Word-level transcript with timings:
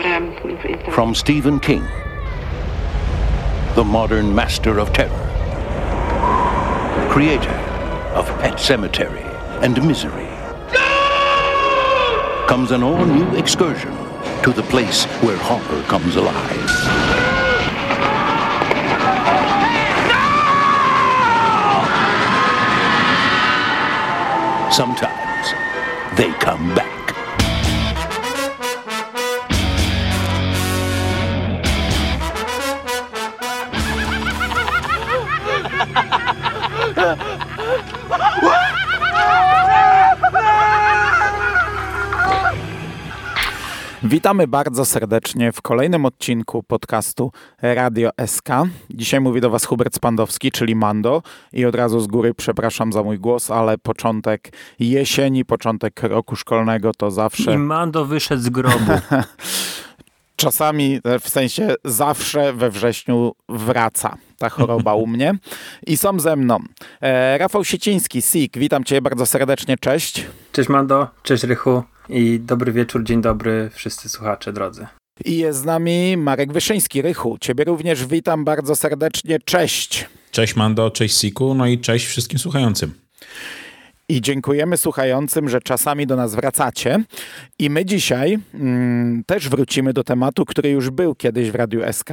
From 0.00 1.14
Stephen 1.14 1.60
King, 1.60 1.82
the 3.74 3.84
modern 3.84 4.34
master 4.34 4.78
of 4.78 4.94
terror, 4.94 5.10
creator 7.10 7.58
of 8.14 8.26
Pet 8.40 8.58
Cemetery 8.58 9.20
and 9.62 9.86
Misery, 9.86 10.28
comes 12.48 12.70
an 12.70 12.82
all 12.82 13.04
new 13.04 13.36
excursion 13.36 13.94
to 14.42 14.52
the 14.54 14.62
place 14.70 15.04
where 15.22 15.36
horror 15.36 15.82
comes 15.82 16.16
alive. 16.16 16.70
Sometimes 24.72 26.16
they 26.16 26.32
come 26.38 26.74
back. 26.74 26.89
Witamy 44.10 44.46
bardzo 44.46 44.84
serdecznie 44.84 45.52
w 45.52 45.62
kolejnym 45.62 46.04
odcinku 46.04 46.62
podcastu 46.62 47.32
Radio 47.62 48.10
SK. 48.26 48.48
Dzisiaj 48.90 49.20
mówi 49.20 49.40
do 49.40 49.50
Was 49.50 49.64
Hubert 49.64 49.94
Spandowski, 49.94 50.50
czyli 50.52 50.74
Mando 50.74 51.22
i 51.52 51.64
od 51.64 51.74
razu 51.74 52.00
z 52.00 52.06
góry 52.06 52.34
przepraszam 52.34 52.92
za 52.92 53.02
mój 53.02 53.18
głos, 53.18 53.50
ale 53.50 53.78
początek 53.78 54.52
jesieni, 54.78 55.44
początek 55.44 56.02
roku 56.02 56.36
szkolnego 56.36 56.92
to 56.94 57.10
zawsze... 57.10 57.54
I 57.54 57.58
Mando 57.58 58.04
wyszedł 58.04 58.42
z 58.42 58.48
grobu. 58.48 58.92
Czasami, 60.36 61.00
w 61.20 61.28
sensie 61.28 61.74
zawsze 61.84 62.52
we 62.52 62.70
wrześniu 62.70 63.32
wraca 63.48 64.16
ta 64.38 64.48
choroba 64.48 64.94
u 64.94 65.06
mnie. 65.06 65.34
I 65.86 65.96
są 65.96 66.20
ze 66.20 66.36
mną 66.36 66.58
e, 67.00 67.38
Rafał 67.38 67.64
Sieciński, 67.64 68.22
SIK. 68.22 68.58
Witam 68.58 68.84
Cię 68.84 69.02
bardzo 69.02 69.26
serdecznie, 69.26 69.76
cześć. 69.80 70.26
Cześć 70.52 70.68
Mando, 70.68 71.08
cześć 71.22 71.44
Rychu 71.44 71.82
i 72.12 72.40
dobry 72.40 72.72
wieczór, 72.72 73.04
dzień 73.04 73.22
dobry 73.22 73.70
wszyscy 73.72 74.08
słuchacze 74.08 74.52
drodzy. 74.52 74.86
I 75.24 75.36
jest 75.36 75.58
z 75.58 75.64
nami 75.64 76.16
Marek 76.16 76.52
Wyszyński, 76.52 77.02
Rychu. 77.02 77.38
Ciebie 77.40 77.64
również 77.64 78.06
witam 78.06 78.44
bardzo 78.44 78.76
serdecznie, 78.76 79.38
cześć. 79.44 80.08
Cześć 80.30 80.56
Mando, 80.56 80.90
cześć 80.90 81.18
Siku, 81.18 81.54
no 81.54 81.66
i 81.66 81.78
cześć 81.78 82.06
wszystkim 82.06 82.38
słuchającym. 82.38 82.92
I 84.08 84.20
dziękujemy 84.20 84.76
słuchającym, 84.76 85.48
że 85.48 85.60
czasami 85.60 86.06
do 86.06 86.16
nas 86.16 86.34
wracacie. 86.34 87.04
I 87.58 87.70
my 87.70 87.84
dzisiaj 87.84 88.38
mm, 88.54 89.24
też 89.26 89.48
wrócimy 89.48 89.92
do 89.92 90.04
tematu, 90.04 90.44
który 90.44 90.70
już 90.70 90.90
był 90.90 91.14
kiedyś 91.14 91.50
w 91.50 91.54
Radiu 91.54 91.80
SK. 91.92 92.10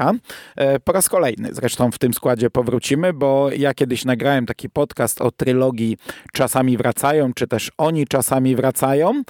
E, 0.56 0.80
po 0.80 0.92
raz 0.92 1.10
kolejny 1.10 1.50
zresztą 1.52 1.92
w 1.92 1.98
tym 2.00 2.14
składzie 2.14 2.50
powrócimy, 2.50 3.14
bo 3.14 3.50
ja 3.52 3.74
kiedyś 3.74 4.06
nagrałem 4.06 4.46
taki 4.46 4.70
podcast 4.70 5.22
o 5.22 5.32
trylogii 5.32 5.98
Czasami 6.34 6.78
wracają, 6.78 7.34
czy 7.34 7.48
też 7.48 7.72
Oni 7.78 8.08
czasami 8.08 8.56
wracają 8.56 9.24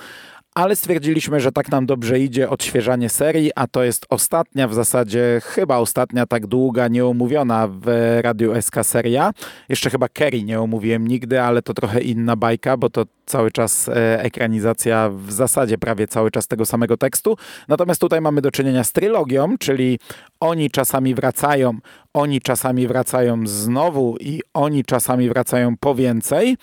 ale 0.57 0.75
stwierdziliśmy, 0.75 1.39
że 1.39 1.51
tak 1.51 1.71
nam 1.71 1.85
dobrze 1.85 2.19
idzie 2.19 2.49
odświeżanie 2.49 3.09
serii, 3.09 3.51
a 3.55 3.67
to 3.67 3.83
jest 3.83 4.05
ostatnia, 4.09 4.67
w 4.67 4.73
zasadzie 4.73 5.41
chyba 5.43 5.77
ostatnia 5.77 6.25
tak 6.25 6.47
długa, 6.47 6.87
nieomówiona 6.87 7.67
w 7.67 8.17
Radiu 8.21 8.61
SK 8.61 8.75
seria. 8.83 9.31
Jeszcze 9.69 9.89
chyba 9.89 10.09
Kerry 10.09 10.43
nie 10.43 10.61
omówiłem 10.61 11.07
nigdy, 11.07 11.41
ale 11.41 11.61
to 11.61 11.73
trochę 11.73 12.01
inna 12.01 12.35
bajka, 12.35 12.77
bo 12.77 12.89
to 12.89 13.05
cały 13.25 13.51
czas 13.51 13.89
e, 13.89 14.23
ekranizacja 14.23 15.09
w 15.09 15.31
zasadzie 15.31 15.77
prawie 15.77 16.07
cały 16.07 16.31
czas 16.31 16.47
tego 16.47 16.65
samego 16.65 16.97
tekstu. 16.97 17.37
Natomiast 17.67 18.01
tutaj 18.01 18.21
mamy 18.21 18.41
do 18.41 18.51
czynienia 18.51 18.83
z 18.83 18.91
trylogią, 18.91 19.57
czyli 19.57 19.99
oni 20.39 20.71
czasami 20.71 21.15
wracają, 21.15 21.77
oni 22.13 22.41
czasami 22.41 22.87
wracają 22.87 23.47
znowu 23.47 24.17
i 24.19 24.41
oni 24.53 24.83
czasami 24.85 25.29
wracają 25.29 25.77
po 25.77 25.95
więcej. 25.95 26.57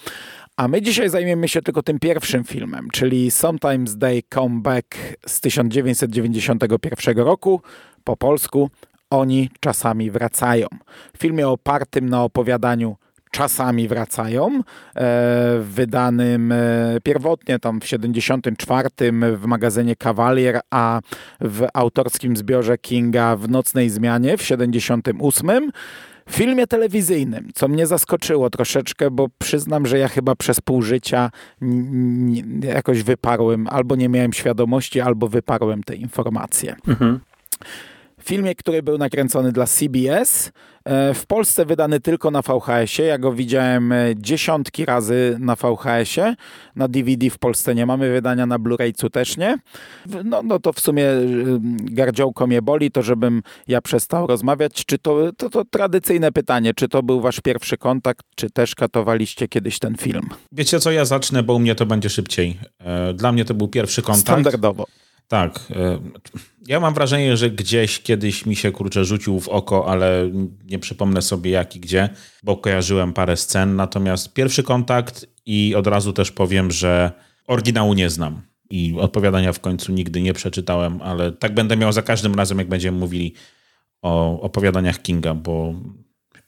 A 0.56 0.68
my 0.68 0.82
dzisiaj 0.82 1.08
zajmiemy 1.08 1.48
się 1.48 1.62
tylko 1.62 1.82
tym 1.82 1.98
pierwszym 1.98 2.44
filmem, 2.44 2.88
czyli 2.92 3.30
Sometimes 3.30 3.98
They 3.98 4.22
Come 4.34 4.60
Back 4.60 4.96
z 5.26 5.40
1991 5.40 7.18
roku, 7.18 7.60
po 8.04 8.16
polsku 8.16 8.70
Oni 9.10 9.50
czasami 9.60 10.10
wracają. 10.10 10.66
W 11.16 11.18
filmie 11.18 11.48
opartym 11.48 12.08
na 12.08 12.24
opowiadaniu 12.24 12.96
Czasami 13.30 13.88
wracają, 13.88 14.60
e, 14.96 15.58
wydanym 15.60 16.52
e, 16.52 16.56
pierwotnie 17.02 17.58
tam 17.58 17.80
w 17.80 17.86
74 17.86 18.88
w 19.36 19.46
magazynie 19.46 19.96
Cavalier, 19.96 20.60
a 20.70 21.00
w 21.40 21.66
autorskim 21.74 22.36
zbiorze 22.36 22.78
Kinga 22.78 23.36
w 23.36 23.48
Nocnej 23.48 23.90
Zmianie 23.90 24.36
w 24.36 24.42
78 24.42 25.70
filmie 26.30 26.66
telewizyjnym, 26.66 27.48
co 27.54 27.68
mnie 27.68 27.86
zaskoczyło 27.86 28.50
troszeczkę, 28.50 29.10
bo 29.10 29.28
przyznam, 29.38 29.86
że 29.86 29.98
ja 29.98 30.08
chyba 30.08 30.34
przez 30.34 30.60
pół 30.60 30.82
życia 30.82 31.30
jakoś 32.62 33.02
wyparłem, 33.02 33.68
albo 33.68 33.96
nie 33.96 34.08
miałem 34.08 34.32
świadomości, 34.32 35.00
albo 35.00 35.28
wyparłem 35.28 35.82
te 35.82 35.94
informacje. 35.94 36.76
Mhm 36.88 37.20
filmie, 38.24 38.54
który 38.54 38.82
był 38.82 38.98
nakręcony 38.98 39.52
dla 39.52 39.66
CBS. 39.66 40.52
E, 40.84 41.14
w 41.14 41.26
Polsce 41.26 41.66
wydany 41.66 42.00
tylko 42.00 42.30
na 42.30 42.42
VHS-ie. 42.42 43.08
Ja 43.08 43.18
go 43.18 43.32
widziałem 43.32 43.92
e, 43.92 44.14
dziesiątki 44.16 44.84
razy 44.84 45.36
na 45.40 45.56
VHS-ie. 45.56 46.34
Na 46.76 46.88
DVD 46.88 47.30
w 47.30 47.38
Polsce 47.38 47.74
nie 47.74 47.86
mamy 47.86 48.12
wydania, 48.12 48.46
na 48.46 48.58
Blu-raycu 48.58 49.10
też 49.10 49.36
nie. 49.36 49.58
No, 50.24 50.42
no 50.42 50.58
to 50.58 50.72
w 50.72 50.80
sumie 50.80 51.06
e, 51.06 51.24
gardziołko 51.78 52.46
mnie 52.46 52.62
boli, 52.62 52.90
to 52.90 53.02
żebym 53.02 53.42
ja 53.68 53.80
przestał 53.80 54.26
rozmawiać. 54.26 54.84
Czy 54.84 54.98
to, 54.98 55.32
to, 55.36 55.50
to 55.50 55.64
tradycyjne 55.64 56.32
pytanie, 56.32 56.74
czy 56.74 56.88
to 56.88 57.02
był 57.02 57.20
wasz 57.20 57.40
pierwszy 57.40 57.76
kontakt, 57.76 58.26
czy 58.36 58.50
też 58.50 58.74
katowaliście 58.74 59.48
kiedyś 59.48 59.78
ten 59.78 59.96
film? 59.96 60.28
Wiecie 60.52 60.80
co, 60.80 60.90
ja 60.90 61.04
zacznę, 61.04 61.42
bo 61.42 61.54
u 61.54 61.58
mnie 61.58 61.74
to 61.74 61.86
będzie 61.86 62.10
szybciej. 62.10 62.58
Dla 63.14 63.32
mnie 63.32 63.44
to 63.44 63.54
był 63.54 63.68
pierwszy 63.68 64.02
kontakt. 64.02 64.26
Standardowo. 64.26 64.86
Tak. 65.28 65.58
Ja 66.66 66.80
mam 66.80 66.94
wrażenie, 66.94 67.36
że 67.36 67.50
gdzieś 67.50 68.02
kiedyś 68.02 68.46
mi 68.46 68.56
się 68.56 68.72
kurczę 68.72 69.04
rzucił 69.04 69.40
w 69.40 69.48
oko, 69.48 69.86
ale 69.88 70.30
nie 70.64 70.78
przypomnę 70.78 71.22
sobie 71.22 71.50
jak 71.50 71.76
i 71.76 71.80
gdzie, 71.80 72.08
bo 72.42 72.56
kojarzyłem 72.56 73.12
parę 73.12 73.36
scen. 73.36 73.76
Natomiast 73.76 74.32
pierwszy 74.32 74.62
kontakt 74.62 75.26
i 75.46 75.74
od 75.74 75.86
razu 75.86 76.12
też 76.12 76.30
powiem, 76.30 76.70
że 76.70 77.12
oryginału 77.46 77.94
nie 77.94 78.10
znam. 78.10 78.42
I 78.70 78.94
odpowiadania 78.98 79.52
w 79.52 79.60
końcu 79.60 79.92
nigdy 79.92 80.22
nie 80.22 80.32
przeczytałem, 80.32 81.02
ale 81.02 81.32
tak 81.32 81.54
będę 81.54 81.76
miał 81.76 81.92
za 81.92 82.02
każdym 82.02 82.34
razem, 82.34 82.58
jak 82.58 82.68
będziemy 82.68 82.98
mówili 82.98 83.34
o 84.02 84.40
opowiadaniach 84.40 85.02
Kinga, 85.02 85.34
bo 85.34 85.74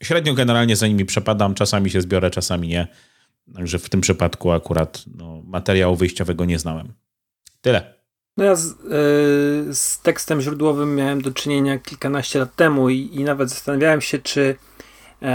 średnio 0.03 0.35
generalnie 0.35 0.77
za 0.77 0.87
nimi 0.87 1.05
przepadam, 1.05 1.55
czasami 1.55 1.91
się 1.91 2.01
zbiorę, 2.01 2.31
czasami 2.31 2.69
nie. 2.69 2.87
Także 3.55 3.79
w 3.79 3.89
tym 3.89 4.01
przypadku 4.01 4.51
akurat 4.51 5.05
no, 5.17 5.43
materiału 5.45 5.97
wyjściowego 5.97 6.45
nie 6.45 6.59
znałem. 6.59 6.93
Tyle. 7.61 7.96
No 8.37 8.45
ja 8.45 8.55
z, 8.55 8.67
yy, 8.67 9.75
z, 9.75 10.01
tekstem 10.03 10.41
źródłowym 10.41 10.95
miałem 10.95 11.23
do 11.23 11.33
czynienia 11.33 11.79
kilkanaście 11.79 12.39
lat 12.39 12.55
temu 12.55 12.89
i, 12.89 13.11
i 13.13 13.25
nawet 13.25 13.51
zastanawiałem 13.51 14.01
się, 14.01 14.19
czy 14.19 14.57
yy, 15.21 15.29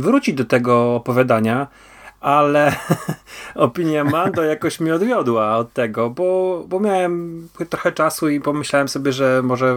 wrócić 0.00 0.34
do 0.34 0.44
tego 0.44 0.94
opowiadania, 0.94 1.66
ale 2.28 2.72
opinia 3.54 4.04
Mando 4.04 4.42
jakoś 4.42 4.80
mi 4.80 4.90
odwiodła 4.90 5.56
od 5.56 5.72
tego, 5.72 6.10
bo, 6.10 6.64
bo 6.68 6.80
miałem 6.80 7.48
trochę 7.70 7.92
czasu 7.92 8.28
i 8.28 8.40
pomyślałem 8.40 8.88
sobie, 8.88 9.12
że 9.12 9.40
może 9.42 9.76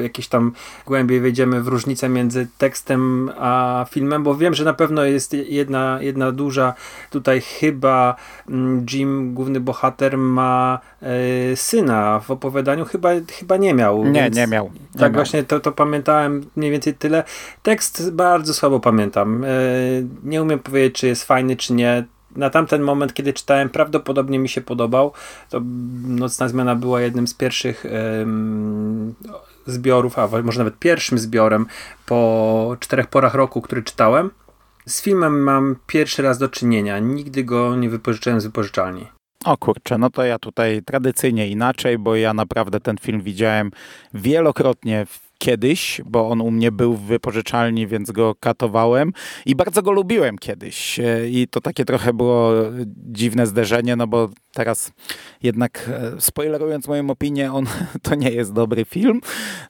jakieś 0.00 0.28
tam 0.28 0.52
głębiej 0.86 1.20
wejdziemy 1.20 1.62
w 1.62 1.68
różnicę 1.68 2.08
między 2.08 2.48
tekstem 2.58 3.30
a 3.38 3.86
filmem, 3.90 4.22
bo 4.22 4.34
wiem, 4.34 4.54
że 4.54 4.64
na 4.64 4.72
pewno 4.72 5.04
jest 5.04 5.32
jedna, 5.32 5.98
jedna 6.00 6.32
duża 6.32 6.74
tutaj 7.10 7.40
chyba 7.40 8.16
mm, 8.48 8.86
Jim, 8.92 9.34
główny 9.34 9.60
bohater 9.60 10.18
ma 10.18 10.78
e, 11.02 11.56
syna 11.56 12.20
w 12.20 12.30
opowiadaniu, 12.30 12.84
chyba, 12.84 13.08
chyba 13.38 13.56
nie 13.56 13.74
miał. 13.74 14.04
Nie, 14.04 14.30
nie 14.30 14.46
miał. 14.46 14.70
Nie 14.94 15.00
tak 15.00 15.12
miał. 15.12 15.12
właśnie 15.12 15.44
to, 15.44 15.60
to 15.60 15.72
pamiętałem 15.72 16.50
mniej 16.56 16.70
więcej 16.70 16.94
tyle. 16.94 17.24
Tekst 17.62 18.10
bardzo 18.12 18.54
słabo 18.54 18.80
pamiętam. 18.80 19.44
E, 19.44 19.48
nie 20.24 20.42
umiem 20.42 20.58
powiedzieć, 20.58 20.94
czy 20.94 21.06
jest 21.06 21.24
fajny, 21.24 21.56
czy 21.56 21.72
nie 21.72 21.87
na 22.36 22.50
tamten 22.50 22.82
moment, 22.82 23.14
kiedy 23.14 23.32
czytałem, 23.32 23.68
prawdopodobnie 23.68 24.38
mi 24.38 24.48
się 24.48 24.60
podobał. 24.60 25.12
To 25.50 25.60
Nocna 26.04 26.48
Zmiana 26.48 26.74
była 26.74 27.00
jednym 27.00 27.28
z 27.28 27.34
pierwszych 27.34 27.84
zbiorów, 29.66 30.18
a 30.18 30.28
może 30.42 30.58
nawet 30.58 30.78
pierwszym 30.78 31.18
zbiorem 31.18 31.66
po 32.06 32.76
czterech 32.80 33.06
porach 33.06 33.34
roku, 33.34 33.60
który 33.60 33.82
czytałem. 33.82 34.30
Z 34.86 35.02
filmem 35.02 35.42
mam 35.42 35.76
pierwszy 35.86 36.22
raz 36.22 36.38
do 36.38 36.48
czynienia. 36.48 36.98
Nigdy 36.98 37.44
go 37.44 37.76
nie 37.76 37.90
wypożyczyłem 37.90 38.40
z 38.40 38.44
wypożyczalni. 38.44 39.06
O 39.44 39.56
kurczę, 39.56 39.98
no 39.98 40.10
to 40.10 40.24
ja 40.24 40.38
tutaj 40.38 40.82
tradycyjnie 40.82 41.48
inaczej, 41.48 41.98
bo 41.98 42.16
ja 42.16 42.34
naprawdę 42.34 42.80
ten 42.80 42.96
film 42.98 43.20
widziałem 43.20 43.70
wielokrotnie 44.14 45.06
w 45.06 45.27
kiedyś, 45.38 46.00
bo 46.04 46.28
on 46.28 46.40
u 46.40 46.50
mnie 46.50 46.72
był 46.72 46.94
w 46.94 47.02
wypożyczalni, 47.02 47.86
więc 47.86 48.10
go 48.10 48.34
katowałem 48.40 49.12
i 49.46 49.54
bardzo 49.54 49.82
go 49.82 49.92
lubiłem 49.92 50.38
kiedyś. 50.38 51.00
E, 51.00 51.28
I 51.28 51.48
to 51.48 51.60
takie 51.60 51.84
trochę 51.84 52.12
było 52.12 52.52
dziwne 52.86 53.46
zderzenie, 53.46 53.96
no 53.96 54.06
bo 54.06 54.28
teraz 54.52 54.92
jednak 55.42 55.88
e, 55.88 56.20
spoilerując 56.20 56.88
moją 56.88 57.10
opinię, 57.10 57.52
on 57.52 57.66
to 58.02 58.14
nie 58.14 58.30
jest 58.30 58.52
dobry 58.52 58.84
film. 58.84 59.20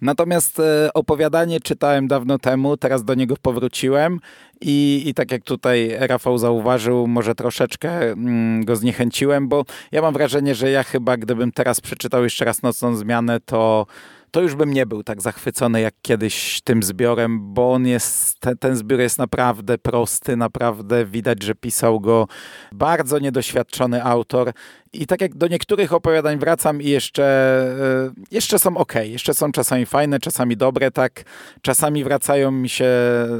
Natomiast 0.02 0.60
e, 0.60 0.90
opowiadanie 0.94 1.60
czytałem 1.60 2.08
dawno 2.08 2.38
temu, 2.38 2.76
teraz 2.76 3.04
do 3.04 3.14
niego 3.14 3.34
powróciłem 3.42 4.20
i, 4.60 5.02
i 5.06 5.14
tak 5.14 5.32
jak 5.32 5.42
tutaj 5.42 5.96
Rafał 5.98 6.38
zauważył, 6.38 7.06
może 7.06 7.34
troszeczkę 7.34 8.10
mm, 8.10 8.64
go 8.64 8.76
zniechęciłem, 8.76 9.48
bo 9.48 9.64
ja 9.92 10.02
mam 10.02 10.12
wrażenie, 10.14 10.54
że 10.54 10.70
ja 10.70 10.82
chyba 10.82 11.16
gdybym 11.16 11.52
teraz 11.52 11.80
przeczytał 11.80 12.24
jeszcze 12.24 12.44
raz 12.44 12.62
Nocną 12.62 12.96
Zmianę, 12.96 13.40
to 13.40 13.86
to 14.30 14.40
już 14.40 14.54
bym 14.54 14.72
nie 14.72 14.86
był 14.86 15.02
tak 15.02 15.22
zachwycony 15.22 15.80
jak 15.80 15.94
kiedyś 16.02 16.60
tym 16.64 16.82
zbiorem, 16.82 17.54
bo 17.54 17.72
on 17.72 17.86
jest, 17.86 18.40
ten, 18.40 18.58
ten 18.58 18.76
zbiór 18.76 19.00
jest 19.00 19.18
naprawdę 19.18 19.78
prosty, 19.78 20.36
naprawdę 20.36 21.04
widać, 21.04 21.42
że 21.42 21.54
pisał 21.54 22.00
go 22.00 22.28
bardzo 22.72 23.18
niedoświadczony 23.18 24.04
autor 24.04 24.52
i 24.92 25.06
tak 25.06 25.20
jak 25.20 25.34
do 25.34 25.48
niektórych 25.48 25.92
opowiadań 25.92 26.38
wracam 26.38 26.82
i 26.82 26.88
jeszcze, 26.88 27.24
e, 27.24 28.24
jeszcze 28.30 28.58
są 28.58 28.76
ok, 28.76 28.94
jeszcze 29.02 29.34
są 29.34 29.52
czasami 29.52 29.86
fajne, 29.86 30.18
czasami 30.20 30.56
dobre, 30.56 30.90
tak. 30.90 31.24
Czasami 31.62 32.04
wracają 32.04 32.50
mi 32.50 32.68
się 32.68 32.88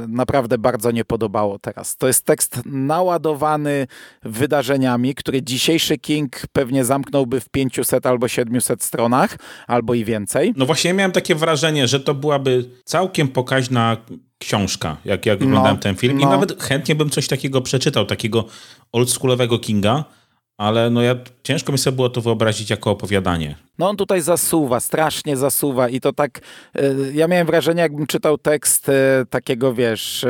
naprawdę 0.07 0.57
bardzo 0.57 0.91
nie 0.91 1.05
podobało 1.05 1.59
teraz. 1.59 1.97
To 1.97 2.07
jest 2.07 2.25
tekst 2.25 2.61
naładowany 2.65 3.87
wydarzeniami, 4.23 5.15
który 5.15 5.41
dzisiejszy 5.43 5.97
King 5.97 6.41
pewnie 6.53 6.85
zamknąłby 6.85 7.39
w 7.39 7.49
500 7.49 8.05
albo 8.05 8.27
700 8.27 8.83
stronach, 8.83 9.37
albo 9.67 9.93
i 9.93 10.05
więcej. 10.05 10.53
No 10.57 10.65
właśnie 10.65 10.78
miałem 10.85 11.11
takie 11.11 11.35
wrażenie, 11.35 11.87
że 11.87 11.99
to 11.99 12.13
byłaby 12.13 12.65
całkiem 12.85 13.27
pokaźna 13.27 13.97
książka, 14.39 14.97
jak, 15.05 15.25
jak 15.25 15.41
oglądałem 15.41 15.75
no, 15.75 15.81
ten 15.81 15.95
film. 15.95 16.17
No. 16.17 16.27
I 16.27 16.29
nawet 16.29 16.63
chętnie 16.63 16.95
bym 16.95 17.09
coś 17.09 17.27
takiego 17.27 17.61
przeczytał, 17.61 18.05
takiego 18.05 18.45
oldschoolowego 18.91 19.59
Kinga 19.59 20.05
ale 20.59 20.89
no 20.89 21.01
ja 21.01 21.15
ciężko 21.43 21.71
mi 21.71 21.77
sobie 21.77 21.95
było 21.95 22.09
to 22.09 22.21
wyobrazić 22.21 22.69
jako 22.69 22.91
opowiadanie. 22.91 23.55
No 23.77 23.89
on 23.89 23.97
tutaj 23.97 24.21
zasuwa, 24.21 24.79
strasznie 24.79 25.37
zasuwa 25.37 25.89
i 25.89 25.99
to 25.99 26.13
tak, 26.13 26.39
e, 26.75 26.81
ja 27.13 27.27
miałem 27.27 27.47
wrażenie 27.47 27.81
jakbym 27.81 28.07
czytał 28.07 28.37
tekst 28.37 28.89
e, 28.89 29.25
takiego, 29.29 29.73
wiesz 29.73 30.25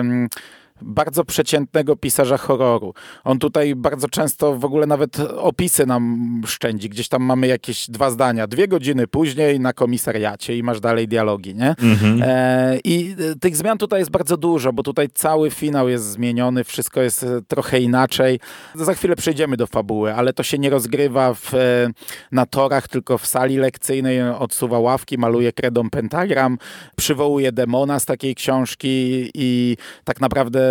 bardzo 0.82 1.26
przeciętnego 1.26 1.96
pisarza 1.96 2.38
horroru. 2.38 2.94
On 3.24 3.40
tutaj 3.40 3.76
bardzo 3.76 4.08
często 4.08 4.56
w 4.56 4.66
ogóle 4.66 4.88
nawet 4.88 5.20
opisy 5.20 5.86
nam 5.86 6.42
szczędzi. 6.46 6.90
Gdzieś 6.90 7.08
tam 7.08 7.24
mamy 7.24 7.48
jakieś 7.48 7.90
dwa 7.90 8.12
zdania. 8.12 8.48
Dwie 8.48 8.68
godziny 8.68 9.08
później 9.08 9.60
na 9.60 9.74
komisariacie 9.74 10.58
i 10.58 10.64
masz 10.64 10.80
dalej 10.80 11.08
dialogi, 11.08 11.56
nie? 11.56 11.70
Mhm. 11.70 12.22
E, 12.24 12.78
I 12.84 13.16
tych 13.42 13.56
zmian 13.56 13.78
tutaj 13.78 14.00
jest 14.00 14.12
bardzo 14.12 14.38
dużo, 14.38 14.74
bo 14.74 14.84
tutaj 14.84 15.08
cały 15.14 15.52
finał 15.52 15.90
jest 15.90 16.06
zmieniony, 16.06 16.64
wszystko 16.64 17.02
jest 17.02 17.24
e, 17.24 17.42
trochę 17.48 17.80
inaczej. 17.80 18.40
Za 18.76 18.94
chwilę 18.94 19.16
przejdziemy 19.16 19.58
do 19.58 19.68
fabuły, 19.68 20.16
ale 20.16 20.34
to 20.34 20.44
się 20.44 20.58
nie 20.58 20.70
rozgrywa 20.70 21.34
w, 21.34 21.54
e, 21.54 21.90
na 22.32 22.46
torach, 22.46 22.88
tylko 22.88 23.18
w 23.18 23.26
sali 23.26 23.58
lekcyjnej. 23.58 24.22
Odsuwa 24.22 24.80
ławki, 24.80 25.18
maluje 25.18 25.54
kredą 25.54 25.90
pentagram, 25.90 26.58
przywołuje 26.96 27.52
demona 27.52 28.00
z 28.00 28.06
takiej 28.06 28.36
książki 28.36 29.30
i 29.34 29.78
tak 30.04 30.22
naprawdę 30.22 30.69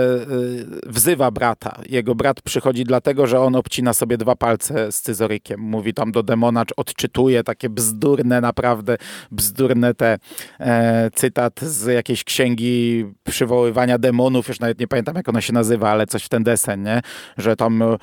wzywa 0.86 1.30
brata. 1.30 1.80
Jego 1.88 2.14
brat 2.14 2.42
przychodzi 2.42 2.84
dlatego, 2.84 3.26
że 3.26 3.40
on 3.40 3.56
obcina 3.56 3.94
sobie 3.94 4.16
dwa 4.16 4.36
palce 4.36 4.92
z 4.92 5.02
cyzorykiem. 5.02 5.60
Mówi 5.60 5.94
tam 5.94 6.12
do 6.12 6.22
demona, 6.22 6.64
odczytuje 6.76 7.44
takie 7.44 7.68
bzdurne, 7.68 8.40
naprawdę 8.40 8.96
bzdurne 9.30 9.94
te 9.94 10.18
e, 10.60 11.10
cytat 11.14 11.60
z 11.60 11.86
jakiejś 11.86 12.24
księgi 12.24 13.04
przywoływania 13.24 13.98
demonów, 13.98 14.48
już 14.48 14.60
nawet 14.60 14.80
nie 14.80 14.88
pamiętam 14.88 15.16
jak 15.16 15.28
ona 15.28 15.40
się 15.40 15.52
nazywa, 15.52 15.90
ale 15.90 16.06
coś 16.06 16.24
w 16.24 16.28
ten 16.28 16.44
desen, 16.44 16.82
nie? 16.82 17.00
Że 17.38 17.56
tam 17.56 17.82
e, 17.82 17.96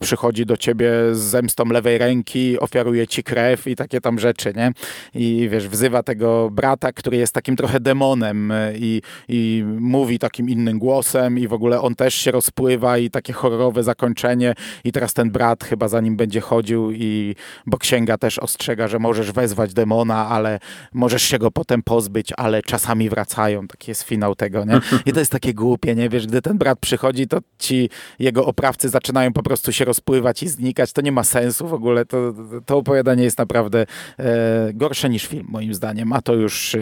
przychodzi 0.00 0.46
do 0.46 0.56
ciebie 0.56 0.90
z 1.12 1.18
zemstą 1.18 1.64
lewej 1.64 1.98
ręki, 1.98 2.58
ofiaruje 2.58 3.06
ci 3.06 3.22
krew 3.22 3.66
i 3.66 3.76
takie 3.76 4.00
tam 4.00 4.18
rzeczy, 4.18 4.52
nie? 4.56 4.72
I 5.14 5.48
wiesz, 5.50 5.68
wzywa 5.68 6.02
tego 6.02 6.50
brata, 6.50 6.92
który 6.92 7.16
jest 7.16 7.34
takim 7.34 7.56
trochę 7.56 7.80
demonem 7.80 8.52
e, 8.52 8.72
i, 8.76 9.02
i 9.28 9.64
mówi 9.66 10.18
takim 10.18 10.50
innym 10.50 10.78
głosem, 10.78 11.21
i 11.30 11.48
w 11.48 11.52
ogóle 11.52 11.80
on 11.80 11.94
też 11.94 12.14
się 12.14 12.30
rozpływa 12.30 12.98
i 12.98 13.10
takie 13.10 13.32
horrorowe 13.32 13.82
zakończenie 13.82 14.54
i 14.84 14.92
teraz 14.92 15.14
ten 15.14 15.30
brat 15.30 15.64
chyba 15.64 15.88
za 15.88 16.00
nim 16.00 16.16
będzie 16.16 16.40
chodził 16.40 16.92
i 16.92 17.34
bo 17.66 17.78
księga 17.78 18.18
też 18.18 18.38
ostrzega, 18.38 18.88
że 18.88 18.98
możesz 18.98 19.32
wezwać 19.32 19.74
demona, 19.74 20.28
ale 20.28 20.58
możesz 20.92 21.22
się 21.22 21.38
go 21.38 21.50
potem 21.50 21.82
pozbyć, 21.82 22.32
ale 22.36 22.62
czasami 22.62 23.10
wracają. 23.10 23.68
Taki 23.68 23.90
jest 23.90 24.02
finał 24.02 24.34
tego, 24.34 24.64
nie? 24.64 24.80
I 25.06 25.12
to 25.12 25.20
jest 25.20 25.32
takie 25.32 25.54
głupie, 25.54 25.94
nie? 25.94 26.08
Wiesz, 26.08 26.26
gdy 26.26 26.42
ten 26.42 26.58
brat 26.58 26.78
przychodzi, 26.78 27.28
to 27.28 27.38
ci 27.58 27.90
jego 28.18 28.46
oprawcy 28.46 28.88
zaczynają 28.88 29.32
po 29.32 29.42
prostu 29.42 29.72
się 29.72 29.84
rozpływać 29.84 30.42
i 30.42 30.48
znikać. 30.48 30.92
To 30.92 31.00
nie 31.00 31.12
ma 31.12 31.24
sensu 31.24 31.68
w 31.68 31.74
ogóle. 31.74 32.04
To, 32.04 32.34
to 32.66 32.76
opowiadanie 32.76 33.24
jest 33.24 33.38
naprawdę 33.38 33.86
e, 34.18 34.72
gorsze 34.74 35.10
niż 35.10 35.26
film, 35.26 35.46
moim 35.50 35.74
zdaniem, 35.74 36.12
a 36.12 36.22
to 36.22 36.34
już, 36.34 36.74
e, 36.74 36.80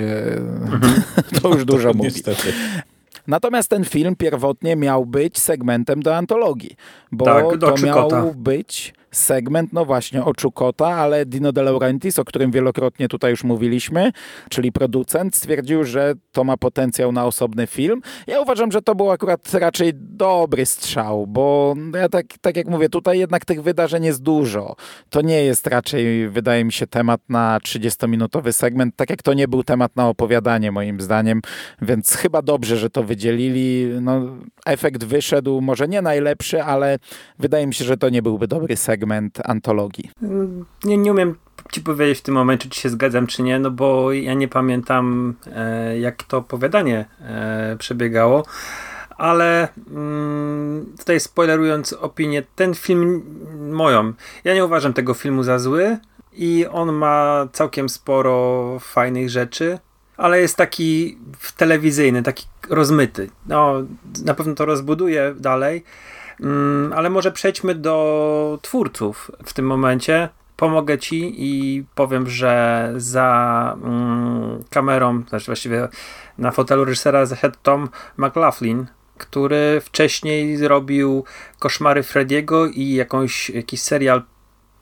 to 1.42 1.48
już 1.48 1.64
dużo 1.72 1.92
mówi. 1.92 2.08
Niestety. 2.08 2.52
Natomiast 3.26 3.70
ten 3.70 3.84
film 3.84 4.16
pierwotnie 4.16 4.76
miał 4.76 5.06
być 5.06 5.38
segmentem 5.38 6.02
do 6.02 6.16
antologii, 6.16 6.76
bo 7.12 7.24
tak, 7.24 7.44
to 7.60 7.74
miał 7.86 8.34
być 8.36 8.94
segment, 9.12 9.72
no 9.72 9.84
właśnie, 9.84 10.24
o 10.24 10.34
Czukota, 10.34 10.86
ale 10.86 11.26
Dino 11.26 11.52
De 11.52 11.62
Laurentiis, 11.62 12.18
o 12.18 12.24
którym 12.24 12.50
wielokrotnie 12.50 13.08
tutaj 13.08 13.30
już 13.30 13.44
mówiliśmy, 13.44 14.12
czyli 14.48 14.72
producent, 14.72 15.36
stwierdził, 15.36 15.84
że 15.84 16.14
to 16.32 16.44
ma 16.44 16.56
potencjał 16.56 17.12
na 17.12 17.26
osobny 17.26 17.66
film. 17.66 18.00
Ja 18.26 18.40
uważam, 18.40 18.72
że 18.72 18.82
to 18.82 18.94
był 18.94 19.10
akurat 19.10 19.54
raczej 19.54 19.92
dobry 19.94 20.66
strzał, 20.66 21.26
bo 21.26 21.74
ja 21.94 22.08
tak, 22.08 22.26
tak 22.40 22.56
jak 22.56 22.66
mówię, 22.66 22.88
tutaj 22.88 23.18
jednak 23.18 23.44
tych 23.44 23.62
wydarzeń 23.62 24.04
jest 24.04 24.22
dużo. 24.22 24.76
To 25.10 25.20
nie 25.20 25.44
jest 25.44 25.66
raczej, 25.66 26.28
wydaje 26.28 26.64
mi 26.64 26.72
się, 26.72 26.86
temat 26.86 27.20
na 27.28 27.58
30-minutowy 27.58 28.52
segment, 28.52 28.96
tak 28.96 29.10
jak 29.10 29.22
to 29.22 29.34
nie 29.34 29.48
był 29.48 29.64
temat 29.64 29.96
na 29.96 30.08
opowiadanie, 30.08 30.72
moim 30.72 31.00
zdaniem, 31.00 31.42
więc 31.82 32.14
chyba 32.14 32.42
dobrze, 32.42 32.76
że 32.76 32.90
to 32.90 33.02
wydzielili. 33.02 33.88
No, 34.00 34.20
efekt 34.66 35.04
wyszedł, 35.04 35.60
może 35.60 35.88
nie 35.88 36.02
najlepszy, 36.02 36.62
ale 36.62 36.98
wydaje 37.38 37.66
mi 37.66 37.74
się, 37.74 37.84
że 37.84 37.96
to 37.96 38.08
nie 38.08 38.22
byłby 38.22 38.48
dobry 38.48 38.76
segment 38.76 38.99
segment 39.00 39.40
antologii? 39.44 40.10
Nie, 40.84 40.96
nie 40.98 41.12
umiem 41.12 41.34
ci 41.72 41.80
powiedzieć 41.80 42.18
w 42.18 42.22
tym 42.22 42.34
momencie, 42.34 42.68
czy 42.68 42.80
się 42.80 42.88
zgadzam, 42.88 43.26
czy 43.26 43.42
nie, 43.42 43.58
no 43.58 43.70
bo 43.70 44.12
ja 44.12 44.34
nie 44.34 44.48
pamiętam, 44.48 45.34
e, 45.56 45.98
jak 45.98 46.22
to 46.22 46.38
opowiadanie 46.38 47.04
e, 47.20 47.76
przebiegało. 47.78 48.44
Ale 49.16 49.68
mm, 49.90 50.86
tutaj 50.98 51.20
spoilerując 51.20 51.92
opinię, 51.92 52.42
ten 52.56 52.74
film 52.74 53.22
moją, 53.70 54.12
ja 54.44 54.54
nie 54.54 54.64
uważam 54.64 54.92
tego 54.92 55.14
filmu 55.14 55.42
za 55.42 55.58
zły 55.58 55.98
i 56.32 56.66
on 56.72 56.92
ma 56.92 57.48
całkiem 57.52 57.88
sporo 57.88 58.78
fajnych 58.80 59.30
rzeczy, 59.30 59.78
ale 60.16 60.40
jest 60.40 60.56
taki 60.56 61.18
telewizyjny, 61.56 62.22
taki 62.22 62.46
rozmyty. 62.70 63.30
No, 63.46 63.82
na 64.24 64.34
pewno 64.34 64.54
to 64.54 64.64
rozbuduje 64.64 65.34
dalej, 65.38 65.84
Mm, 65.84 66.19
ale 66.94 67.10
może 67.10 67.32
przejdźmy 67.32 67.74
do 67.74 68.58
twórców 68.62 69.30
w 69.44 69.52
tym 69.52 69.66
momencie. 69.66 70.28
Pomogę 70.56 70.98
ci 70.98 71.34
i 71.36 71.84
powiem, 71.94 72.30
że 72.30 72.92
za 72.96 73.76
mm, 73.82 74.64
kamerą, 74.70 75.22
znaczy 75.28 75.46
właściwie 75.46 75.88
na 76.38 76.50
fotelu 76.50 76.84
reżysera 76.84 77.26
zaszedł 77.26 77.56
Tom 77.62 77.88
McLaughlin, 78.16 78.86
który 79.18 79.80
wcześniej 79.84 80.56
zrobił 80.56 81.24
Koszmary 81.58 82.02
Frediego 82.02 82.66
i 82.66 82.94
jakąś, 82.94 83.50
jakiś 83.50 83.80
serial 83.80 84.22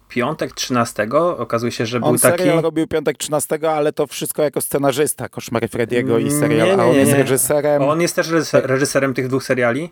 Piątek 0.08 0.52
13. 0.52 1.08
Okazuje 1.38 1.72
się, 1.72 1.86
że 1.86 1.96
on 2.00 2.02
był 2.02 2.18
taki. 2.18 2.50
On 2.50 2.58
robił 2.58 2.86
Piątek 2.86 3.18
13, 3.18 3.70
ale 3.70 3.92
to 3.92 4.06
wszystko 4.06 4.42
jako 4.42 4.60
scenarzysta 4.60 5.28
Koszmary 5.28 5.68
Frediego 5.68 6.18
i 6.18 6.30
serial, 6.30 6.66
nie, 6.66 6.72
nie, 6.72 6.76
nie, 6.76 6.82
a 6.82 6.86
on 6.86 6.94
jest 6.94 7.12
reżyserem. 7.12 7.82
On 7.82 8.00
jest 8.00 8.16
też 8.16 8.28
reżyserem 8.52 9.14
tych 9.14 9.28
dwóch 9.28 9.44
seriali. 9.44 9.90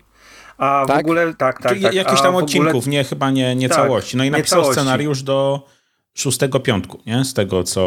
A 0.57 0.85
tak? 0.87 0.97
w 0.97 0.99
ogóle, 0.99 1.33
tak, 1.33 1.61
tak. 1.61 1.79
tak. 1.81 1.93
Jakiś 1.93 2.21
tam 2.21 2.35
odcinków, 2.35 2.75
ogóle... 2.75 2.91
nie, 2.91 3.03
chyba 3.03 3.31
nie, 3.31 3.55
nie 3.55 3.69
tak, 3.69 3.77
całości. 3.77 4.17
No 4.17 4.23
i 4.23 4.31
napisał 4.31 4.61
całości. 4.61 4.81
scenariusz 4.81 5.23
do 5.23 5.67
szóstego 6.13 6.59
piątku, 6.59 6.99
nie? 7.05 7.25
Z 7.25 7.33
tego, 7.33 7.63
co... 7.63 7.81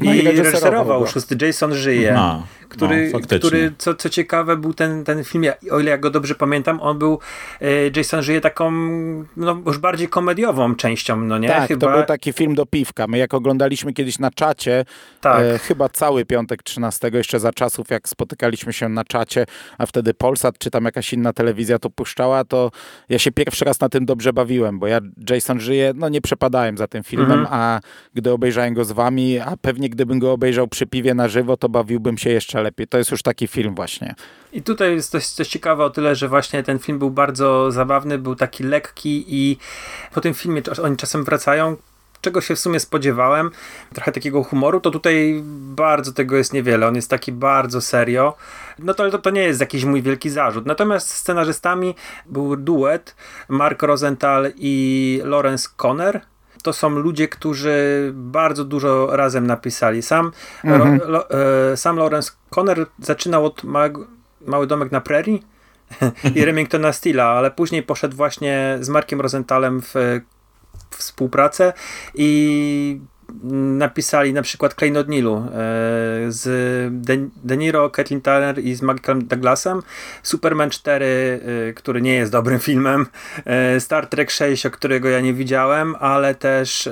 No 0.00 0.14
i, 0.14 0.18
I 0.18 0.22
reżyserował, 0.22 1.06
szósty 1.06 1.36
Jason 1.46 1.74
żyje, 1.74 2.12
no. 2.12 2.42
Który, 2.68 3.10
no, 3.12 3.20
który 3.38 3.72
co, 3.78 3.94
co 3.94 4.08
ciekawe 4.08 4.56
był 4.56 4.74
ten, 4.74 5.04
ten 5.04 5.24
film, 5.24 5.44
o 5.70 5.80
ile 5.80 5.90
ja 5.90 5.98
go 5.98 6.10
dobrze 6.10 6.34
pamiętam, 6.34 6.80
on 6.80 6.98
był, 6.98 7.18
e, 7.60 7.66
Jason 7.96 8.22
żyje 8.22 8.40
taką 8.40 8.70
no, 9.36 9.62
już 9.66 9.78
bardziej 9.78 10.08
komediową 10.08 10.74
częścią, 10.74 11.20
no 11.20 11.38
nie? 11.38 11.48
Tak, 11.48 11.68
chyba... 11.68 11.86
to 11.86 11.92
był 11.92 12.06
taki 12.06 12.32
film 12.32 12.54
do 12.54 12.66
piwka. 12.66 13.06
My 13.06 13.18
jak 13.18 13.34
oglądaliśmy 13.34 13.92
kiedyś 13.92 14.18
na 14.18 14.30
czacie, 14.30 14.84
tak. 15.20 15.42
e, 15.42 15.58
chyba 15.58 15.88
cały 15.88 16.24
piątek 16.24 16.62
13, 16.62 17.10
jeszcze 17.12 17.40
za 17.40 17.52
czasów, 17.52 17.90
jak 17.90 18.08
spotykaliśmy 18.08 18.72
się 18.72 18.88
na 18.88 19.04
czacie, 19.04 19.46
a 19.78 19.86
wtedy 19.86 20.14
Polsat 20.14 20.58
czy 20.58 20.70
tam 20.70 20.84
jakaś 20.84 21.12
inna 21.12 21.32
telewizja 21.32 21.78
to 21.78 21.90
puszczała, 21.90 22.44
to 22.44 22.70
ja 23.08 23.18
się 23.18 23.32
pierwszy 23.32 23.64
raz 23.64 23.80
na 23.80 23.88
tym 23.88 24.06
dobrze 24.06 24.32
bawiłem, 24.32 24.78
bo 24.78 24.86
ja 24.86 25.00
Jason 25.30 25.60
żyje, 25.60 25.92
no 25.96 26.08
nie 26.08 26.20
przepadałem 26.20 26.78
za 26.78 26.86
tym 26.86 27.02
filmem, 27.02 27.40
mhm. 27.40 27.48
a 27.50 27.80
gdy 28.14 28.32
obejrzałem 28.32 28.74
go 28.74 28.84
z 28.84 28.92
wami, 28.92 29.38
a 29.38 29.56
pewnie 29.56 29.88
gdybym 29.88 30.18
go 30.18 30.32
obejrzał 30.32 30.68
przy 30.68 30.86
piwie 30.86 31.14
na 31.14 31.28
żywo, 31.28 31.56
to 31.56 31.68
bawiłbym 31.68 32.18
się 32.18 32.30
jeszcze 32.30 32.57
lepiej. 32.60 32.88
To 32.88 32.98
jest 32.98 33.10
już 33.10 33.22
taki 33.22 33.48
film 33.48 33.74
właśnie. 33.74 34.14
I 34.52 34.62
tutaj 34.62 34.94
jest 34.94 35.10
coś, 35.10 35.26
coś 35.26 35.48
ciekawe 35.48 35.84
o 35.84 35.90
tyle, 35.90 36.16
że 36.16 36.28
właśnie 36.28 36.62
ten 36.62 36.78
film 36.78 36.98
był 36.98 37.10
bardzo 37.10 37.72
zabawny, 37.72 38.18
był 38.18 38.36
taki 38.36 38.64
lekki 38.64 39.24
i 39.28 39.58
po 40.14 40.20
tym 40.20 40.34
filmie 40.34 40.62
oni 40.82 40.96
czasem 40.96 41.24
wracają, 41.24 41.76
czego 42.20 42.40
się 42.40 42.54
w 42.56 42.58
sumie 42.58 42.80
spodziewałem, 42.80 43.50
trochę 43.94 44.12
takiego 44.12 44.44
humoru, 44.44 44.80
to 44.80 44.90
tutaj 44.90 45.40
bardzo 45.74 46.12
tego 46.12 46.36
jest 46.36 46.52
niewiele. 46.52 46.86
On 46.88 46.96
jest 46.96 47.10
taki 47.10 47.32
bardzo 47.32 47.80
serio. 47.80 48.36
No 48.78 48.94
to, 48.94 49.10
to, 49.10 49.18
to 49.18 49.30
nie 49.30 49.42
jest 49.42 49.60
jakiś 49.60 49.84
mój 49.84 50.02
wielki 50.02 50.30
zarzut. 50.30 50.66
Natomiast 50.66 51.10
scenarzystami 51.10 51.94
był 52.26 52.56
duet 52.56 53.16
Mark 53.48 53.82
Rosenthal 53.82 54.52
i 54.56 55.20
Lawrence 55.24 55.68
Conner 55.76 56.20
to 56.68 56.72
są 56.72 56.90
ludzie, 56.90 57.28
którzy 57.28 58.10
bardzo 58.14 58.64
dużo 58.64 59.16
razem 59.16 59.46
napisali. 59.46 60.02
Sam, 60.02 60.32
mhm. 60.64 61.00
ro, 61.00 61.08
lo, 61.08 61.30
e, 61.30 61.76
sam 61.76 61.96
Lawrence 61.96 62.32
Conner 62.50 62.86
zaczynał 62.98 63.44
od 63.46 63.64
małego, 63.64 64.06
Mały 64.46 64.66
Domek 64.66 64.92
na 64.92 65.00
Prairie 65.00 65.38
i 66.36 66.44
Remingtona 66.44 66.92
Steela, 66.92 67.24
ale 67.24 67.50
później 67.50 67.82
poszedł 67.82 68.16
właśnie 68.16 68.78
z 68.80 68.88
Markiem 68.88 69.20
Rosenthalem 69.20 69.82
w, 69.82 69.94
w 70.90 70.96
współpracę 70.96 71.72
i 72.14 73.00
napisali 73.78 74.32
na 74.32 74.42
przykład 74.42 74.74
Klejnot 74.74 75.08
Nilu 75.08 75.36
e, 75.36 75.50
z 76.28 76.44
De 77.44 77.56
Niro, 77.56 77.90
Kathleen 77.90 78.20
Turner 78.20 78.64
i 78.64 78.74
z 78.74 78.82
Michaelem 78.82 79.26
Douglasem, 79.26 79.82
Superman 80.22 80.70
4, 80.70 81.40
e, 81.68 81.72
który 81.72 82.02
nie 82.02 82.14
jest 82.14 82.32
dobrym 82.32 82.58
filmem, 82.68 83.06
e, 83.44 83.80
Star 83.80 84.06
Trek 84.06 84.30
6, 84.30 84.66
o 84.66 84.70
którego 84.70 85.08
ja 85.08 85.20
nie 85.20 85.34
widziałem, 85.34 85.94
ale 86.00 86.34
też 86.34 86.88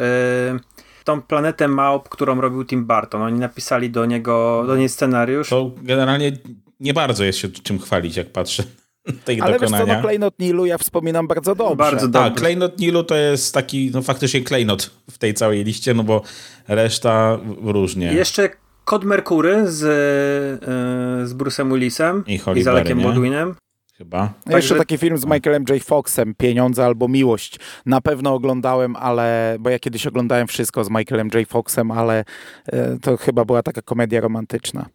tą 1.05 1.23
planetę 1.23 1.69
małp, 1.69 2.09
którą 2.09 2.41
robił 2.41 2.65
Tim 2.65 2.87
Burton. 2.87 3.23
Oni 3.23 3.39
napisali 3.39 3.91
do 3.91 4.07
niego, 4.07 4.65
do 4.67 4.77
niej 4.77 4.89
scenariusz. 4.89 5.49
To 5.49 5.71
generalnie 5.83 6.33
nie 6.81 6.95
bardzo 6.95 7.25
jest 7.25 7.39
się 7.39 7.49
czym 7.49 7.79
chwalić, 7.79 8.17
jak 8.17 8.33
patrzę 8.33 8.63
tych 9.25 9.43
Ale 9.43 9.53
dokonania. 9.53 9.85
wiesz 9.85 9.95
co, 9.95 9.97
no 9.97 10.03
Klejnot 10.03 10.39
Nilu 10.39 10.67
ja 10.67 10.79
wspominam 10.79 11.27
bardzo 11.27 11.55
dobrze. 11.55 11.77
Bardzo 11.77 12.09
dobrze. 12.09 12.31
Tak, 12.31 12.39
Klejnot 12.39 12.79
Nilu 12.79 13.05
to 13.05 13.17
jest 13.17 13.55
taki, 13.55 13.91
no 13.95 14.03
faktycznie 14.03 14.41
klejnot 14.41 14.91
w 15.11 15.19
tej 15.19 15.35
całej 15.35 15.65
liście, 15.65 15.95
no 15.95 16.03
bo 16.03 16.23
reszta 16.69 17.39
różnie. 17.63 18.13
Jeszcze 18.13 18.51
Kod 18.85 19.05
Merkury 19.05 19.71
z, 19.71 19.81
yy, 19.81 21.27
z 21.27 21.35
Bruce'em 21.35 21.73
Willisem 21.73 22.25
i, 22.27 22.41
i 22.55 22.63
z 22.63 22.67
Alekiem 22.67 23.03
Baldwinem. 23.03 23.55
Chyba. 23.99 24.33
No 24.47 24.57
jeszcze 24.57 24.75
taki 24.75 24.99
film 24.99 25.19
z 25.19 25.25
Michaelem 25.25 25.65
J. 25.69 25.83
Foxem, 25.83 26.35
Pieniądze 26.35 26.85
albo 26.85 27.09
Miłość. 27.09 27.59
Na 27.87 28.01
pewno 28.01 28.35
oglądałem, 28.35 28.97
ale, 28.97 29.57
bo 29.61 29.71
ja 29.71 29.79
kiedyś 29.79 30.07
oglądałem 30.07 30.47
wszystko 30.47 30.85
z 30.85 30.91
Michaelem 30.91 31.29
J. 31.35 31.49
Foxem, 31.49 31.91
ale 31.91 32.25
e, 32.67 32.99
to 33.03 33.17
chyba 33.17 33.45
była 33.45 33.63
taka 33.63 33.83
komedia 33.83 34.21
romantyczna. 34.21 34.87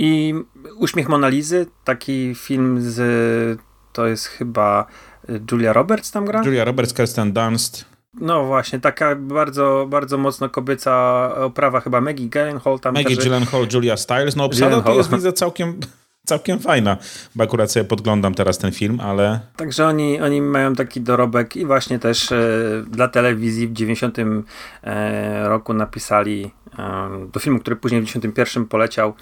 I 0.00 0.34
Uśmiech 0.76 1.08
Monalizy, 1.08 1.66
taki 1.84 2.34
film 2.34 2.80
z, 2.80 3.60
to 3.92 4.06
jest 4.06 4.26
chyba 4.26 4.86
Julia 5.52 5.72
Roberts 5.72 6.10
tam 6.10 6.24
gra? 6.24 6.42
Julia 6.44 6.64
Roberts, 6.64 6.94
Kirsten 6.94 7.32
Dunst. 7.32 7.84
No 8.20 8.44
właśnie, 8.44 8.80
taka 8.80 9.16
bardzo, 9.16 9.86
bardzo 9.90 10.18
mocno 10.18 10.48
kobieca 10.48 11.34
oprawa, 11.36 11.80
chyba 11.80 12.00
Maggie 12.00 12.28
Gyllenhaal 12.28 12.80
tam 12.80 12.94
Maggie 12.94 13.16
też... 13.16 13.24
Gyllenhaal, 13.24 13.66
Julia 13.72 13.96
Stiles, 13.96 14.36
no 14.36 14.44
obsada 14.44 14.80
to 14.80 14.94
jest 14.94 15.10
widzę 15.10 15.32
całkiem 15.32 15.80
całkiem 16.28 16.58
fajna, 16.58 16.96
bo 17.34 17.44
akurat 17.44 17.72
sobie 17.72 17.84
podglądam 17.84 18.34
teraz 18.34 18.58
ten 18.58 18.72
film, 18.72 19.00
ale... 19.00 19.40
Także 19.56 19.86
oni, 19.86 20.20
oni 20.20 20.42
mają 20.42 20.74
taki 20.74 21.00
dorobek 21.00 21.56
i 21.56 21.66
właśnie 21.66 21.98
też 21.98 22.32
e, 22.32 22.38
dla 22.86 23.08
telewizji 23.08 23.68
w 23.68 23.72
90 23.72 24.18
e, 24.82 25.48
roku 25.48 25.74
napisali 25.74 26.50
e, 26.78 27.08
do 27.32 27.40
filmu, 27.40 27.58
który 27.58 27.76
później 27.76 28.02
w 28.02 28.04
91 28.04 28.66
poleciał, 28.66 29.14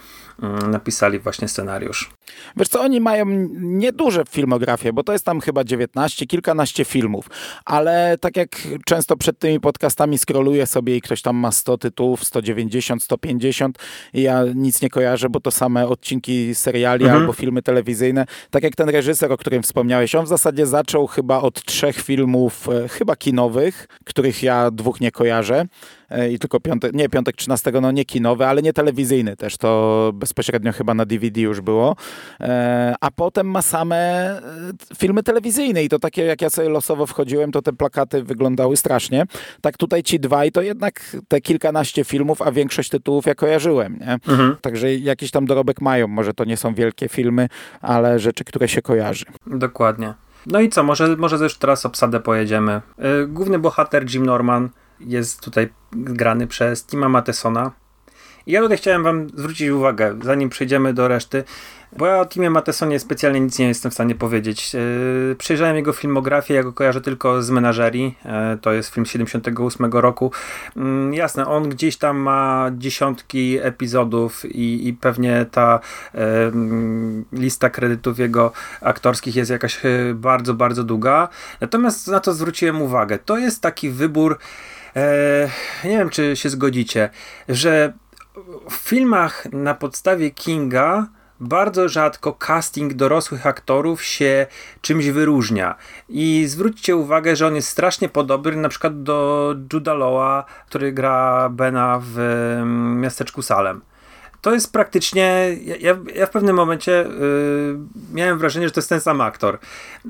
napisali 0.68 1.18
właśnie 1.18 1.48
scenariusz. 1.48 2.10
Wiesz 2.56 2.68
co, 2.68 2.80
oni 2.80 3.00
mają 3.00 3.26
nieduże 3.60 4.22
filmografie, 4.30 4.92
bo 4.92 5.02
to 5.02 5.12
jest 5.12 5.24
tam 5.24 5.40
chyba 5.40 5.64
19, 5.64 6.26
kilkanaście 6.26 6.84
filmów, 6.84 7.30
ale 7.64 8.18
tak 8.20 8.36
jak 8.36 8.48
często 8.84 9.16
przed 9.16 9.38
tymi 9.38 9.60
podcastami 9.60 10.18
scrolluję 10.18 10.66
sobie 10.66 10.96
i 10.96 11.00
ktoś 11.00 11.22
tam 11.22 11.36
ma 11.36 11.52
100 11.52 11.78
tytułów, 11.78 12.24
190, 12.24 13.02
150 13.02 13.78
i 14.14 14.22
ja 14.22 14.42
nic 14.54 14.82
nie 14.82 14.90
kojarzę, 14.90 15.28
bo 15.28 15.40
to 15.40 15.50
same 15.50 15.88
odcinki 15.88 16.54
seriali 16.54 17.04
mhm. 17.04 17.20
albo 17.20 17.32
filmy 17.32 17.62
telewizyjne. 17.62 18.26
Tak 18.50 18.62
jak 18.62 18.76
ten 18.76 18.88
reżyser, 18.88 19.32
o 19.32 19.36
którym 19.36 19.62
wspomniałeś, 19.62 20.14
on 20.14 20.24
w 20.24 20.28
zasadzie 20.28 20.66
zaczął 20.66 21.06
chyba 21.06 21.40
od 21.40 21.64
trzech 21.64 21.96
filmów, 21.96 22.68
e, 22.68 22.88
chyba 22.88 23.16
kinowych, 23.16 23.88
których 24.04 24.42
ja 24.42 24.70
dwóch 24.70 25.00
nie 25.00 25.10
kojarzę 25.10 25.64
e, 26.10 26.32
i 26.32 26.38
tylko 26.38 26.60
piątek, 26.60 26.92
nie 26.94 27.08
piątek 27.08 27.36
13, 27.36 27.72
no 27.82 27.90
nie 27.90 28.04
kinowy, 28.04 28.46
ale 28.46 28.62
nie 28.62 28.72
telewizyjny 28.72 29.36
też, 29.36 29.56
to 29.56 30.12
bezpośrednio 30.26 30.73
chyba 30.73 30.95
na 30.95 31.06
DVD 31.06 31.40
już 31.40 31.61
było, 31.61 31.97
e, 32.40 32.95
a 33.00 33.11
potem 33.11 33.50
ma 33.50 33.62
same 33.62 33.97
e, 33.97 34.42
filmy 34.99 35.23
telewizyjne 35.23 35.85
i 35.85 35.88
to 35.88 35.99
takie, 35.99 36.25
jak 36.25 36.42
ja 36.42 36.50
sobie 36.50 36.68
losowo 36.68 37.06
wchodziłem, 37.06 37.52
to 37.52 37.62
te 37.62 37.73
plakaty 37.73 38.23
wyglądały 38.23 38.76
strasznie. 38.76 39.25
Tak 39.61 39.76
tutaj 39.76 40.02
ci 40.02 40.21
dwaj 40.21 40.52
to 40.52 40.62
jednak 40.62 41.16
te 41.28 41.40
kilkanaście 41.40 42.04
filmów, 42.04 42.42
a 42.42 42.52
większość 42.52 42.90
tytułów 42.90 43.26
ja 43.26 43.35
kojarzyłem, 43.35 43.99
nie? 43.99 44.12
Mhm. 44.12 44.56
Także 44.61 44.95
jakiś 44.95 45.30
tam 45.30 45.47
dorobek 45.47 45.80
mają, 45.80 46.09
może 46.09 46.35
to 46.35 46.45
nie 46.45 46.56
są 46.56 46.75
wielkie 46.75 47.09
filmy, 47.09 47.49
ale 47.80 48.18
rzeczy, 48.18 48.45
które 48.45 48.68
się 48.68 48.83
kojarzy. 48.83 49.25
Dokładnie. 49.47 50.14
No 50.47 50.61
i 50.61 50.68
co, 50.68 50.83
może, 50.83 51.16
może 51.16 51.37
już 51.37 51.59
teraz 51.59 51.87
obsadę 51.87 52.21
pojedziemy. 52.21 52.73
E, 52.99 53.26
główny 53.26 53.59
bohater 53.59 54.14
Jim 54.14 54.26
Norman 54.26 54.68
jest 55.00 55.40
tutaj 55.40 55.68
grany 55.92 56.47
przez 56.47 56.87
Tima 56.87 57.09
Ja 58.46 58.60
tutaj 58.60 58.76
chciałem 58.76 59.02
wam 59.02 59.28
zwrócić 59.34 59.70
uwagę, 59.70 60.18
zanim 60.22 60.48
przejdziemy 60.48 60.94
do 60.94 61.08
reszty, 61.08 61.44
bo 61.96 62.06
ja 62.06 62.20
o 62.20 62.26
Timie 62.26 62.50
Matesonie 62.50 62.98
specjalnie 62.98 63.40
nic 63.40 63.58
nie 63.58 63.68
jestem 63.68 63.90
w 63.90 63.94
stanie 63.94 64.14
powiedzieć. 64.14 64.74
Yy, 64.74 65.36
przejrzałem 65.38 65.76
jego 65.76 65.92
filmografię, 65.92 66.54
ja 66.54 66.62
go 66.62 66.72
kojarzę 66.72 67.00
tylko 67.00 67.42
z 67.42 67.50
Menażerii, 67.50 68.14
yy, 68.24 68.58
to 68.60 68.72
jest 68.72 68.94
film 68.94 69.06
z 69.06 69.10
78 69.10 69.92
roku. 69.92 70.32
Yy, 70.76 71.16
jasne, 71.16 71.46
on 71.46 71.68
gdzieś 71.68 71.96
tam 71.96 72.16
ma 72.16 72.70
dziesiątki 72.72 73.58
epizodów 73.62 74.44
i, 74.44 74.88
i 74.88 74.92
pewnie 74.92 75.46
ta 75.50 75.80
lista 77.32 77.70
kredytów 77.70 78.18
jego 78.18 78.52
aktorskich 78.80 79.36
jest 79.36 79.50
jakaś 79.50 79.80
bardzo, 80.14 80.54
bardzo 80.54 80.84
długa. 80.84 81.28
Natomiast 81.60 82.08
na 82.08 82.20
to 82.20 82.32
zwróciłem 82.32 82.82
uwagę. 82.82 83.18
To 83.18 83.38
jest 83.38 83.62
taki 83.62 83.90
wybór, 83.90 84.38
nie 85.84 85.98
wiem 85.98 86.10
czy 86.10 86.36
się 86.36 86.48
zgodzicie, 86.48 87.10
że 87.48 87.92
w 88.70 88.74
filmach 88.74 89.46
na 89.52 89.74
podstawie 89.74 90.30
Kinga 90.30 91.06
bardzo 91.40 91.88
rzadko 91.88 92.32
casting 92.32 92.94
dorosłych 92.94 93.46
aktorów 93.46 94.04
się 94.04 94.46
czymś 94.80 95.08
wyróżnia. 95.08 95.74
I 96.08 96.44
zwróćcie 96.46 96.96
uwagę, 96.96 97.36
że 97.36 97.46
on 97.46 97.54
jest 97.54 97.68
strasznie 97.68 98.08
podobny 98.08 98.56
na 98.56 98.68
przykład 98.68 99.02
do 99.02 99.54
Juda 99.72 99.94
Lawa, 99.94 100.44
który 100.66 100.92
gra 100.92 101.48
Bena 101.48 102.00
w 102.02 102.18
miasteczku 102.96 103.42
Salem 103.42 103.80
to 104.46 104.54
jest 104.54 104.72
praktycznie. 104.72 105.56
Ja, 105.80 105.96
ja 106.14 106.26
w 106.26 106.30
pewnym 106.30 106.56
momencie 106.56 107.06
y, 107.06 107.08
miałem 108.12 108.38
wrażenie, 108.38 108.66
że 108.66 108.72
to 108.72 108.80
jest 108.80 108.88
ten 108.88 109.00
sam 109.00 109.20
aktor. 109.20 109.58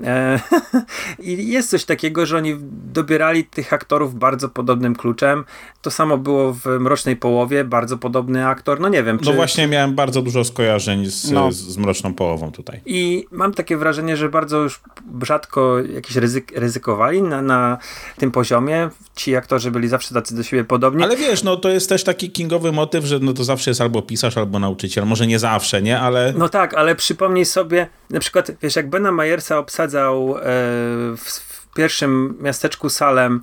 E, 0.05 0.41
I 1.19 1.49
jest 1.49 1.71
coś 1.71 1.85
takiego, 1.85 2.27
że 2.27 2.37
oni 2.37 2.57
dobierali 2.93 3.45
tych 3.45 3.73
aktorów 3.73 4.15
bardzo 4.15 4.49
podobnym 4.49 4.97
kluczem. 4.97 5.45
To 5.83 5.91
samo 5.91 6.19
było 6.19 6.53
w 6.53 6.67
Mrocznej 6.67 7.17
Połowie, 7.17 7.65
bardzo 7.65 7.99
podobny 7.99 8.47
aktor. 8.47 8.81
No 8.81 8.89
nie 8.89 9.03
wiem. 9.03 9.17
No 9.17 9.23
czy... 9.23 9.31
No 9.31 9.37
właśnie 9.37 9.67
miałem 9.67 9.95
bardzo 9.95 10.23
dużo 10.23 10.45
skojarzeń 10.45 11.07
z, 11.07 11.31
no. 11.31 11.53
z, 11.53 11.57
z 11.57 11.77
Mroczną 11.77 12.15
Połową 12.15 12.53
tutaj. 12.53 12.81
I 12.87 13.27
mam 13.31 13.55
takie 13.55 13.77
wrażenie, 13.77 14.17
że 14.17 14.29
bardzo 14.29 14.63
już 14.63 14.81
rzadko 15.23 15.79
jakieś 15.79 16.17
ryzyk, 16.17 16.53
ryzykowali 16.57 17.23
na, 17.23 17.43
na 17.43 17.79
tym 18.19 18.31
poziomie. 18.31 18.91
Ci 19.15 19.37
aktorzy 19.37 19.71
byli 19.71 19.89
zawsze 19.89 20.15
tacy 20.15 20.37
do 20.37 20.43
siebie 20.43 20.65
podobni. 20.65 21.05
Ale 21.05 21.17
wiesz, 21.17 21.43
no 21.43 21.57
to 21.57 21.69
jest 21.69 21.89
też 21.89 22.05
taki 22.05 22.31
kingowy 22.31 22.73
motyw, 22.73 23.05
że 23.05 23.19
no 23.19 23.33
to 23.33 23.45
zawsze 23.45 23.71
jest 23.71 23.81
albo 23.81 24.03
pisarz 24.03 24.26
pisarz 24.27 24.39
albo 24.39 24.59
nauczyciel. 24.59 25.07
Może 25.07 25.27
nie 25.27 25.39
zawsze, 25.39 25.83
nie? 25.83 26.01
Ale... 26.01 26.35
No 26.37 26.49
tak, 26.49 26.75
ale 26.75 26.95
przypomnij 26.95 27.45
sobie, 27.45 27.89
na 28.11 28.21
przykład, 28.21 28.51
wiesz, 28.63 28.77
jak 28.77 28.91
Bena 28.91 29.13
Majersa 29.13 29.59
obsadzał 29.59 30.39
e, 30.39 30.43
w, 31.17 31.23
w, 31.23 31.57
pierwszym 31.75 32.39
miasteczku 32.41 32.89
Salem 32.89 33.41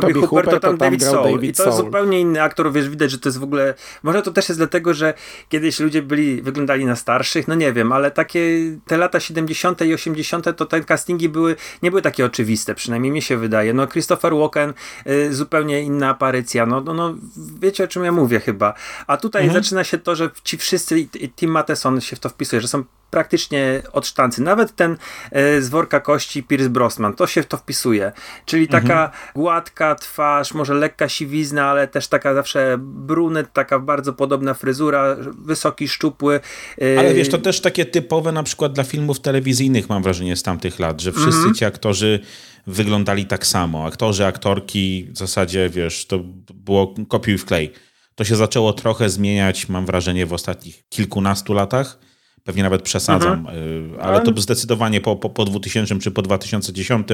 Toby, 0.00 0.14
Toby 0.14 0.26
Hooper, 0.26 0.50
to 0.50 0.60
tam, 0.60 0.76
David, 0.76 1.00
grał 1.00 1.14
Soul. 1.14 1.24
David 1.24 1.50
I 1.50 1.56
to 1.56 1.64
jest 1.64 1.76
Soul. 1.76 1.86
zupełnie 1.86 2.20
inny 2.20 2.42
aktor, 2.42 2.72
wiesz, 2.72 2.88
widać, 2.88 3.10
że 3.10 3.18
to 3.18 3.28
jest 3.28 3.38
w 3.38 3.42
ogóle... 3.42 3.74
Może 4.02 4.22
to 4.22 4.32
też 4.32 4.48
jest 4.48 4.60
dlatego, 4.60 4.94
że 4.94 5.14
kiedyś 5.48 5.80
ludzie 5.80 6.02
byli, 6.02 6.42
wyglądali 6.42 6.84
na 6.84 6.96
starszych, 6.96 7.48
no 7.48 7.54
nie 7.54 7.72
wiem, 7.72 7.92
ale 7.92 8.10
takie 8.10 8.40
te 8.86 8.96
lata 8.96 9.20
70. 9.20 9.82
i 9.82 9.94
80. 9.94 10.56
to 10.56 10.66
te 10.66 10.84
castingi 10.84 11.28
były, 11.28 11.56
nie 11.82 11.90
były 11.90 12.02
takie 12.02 12.24
oczywiste, 12.24 12.74
przynajmniej 12.74 13.12
mi 13.12 13.22
się 13.22 13.36
wydaje. 13.36 13.74
No 13.74 13.86
Christopher 13.86 14.34
Walken, 14.34 14.74
y, 15.06 15.34
zupełnie 15.34 15.82
inna 15.82 16.08
aparycja, 16.08 16.66
no, 16.66 16.80
no, 16.80 16.94
no 16.94 17.14
wiecie 17.60 17.84
o 17.84 17.88
czym 17.88 18.04
ja 18.04 18.12
mówię 18.12 18.40
chyba. 18.40 18.74
A 19.06 19.16
tutaj 19.16 19.50
zaczyna 19.50 19.84
się 19.84 19.98
to, 19.98 20.16
że 20.16 20.30
ci 20.44 20.58
wszyscy, 20.58 21.08
Tim 21.36 21.50
Matheson 21.50 22.00
się 22.00 22.16
w 22.16 22.20
to 22.20 22.28
wpisuje, 22.28 22.62
że 22.62 22.68
są 22.68 22.84
praktycznie 23.14 23.82
od 23.92 24.06
sztancy. 24.06 24.42
Nawet 24.42 24.76
ten 24.76 24.96
e, 25.32 25.60
z 25.60 25.68
worka 25.68 26.00
kości 26.00 26.42
Pierce 26.42 26.68
Brosnan, 26.68 27.14
to 27.14 27.26
się 27.26 27.42
w 27.42 27.46
to 27.46 27.56
wpisuje. 27.56 28.12
Czyli 28.46 28.68
taka 28.68 29.10
gładka 29.34 29.94
twarz, 29.94 30.54
może 30.54 30.74
lekka 30.74 31.08
siwizna, 31.08 31.64
ale 31.70 31.88
też 31.88 32.08
taka 32.08 32.34
zawsze 32.34 32.76
brunet, 32.78 33.52
taka 33.52 33.78
bardzo 33.78 34.12
podobna 34.12 34.54
fryzura, 34.54 35.16
wysoki, 35.44 35.88
szczupły. 35.88 36.40
e, 36.82 36.98
Ale 36.98 37.14
wiesz, 37.14 37.28
to 37.28 37.38
też 37.38 37.60
takie 37.60 37.84
typowe 37.86 38.32
na 38.32 38.42
przykład 38.42 38.72
dla 38.72 38.84
filmów 38.84 39.20
telewizyjnych 39.20 39.88
mam 39.88 40.02
wrażenie 40.02 40.36
z 40.36 40.42
tamtych 40.42 40.78
lat, 40.78 41.00
że 41.00 41.12
wszyscy 41.12 41.36
Mhm. 41.36 41.54
ci 41.54 41.64
aktorzy 41.64 42.20
wyglądali 42.66 43.26
tak 43.26 43.46
samo. 43.46 43.86
Aktorzy, 43.86 44.26
aktorki 44.26 45.08
w 45.10 45.18
zasadzie, 45.18 45.68
wiesz, 45.68 46.06
to 46.06 46.18
było 46.54 46.94
kopiuj 47.08 47.38
w 47.38 47.44
klej. 47.44 47.72
To 48.14 48.24
się 48.24 48.36
zaczęło 48.36 48.72
trochę 48.72 49.10
zmieniać, 49.10 49.68
mam 49.68 49.86
wrażenie, 49.86 50.26
w 50.26 50.32
ostatnich 50.32 50.88
kilkunastu 50.88 51.52
latach. 51.54 51.98
Pewnie 52.44 52.62
nawet 52.62 52.82
przesadzam, 52.82 53.32
Mhm. 53.38 53.56
y, 53.96 54.02
ale 54.02 54.20
to 54.20 54.40
zdecydowanie 54.40 55.00
po, 55.00 55.16
po, 55.16 55.30
po 55.30 55.44
2000 55.44 55.98
czy 55.98 56.10
po 56.10 56.22
2010. 56.22 57.08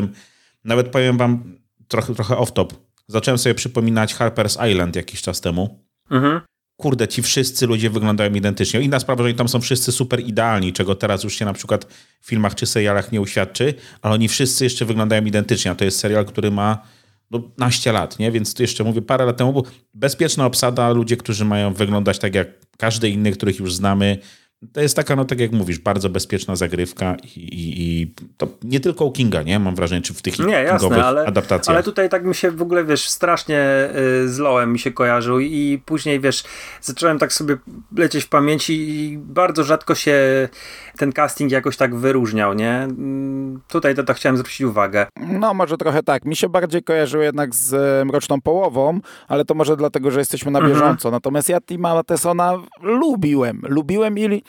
Nawet 0.65 0.89
powiem 0.89 1.19
wam 1.19 1.59
trochę, 1.89 2.15
trochę 2.15 2.35
off-top. 2.35 2.69
Zacząłem 3.09 3.39
sobie 3.39 3.55
przypominać 3.55 4.15
Harper's 4.15 4.71
Island 4.71 4.97
jakiś 4.97 5.23
czas 5.23 5.41
temu 5.41 5.85
Mhm. 6.11 6.41
kurde, 6.77 7.09
ci 7.09 7.23
wszyscy 7.23 7.67
ludzie 7.67 7.91
wyglądają 7.91 8.35
identycznie. 8.35 8.81
Inna 8.81 9.01
sprawa, 9.01 9.23
że 9.23 9.27
oni 9.29 9.35
tam 9.39 9.49
są 9.49 9.61
wszyscy 9.61 9.93
super 9.93 10.21
idealni, 10.21 10.73
czego 10.73 10.95
teraz 10.95 11.25
już 11.25 11.35
się 11.35 11.45
na 11.45 11.53
przykład 11.53 11.85
w 12.21 12.27
filmach 12.27 12.55
czy 12.55 12.67
serialach 12.67 13.13
nie 13.13 13.21
uświadczy, 13.21 13.75
ale 14.03 14.15
oni 14.15 14.29
wszyscy 14.29 14.65
jeszcze 14.65 14.85
wyglądają 14.85 15.25
identycznie. 15.25 15.71
A 15.71 15.75
to 15.75 15.85
jest 15.85 15.99
serial, 15.99 16.25
który 16.25 16.51
ma 16.51 16.83
no, 17.31 17.43
naście 17.59 17.93
lat, 17.93 18.19
nie? 18.19 18.31
Więc 18.33 18.55
to 18.55 18.63
jeszcze 18.63 18.85
mówię, 18.85 19.03
parę 19.03 19.25
lat 19.25 19.37
temu 19.37 19.65
bezpieczna 19.95 20.47
obsada, 20.47 20.91
ludzie, 20.91 21.17
którzy 21.17 21.45
mają 21.45 21.75
wyglądać 21.75 22.19
tak 22.19 22.35
jak 22.35 22.49
każdy 22.79 23.09
inny, 23.11 23.33
których 23.33 23.59
już 23.59 23.75
znamy. 23.75 24.19
To 24.73 24.81
jest 24.81 24.97
taka, 24.97 25.17
no 25.17 25.25
tak 25.25 25.41
jak 25.41 25.53
mówisz, 25.53 25.79
bardzo 25.79 26.09
bezpieczna 26.11 26.57
zagrywka 26.57 27.17
i, 27.37 27.39
i, 27.41 28.01
i 28.03 28.15
to 28.37 28.49
nie 28.63 28.81
tylko 28.81 29.05
u 29.05 29.13
Kinga, 29.13 29.43
nie? 29.43 29.59
Mam 29.59 29.75
wrażenie, 29.75 30.03
czy 30.03 30.15
w 30.15 30.23
tych 30.23 30.39
Nie, 30.39 30.53
jasne, 30.53 30.79
kingowych 30.79 31.05
ale, 31.05 31.27
adaptacjach. 31.27 31.75
ale 31.77 31.83
tutaj 31.85 32.09
tak 32.09 32.25
mi 32.25 32.35
się 32.35 32.51
w 32.51 32.63
ogóle, 32.63 32.85
wiesz, 32.85 33.09
strasznie 33.09 33.89
y, 34.25 34.29
z 34.29 34.39
Loem 34.39 34.73
mi 34.73 34.79
się 34.79 34.93
kojarzył 34.93 35.41
i 35.41 35.83
później, 35.87 36.21
wiesz, 36.21 36.45
zacząłem 36.81 37.19
tak 37.19 37.33
sobie 37.33 37.57
lecieć 37.97 38.25
w 38.25 38.29
pamięci 38.29 38.73
i 38.91 39.19
bardzo 39.19 39.65
rzadko 39.65 39.95
się 39.95 40.19
ten 40.99 41.13
casting 41.13 41.53
jakoś 41.53 41.77
tak 41.77 41.95
wyróżniał, 41.97 42.55
nie? 42.55 42.73
Mm, 42.83 43.61
Tutaj 43.69 43.95
to, 43.95 44.03
to 44.05 44.15
chciałem 44.15 44.37
zwrócić 44.37 44.61
uwagę. 44.61 45.07
No, 45.29 45.55
może 45.55 45.77
trochę 45.77 46.03
tak. 46.03 46.25
Mi 46.25 46.37
się 46.37 46.49
bardziej 46.49 46.83
kojarzyło 46.83 47.23
jednak 47.23 47.55
z 47.55 47.75
e, 47.75 48.05
Mroczną 48.05 48.41
Połową, 48.41 49.01
ale 49.29 49.45
to 49.45 49.55
może 49.55 49.77
dlatego, 49.77 50.11
że 50.11 50.19
jesteśmy 50.19 50.51
na 50.51 50.59
Mhm. 50.59 50.75
bieżąco. 50.79 51.11
Natomiast 51.11 51.49
ja 51.49 51.61
Tima 51.61 51.95
Mattesona 51.95 52.53
lubiłem. 52.83 53.63
Lubiłem 53.69 54.19
i, 54.19 54.43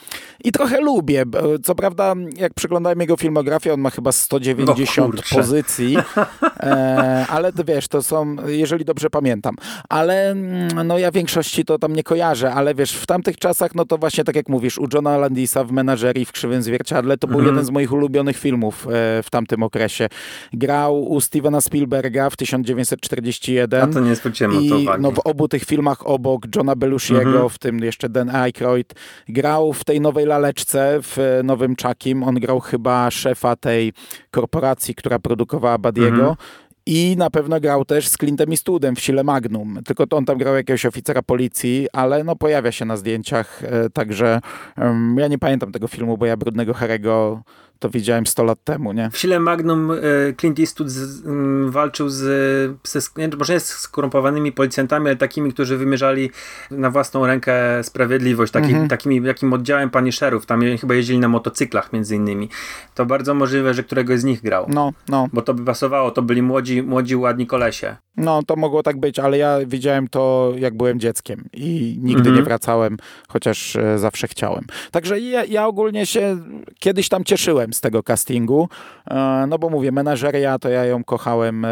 i 0.43 0.51
trochę 0.51 0.81
lubię. 0.81 1.24
Co 1.63 1.75
prawda, 1.75 2.13
jak 2.38 2.53
przeglądałem 2.53 3.00
jego 3.01 3.17
filmografię, 3.17 3.74
on 3.74 3.79
ma 3.81 3.89
chyba 3.89 4.12
190 4.12 5.12
kurczę. 5.15 5.36
pozycji, 5.36 5.98
e, 6.60 7.25
ale 7.29 7.53
to 7.53 7.63
wiesz, 7.63 7.88
to 7.88 8.01
są, 8.01 8.36
jeżeli 8.48 8.86
dobrze 8.86 9.10
pamiętam. 9.10 9.55
Ale 9.89 10.31
mm, 10.31 10.88
no 10.88 10.98
ja 10.98 11.12
większości 11.12 11.65
to 11.65 11.79
tam 11.79 11.96
nie 11.96 12.03
kojarzę, 12.03 12.53
ale 12.53 12.75
wiesz, 12.75 12.91
w 12.93 13.05
tamtych 13.05 13.38
czasach, 13.38 13.75
no 13.75 13.86
to 13.86 13.98
właśnie 13.98 14.24
tak 14.24 14.36
jak 14.36 14.50
mówisz, 14.50 14.77
u 14.77 14.88
Johna 14.93 15.17
Landisa 15.17 15.63
w 15.63 15.72
Menażerii 15.72 16.25
w 16.25 16.31
Krzywym 16.31 16.62
Zwierciadle, 16.63 17.17
to 17.17 17.27
był 17.27 17.39
Mhm. 17.39 17.55
jeden 17.55 17.65
z 17.65 17.70
moich 17.72 17.91
ulubionych 17.93 18.38
filmów 18.38 18.88
e, 18.88 18.89
w 19.24 19.27
tamtym 19.31 19.63
okresie. 19.63 20.10
Grał 20.53 21.03
u 21.03 21.22
Stevena 21.22 21.62
Spielberga 21.62 22.29
w 22.29 22.36
1941. 22.36 23.81
A 23.89 23.93
to 23.93 24.00
nie 24.00 24.15
zwróciłem 24.15 24.51
na 24.53 24.58
to 24.70 24.77
I 24.77 24.84
uwagi. 24.84 25.01
no, 25.03 25.12
w 25.12 25.20
obu 25.20 25.48
tych 25.48 25.63
filmach 25.63 26.08
obok 26.08 26.46
Johna 26.55 26.75
Belushiego, 26.75 27.22
Mhm. 27.31 27.50
w 27.50 27.60
tym 27.60 27.79
jeszcze 27.79 28.10
Dan 28.10 28.29
Aykroyd, 28.29 28.93
grał 29.29 29.74
w 29.74 29.84
tej 29.91 30.01
nowej 30.01 30.25
laleczce 30.25 31.00
w 31.01 31.17
e, 31.19 31.43
Nowym 31.43 31.75
Czakim. 31.75 32.24
On 32.24 32.36
grał 32.36 32.60
chyba 32.60 33.12
szefa 33.12 33.55
tej 33.55 33.93
korporacji, 34.31 34.95
która 34.95 35.19
produkowała 35.19 35.77
Badiego. 35.77 36.29
Mhm. 36.29 36.36
I 36.86 37.15
na 37.17 37.29
pewno 37.29 37.60
grał 37.60 37.86
też 37.86 38.07
z 38.07 38.17
Clintem 38.17 38.50
Eastwoodem 38.50 38.95
w 38.95 39.00
Sile 39.00 39.24
Magnum. 39.24 39.79
Tylko 39.86 40.07
to 40.07 40.17
on 40.17 40.25
tam 40.25 40.38
grał 40.38 40.55
jakiegoś 40.55 40.86
oficera 40.86 41.21
policji, 41.21 41.88
ale 41.93 42.24
no 42.24 42.36
pojawia 42.36 42.71
się 42.71 42.86
na 42.86 42.98
zdjęciach, 42.98 43.63
e, 43.63 43.89
także 43.89 44.39
em, 44.77 45.15
ja 45.19 45.27
nie 45.27 45.39
pamiętam 45.39 45.71
tego 45.71 45.88
filmu, 45.88 46.17
bo 46.17 46.25
ja 46.25 46.38
Brudnego 46.38 46.74
Harego 46.74 47.41
to 47.81 47.89
widziałem 47.89 48.27
100 48.27 48.43
lat 48.43 48.63
temu, 48.63 48.93
nie? 48.93 49.09
W 49.13 49.17
Sile 49.17 49.39
Magnum 49.39 49.91
e, 49.91 49.95
Clint 50.39 50.59
Eastwood 50.59 50.89
z, 50.89 51.25
m, 51.25 51.71
walczył 51.71 52.09
z, 52.09 52.17
ze, 52.88 53.00
może 53.39 53.53
nie 53.53 53.59
z 53.59 53.65
skorumpowanymi 53.65 54.51
policjantami, 54.51 55.07
ale 55.07 55.15
takimi, 55.15 55.53
którzy 55.53 55.77
wymierzali 55.77 56.31
na 56.71 56.89
własną 56.89 57.25
rękę 57.27 57.83
sprawiedliwość, 57.83 58.51
taki, 58.53 58.67
Mhm. 58.71 58.88
takim 58.89 59.53
oddziałem 59.53 59.89
paniszerów. 59.89 60.46
Tam 60.46 60.61
chyba 60.81 60.96
jeździli 60.96 61.20
na 61.20 61.27
motocyklach 61.27 61.94
między 61.94 62.15
innymi. 62.15 62.50
To 62.96 63.05
bardzo 63.05 63.33
możliwe, 63.33 63.74
że 63.74 63.83
któregoś 63.83 64.20
z 64.20 64.24
nich 64.24 64.41
grał. 64.41 64.65
No, 64.70 64.91
no, 65.09 65.27
Bo 65.33 65.41
to 65.41 65.53
by 65.53 65.65
pasowało, 65.65 66.11
to 66.11 66.22
byli 66.22 66.41
młodzi, 66.41 66.83
młodzi 66.83 67.15
ładni 67.15 67.48
kolesie. 67.48 67.96
No 68.17 68.43
to 68.43 68.55
mogło 68.55 68.83
tak 68.83 69.00
być, 69.00 69.19
ale 69.19 69.37
ja 69.37 69.57
widziałem 69.65 70.07
to 70.07 70.53
jak 70.57 70.77
byłem 70.77 71.00
dzieckiem 71.00 71.45
i 71.53 71.97
nigdy 72.01 72.19
Mhm. 72.21 72.35
nie 72.35 72.43
wracałem, 72.43 72.97
chociaż 73.27 73.75
e, 73.75 74.00
zawsze 74.00 74.27
chciałem. 74.27 74.65
Także 74.91 75.19
ja, 75.19 75.45
ja 75.45 75.67
ogólnie 75.67 76.05
się 76.05 76.37
kiedyś 76.79 77.09
tam 77.09 77.24
cieszyłem 77.24 77.74
z 77.74 77.81
tego 77.81 78.03
castingu, 78.03 78.69
e, 79.11 79.45
no 79.50 79.59
bo 79.59 79.69
mówię, 79.69 79.91
menażeria 79.91 80.59
to 80.59 80.69
ja 80.69 80.85
ją 80.85 81.03
kochałem 81.03 81.65
e, 81.65 81.69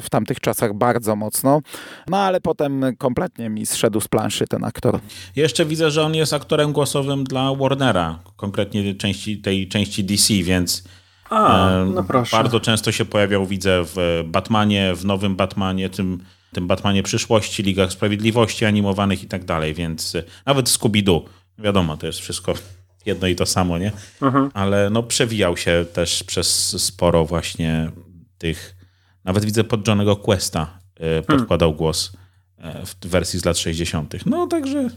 w 0.00 0.06
tamtych 0.10 0.40
czasach 0.40 0.74
bardzo 0.74 1.16
mocno, 1.16 1.60
no 2.08 2.16
ale 2.16 2.40
potem 2.40 2.84
kompletnie 2.98 3.50
mi 3.50 3.66
zszedł 3.66 4.00
z 4.00 4.08
planszy 4.08 4.46
ten 4.46 4.64
aktor. 4.64 4.98
Jeszcze 5.36 5.64
widzę, 5.64 5.90
że 5.90 6.02
on 6.02 6.14
jest 6.14 6.32
aktorem 6.32 6.72
głosowym 6.72 7.24
dla 7.24 7.54
Warnera, 7.54 8.18
konkretnie 8.36 8.94
części, 8.94 9.38
tej 9.38 9.68
części 9.68 10.04
DC, 10.04 10.34
więc 10.34 10.84
A, 11.30 11.70
e, 11.70 11.84
no 11.84 12.04
proszę. 12.04 12.36
bardzo 12.36 12.60
często 12.60 12.92
się 12.92 13.04
pojawiał, 13.04 13.46
widzę, 13.46 13.82
w 13.84 14.22
Batmanie, 14.26 14.94
w 14.94 15.04
nowym 15.04 15.36
Batmanie, 15.36 15.90
tym, 15.90 16.24
tym 16.52 16.66
Batmanie 16.66 17.02
przyszłości, 17.02 17.62
Ligach 17.62 17.92
Sprawiedliwości 17.92 18.64
animowanych 18.64 19.22
i 19.22 19.26
tak 19.26 19.44
dalej, 19.44 19.74
więc 19.74 20.14
e, 20.14 20.22
nawet 20.46 20.68
Scooby-Doo, 20.68 21.22
wiadomo, 21.58 21.96
to 21.96 22.06
jest 22.06 22.18
wszystko 22.18 22.54
jedno 23.06 23.26
i 23.26 23.36
to 23.36 23.46
samo, 23.46 23.78
nie? 23.78 23.92
Mhm. 24.22 24.50
Ale 24.54 24.90
no 24.90 25.02
przewijał 25.02 25.56
się 25.56 25.84
też 25.92 26.24
przez 26.24 26.82
sporo 26.82 27.24
właśnie 27.24 27.90
tych, 28.38 28.76
nawet 29.24 29.44
widzę 29.44 29.64
pod 29.64 29.88
Johnego 29.88 30.16
Questa 30.16 30.78
e, 30.96 31.22
podkładał 31.22 31.74
głos 31.74 32.12
e, 32.58 32.86
w 32.86 33.06
wersji 33.06 33.38
z 33.38 33.44
lat 33.44 33.58
60. 33.58 34.26
No 34.26 34.46
także 34.46 34.90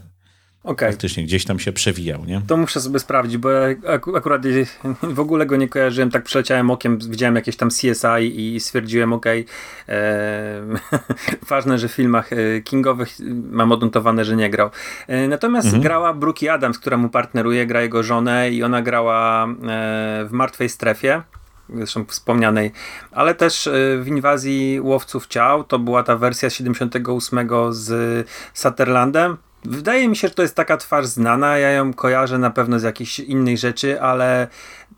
Okej. 0.68 0.90
faktycznie 0.90 1.22
gdzieś 1.24 1.44
tam 1.44 1.58
się 1.58 1.72
przewijał, 1.72 2.24
nie? 2.24 2.42
To 2.46 2.56
muszę 2.56 2.80
sobie 2.80 2.98
sprawdzić, 2.98 3.36
bo 3.38 3.50
ja 3.50 3.68
ak- 3.94 4.16
akurat 4.16 4.42
w 5.02 5.20
ogóle 5.20 5.46
go 5.46 5.56
nie 5.56 5.68
kojarzyłem, 5.68 6.10
tak 6.10 6.24
przeleciałem 6.24 6.70
okiem, 6.70 6.98
widziałem 6.98 7.36
jakieś 7.36 7.56
tam 7.56 7.68
CSI 7.68 8.54
i 8.54 8.60
stwierdziłem, 8.60 9.12
okej, 9.12 9.46
em, 9.86 10.78
ważne, 11.48 11.78
że 11.78 11.88
w 11.88 11.92
filmach 11.92 12.32
e, 12.32 12.60
kingowych 12.60 13.08
mam 13.50 13.72
odnotowane, 13.72 14.24
że 14.24 14.36
nie 14.36 14.50
grał. 14.50 14.70
E, 15.06 15.28
Natomiast 15.28 15.78
grała 15.78 16.14
Brookie 16.14 16.52
Adams, 16.52 16.78
która 16.78 16.96
mu 16.96 17.08
partneruje, 17.08 17.66
gra 17.66 17.82
jego 17.82 18.02
żonę 18.02 18.50
i 18.50 18.62
ona 18.62 18.82
grała 18.82 19.44
e, 19.44 19.48
w 20.24 20.28
Martwej 20.32 20.68
Strefie, 20.68 21.22
zresztą 21.74 22.04
wspomnianej, 22.04 22.72
ale 23.12 23.34
też 23.34 23.66
e, 23.66 23.72
w 23.98 24.08
Inwazji 24.08 24.80
Łowców 24.80 25.26
Ciał, 25.26 25.64
to 25.64 25.78
była 25.78 26.02
ta 26.02 26.16
wersja 26.16 26.50
z 26.50 26.54
78 26.54 27.48
z 27.70 28.26
Sutherlandem, 28.54 29.36
Wydaje 29.64 30.08
mi 30.08 30.16
się, 30.16 30.28
że 30.28 30.34
to 30.34 30.42
jest 30.42 30.54
taka 30.54 30.76
twarz 30.76 31.06
znana. 31.06 31.58
Ja 31.58 31.70
ją 31.70 31.94
kojarzę 31.94 32.38
na 32.38 32.50
pewno 32.50 32.78
z 32.78 32.82
jakichś 32.82 33.18
innych 33.18 33.58
rzeczy, 33.58 34.00
ale 34.00 34.48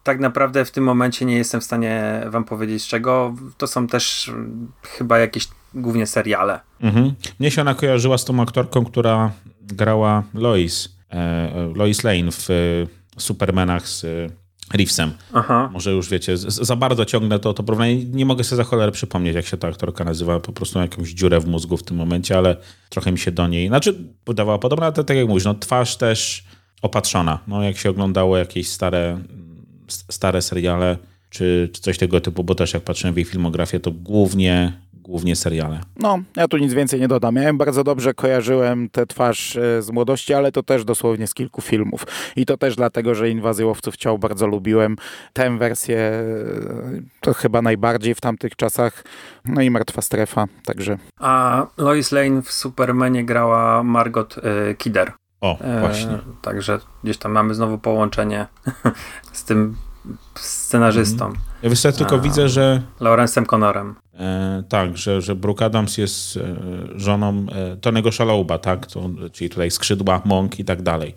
tak 0.02 0.20
naprawdę 0.20 0.64
w 0.64 0.70
tym 0.70 0.84
momencie 0.84 1.24
nie 1.24 1.36
jestem 1.36 1.60
w 1.60 1.64
stanie 1.64 2.22
wam 2.26 2.44
powiedzieć 2.44 2.82
z 2.82 2.86
czego. 2.86 3.34
To 3.58 3.66
są 3.66 3.86
też 3.86 4.28
mm, 4.28 4.72
chyba 4.82 5.18
jakieś 5.18 5.48
głównie 5.74 6.06
seriale. 6.06 6.60
Mhm. 6.80 7.14
Mnie 7.40 7.50
się 7.50 7.60
ona 7.60 7.74
kojarzyła 7.74 8.18
z 8.18 8.24
tą 8.24 8.42
aktorką, 8.42 8.84
która 8.84 9.30
grała 9.62 10.22
Lois, 10.34 10.96
e, 11.10 11.72
Lois 11.74 12.04
Lane 12.04 12.32
w 12.32 12.50
e, 12.50 12.54
Supermanach 13.20 13.88
z 13.88 14.04
e, 14.04 14.08
Reevesem. 14.74 15.12
Aha. 15.32 15.70
Może 15.72 15.90
już 15.92 16.08
wiecie, 16.08 16.36
za 16.36 16.76
bardzo 16.76 17.04
ciągnę 17.04 17.38
to, 17.38 17.54
to 17.54 17.62
porównanie. 17.62 18.04
Nie 18.04 18.26
mogę 18.26 18.44
sobie 18.44 18.56
za 18.56 18.64
cholerę 18.64 18.92
przypomnieć, 18.92 19.34
jak 19.34 19.46
się 19.46 19.56
ta 19.56 19.68
aktorka 19.68 20.04
nazywa. 20.04 20.40
Po 20.40 20.52
prostu 20.52 20.78
jakąś 20.78 21.08
dziurę 21.08 21.40
w 21.40 21.46
mózgu 21.46 21.76
w 21.76 21.82
tym 21.82 21.96
momencie, 21.96 22.38
ale 22.38 22.56
trochę 22.88 23.12
mi 23.12 23.18
się 23.18 23.30
do 23.30 23.48
niej, 23.48 23.68
znaczy 23.68 23.94
podawała 24.24 24.58
podobna, 24.58 24.86
ale 24.86 25.04
tak 25.04 25.16
jak 25.16 25.28
mówisz, 25.28 25.44
no 25.44 25.54
twarz 25.54 25.96
też 25.96 26.44
opatrzona. 26.82 27.38
No 27.46 27.62
jak 27.62 27.76
się 27.76 27.90
oglądało 27.90 28.36
jakieś 28.36 28.68
stare, 28.68 29.18
stare 29.88 30.42
seriale, 30.42 30.96
czy, 31.30 31.70
czy 31.72 31.80
coś 31.80 31.98
tego 31.98 32.20
typu, 32.20 32.44
bo 32.44 32.54
też 32.54 32.74
jak 32.74 32.82
patrzyłem 32.82 33.14
w 33.14 33.16
jej 33.16 33.24
filmografię, 33.26 33.80
to 33.80 33.90
głównie, 33.90 34.72
głównie 35.10 35.36
seriale. 35.36 35.80
No, 35.96 36.18
ja 36.36 36.48
tu 36.48 36.56
nic 36.56 36.72
więcej 36.72 37.00
nie 37.00 37.08
dodam. 37.08 37.36
Ja 37.36 37.54
bardzo 37.54 37.84
dobrze 37.84 38.14
kojarzyłem 38.14 38.88
tę 38.88 39.06
twarz 39.06 39.56
e, 39.56 39.82
z 39.82 39.90
młodości, 39.90 40.34
ale 40.34 40.52
to 40.52 40.62
też 40.62 40.84
dosłownie 40.84 41.26
z 41.26 41.34
kilku 41.34 41.60
filmów. 41.60 42.06
I 42.36 42.46
to 42.46 42.56
też 42.56 42.76
dlatego, 42.76 43.14
że 43.14 43.30
Inwazję 43.30 43.66
Łowców 43.66 43.96
Ciał 43.96 44.18
bardzo 44.18 44.46
lubiłem. 44.46 44.96
Tę 45.32 45.58
wersję 45.58 45.98
e, 45.98 46.24
to 47.20 47.34
chyba 47.34 47.62
najbardziej 47.62 48.14
w 48.14 48.20
tamtych 48.20 48.56
czasach. 48.56 49.04
No 49.44 49.62
i 49.62 49.70
Martwa 49.70 50.02
Strefa, 50.02 50.46
także... 50.64 50.98
A 51.18 51.66
Lois 51.76 52.12
Lane 52.12 52.42
w 52.42 52.52
Supermanie 52.52 53.24
grała 53.24 53.82
Margot 53.82 54.36
y, 54.38 54.74
Kidder. 54.74 55.12
O, 55.40 55.58
właśnie. 55.80 56.12
E, 56.12 56.20
także 56.42 56.78
gdzieś 57.04 57.16
tam 57.16 57.32
mamy 57.32 57.54
znowu 57.54 57.78
połączenie 57.78 58.46
z 59.32 59.44
tym 59.44 59.76
scenarzystą. 60.34 61.26
Mm. 61.26 61.38
Ja 61.62 61.70
wystarczy 61.70 61.98
tylko 61.98 62.18
widzę, 62.18 62.48
że... 62.48 62.82
Lawrence'em 63.00 63.46
Connorem. 63.46 63.94
E, 64.18 64.62
tak, 64.68 64.96
że, 64.96 65.22
że 65.22 65.34
Brooke 65.34 65.64
Adams 65.64 65.98
jest 65.98 66.36
e, 66.36 66.40
żoną 66.94 67.46
e, 67.52 67.76
Tonego 67.76 68.12
Shalhouba, 68.12 68.58
tak? 68.58 68.86
To, 68.86 69.10
czyli 69.32 69.50
tutaj 69.50 69.70
skrzydła, 69.70 70.22
Monk 70.24 70.58
i 70.58 70.64
tak 70.64 70.82
dalej. 70.82 71.14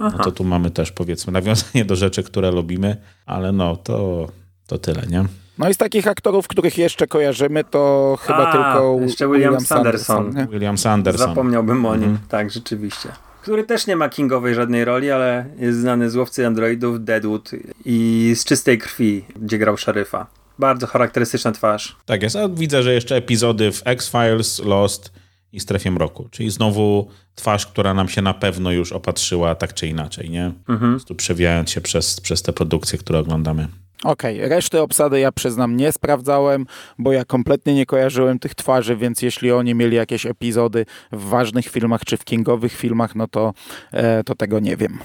No 0.00 0.10
to 0.10 0.32
tu 0.32 0.44
mamy 0.44 0.70
też 0.70 0.92
powiedzmy 0.92 1.32
nawiązanie 1.32 1.84
do 1.84 1.96
rzeczy, 1.96 2.22
które 2.22 2.50
lubimy, 2.50 2.96
ale 3.26 3.52
no 3.52 3.76
to, 3.76 4.28
to 4.66 4.78
tyle, 4.78 5.02
nie? 5.06 5.24
No 5.58 5.68
i 5.68 5.74
z 5.74 5.76
takich 5.76 6.06
aktorów, 6.06 6.48
których 6.48 6.78
jeszcze 6.78 7.06
kojarzymy, 7.06 7.64
to 7.64 8.16
chyba 8.20 8.48
A, 8.48 8.52
tylko 8.52 8.96
jeszcze 9.00 9.28
William, 9.28 9.52
William 9.52 9.66
Sanderson. 9.66 10.16
Sanderson 10.16 10.52
William 10.52 10.78
Sanderson. 10.78 11.28
Zapomniałbym 11.28 11.86
o 11.86 11.96
nim, 11.96 12.10
mhm. 12.10 12.28
tak, 12.28 12.50
rzeczywiście 12.50 13.08
który 13.46 13.64
też 13.64 13.86
nie 13.86 13.96
ma 13.96 14.08
kingowej 14.08 14.54
żadnej 14.54 14.84
roli, 14.84 15.10
ale 15.10 15.46
jest 15.58 15.78
znany 15.78 16.10
z 16.10 16.16
Łowcy 16.16 16.46
Androidów, 16.46 17.04
Deadwood 17.04 17.50
i 17.84 18.32
z 18.36 18.44
Czystej 18.44 18.78
Krwi, 18.78 19.24
gdzie 19.36 19.58
grał 19.58 19.76
szeryfa. 19.76 20.26
Bardzo 20.58 20.86
charakterystyczna 20.86 21.52
twarz. 21.52 21.96
Tak 22.06 22.22
jest, 22.22 22.36
a 22.36 22.48
widzę, 22.48 22.82
że 22.82 22.94
jeszcze 22.94 23.16
epizody 23.16 23.72
w 23.72 23.82
X-Files, 23.84 24.58
Lost 24.58 25.12
i 25.52 25.60
Strefie 25.60 25.90
Mroku, 25.90 26.28
czyli 26.30 26.50
znowu 26.50 27.08
twarz, 27.34 27.66
która 27.66 27.94
nam 27.94 28.08
się 28.08 28.22
na 28.22 28.34
pewno 28.34 28.70
już 28.70 28.92
opatrzyła 28.92 29.54
tak 29.54 29.74
czy 29.74 29.86
inaczej, 29.86 30.30
nie? 30.30 30.52
Mhm. 30.68 31.00
Tu 31.00 31.14
przewijając 31.14 31.70
się 31.70 31.80
przez, 31.80 32.20
przez 32.20 32.42
te 32.42 32.52
produkcje, 32.52 32.98
które 32.98 33.18
oglądamy. 33.18 33.68
Okej, 34.06 34.36
okay. 34.36 34.48
reszty 34.48 34.80
obsady 34.80 35.20
ja 35.20 35.32
przyznam 35.32 35.76
nie 35.76 35.92
sprawdzałem, 35.92 36.66
bo 36.98 37.12
ja 37.12 37.24
kompletnie 37.24 37.74
nie 37.74 37.86
kojarzyłem 37.86 38.38
tych 38.38 38.54
twarzy, 38.54 38.96
więc 38.96 39.22
jeśli 39.22 39.52
oni 39.52 39.74
mieli 39.74 39.96
jakieś 39.96 40.26
epizody 40.26 40.86
w 41.12 41.28
ważnych 41.28 41.68
filmach 41.68 42.04
czy 42.04 42.16
w 42.16 42.24
kingowych 42.24 42.72
filmach, 42.72 43.14
no 43.14 43.28
to, 43.28 43.54
e, 43.92 44.24
to 44.24 44.34
tego 44.34 44.60
nie 44.60 44.76
wiem. 44.76 44.98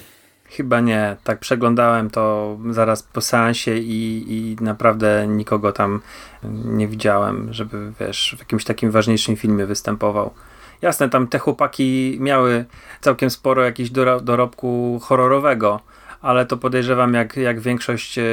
Chyba 0.46 0.80
nie. 0.80 1.16
Tak 1.24 1.40
przeglądałem 1.40 2.10
to 2.10 2.58
zaraz 2.70 3.04
po 3.04 3.22
seansie 3.22 3.78
i, 3.78 4.26
i 4.28 4.64
naprawdę 4.64 5.28
nikogo 5.28 5.72
tam 5.72 6.02
nie 6.66 6.88
widziałem, 6.88 7.54
żeby 7.54 7.92
wiesz, 8.00 8.36
w 8.38 8.40
jakimś 8.40 8.64
takim 8.64 8.92
ważniejszym 8.92 9.36
filmie 9.36 9.66
występował. 9.66 10.34
Jasne, 10.82 11.10
tam 11.10 11.28
te 11.28 11.40
chłopaki 11.40 12.18
miały 12.20 12.66
całkiem 13.02 13.30
sporo 13.30 13.64
jakichś 13.64 13.90
dorobku 14.22 15.00
horrorowego, 15.04 15.80
ale 16.22 16.46
to 16.46 16.58
podejrzewam 16.58 17.14
jak, 17.14 17.38
jak 17.38 17.60
większość 17.60 18.18
e, 18.18 18.24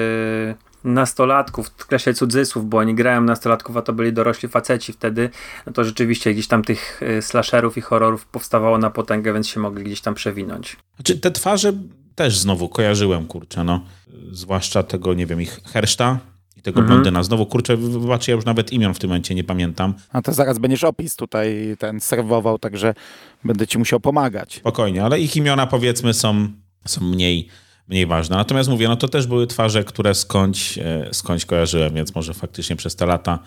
nastolatków, 0.85 1.69
w 1.77 1.87
klasie 1.87 2.15
cudzysłów, 2.15 2.69
bo 2.69 2.79
oni 2.79 2.95
grają 2.95 3.21
nastolatków, 3.21 3.77
a 3.77 3.83
to 3.83 3.93
byli 3.93 4.13
dorośli 4.13 4.49
faceci 4.49 4.93
wtedy, 4.93 5.31
no 5.67 5.73
to 5.73 5.85
rzeczywiście 5.85 6.35
gdzieś 6.35 6.49
tam 6.49 6.63
tych 6.65 7.01
e, 7.03 7.23
slasherów 7.23 7.77
i 7.77 7.81
horrorów 7.81 8.27
powstawało 8.27 8.79
na 8.79 8.91
potęgę, 8.91 9.33
więc 9.33 9.49
się 9.49 9.61
mogli 9.61 9.85
gdzieś 9.85 10.01
tam 10.01 10.15
przewinąć. 10.15 10.77
Znaczy 10.97 11.19
te 11.19 11.31
twarze 11.31 11.73
też 12.15 12.39
znowu 12.39 12.69
kojarzyłem, 12.69 13.27
kurczę, 13.27 13.65
no. 13.65 13.85
Zwłaszcza 14.31 14.83
tego, 14.83 15.15
nie 15.15 15.27
wiem, 15.27 15.43
ich 15.43 15.61
Herszta 15.65 16.19
i 16.57 16.63
tego 16.63 16.81
mhm. 16.81 16.87
blondyna. 16.87 17.23
Znowu, 17.23 17.47
kurczę, 17.47 17.77
wybaczcie, 17.77 18.33
ja 18.33 18.37
już 18.37 18.45
nawet 18.45 18.73
imion 18.73 18.95
w 18.95 18.99
tym 18.99 19.11
momencie 19.11 19.35
nie 19.35 19.45
pamiętam. 19.45 19.95
A 20.13 20.23
to 20.23 20.33
zaraz 20.33 20.59
będziesz 20.59 20.85
opis 20.85 21.17
tutaj 21.17 21.77
ten 21.79 22.01
serwował, 22.01 22.59
także 22.59 22.95
będę 23.45 23.67
ci 23.67 23.79
musiał 23.79 24.01
pomagać. 24.01 24.55
Spokojnie, 24.55 25.05
ale 25.05 25.21
ich 25.21 25.37
imiona 25.37 25.67
powiedzmy 25.67 26.15
są, 26.15 26.49
są 26.87 27.01
mniej 27.05 27.49
mniej 27.89 28.07
ważne. 28.07 28.37
Natomiast 28.37 28.69
mówię, 28.69 28.89
no 28.89 28.97
to 28.97 29.09
też 29.09 29.27
były 29.27 29.47
twarze, 29.47 29.85
które 29.85 30.15
skądś, 30.15 30.79
e, 30.79 31.09
skądś 31.13 31.45
kojarzyłem, 31.45 31.95
więc 31.95 32.15
może 32.15 32.35
faktycznie 32.35 32.77
przez 32.77 32.97
te 32.97 33.07
lata 33.07 33.39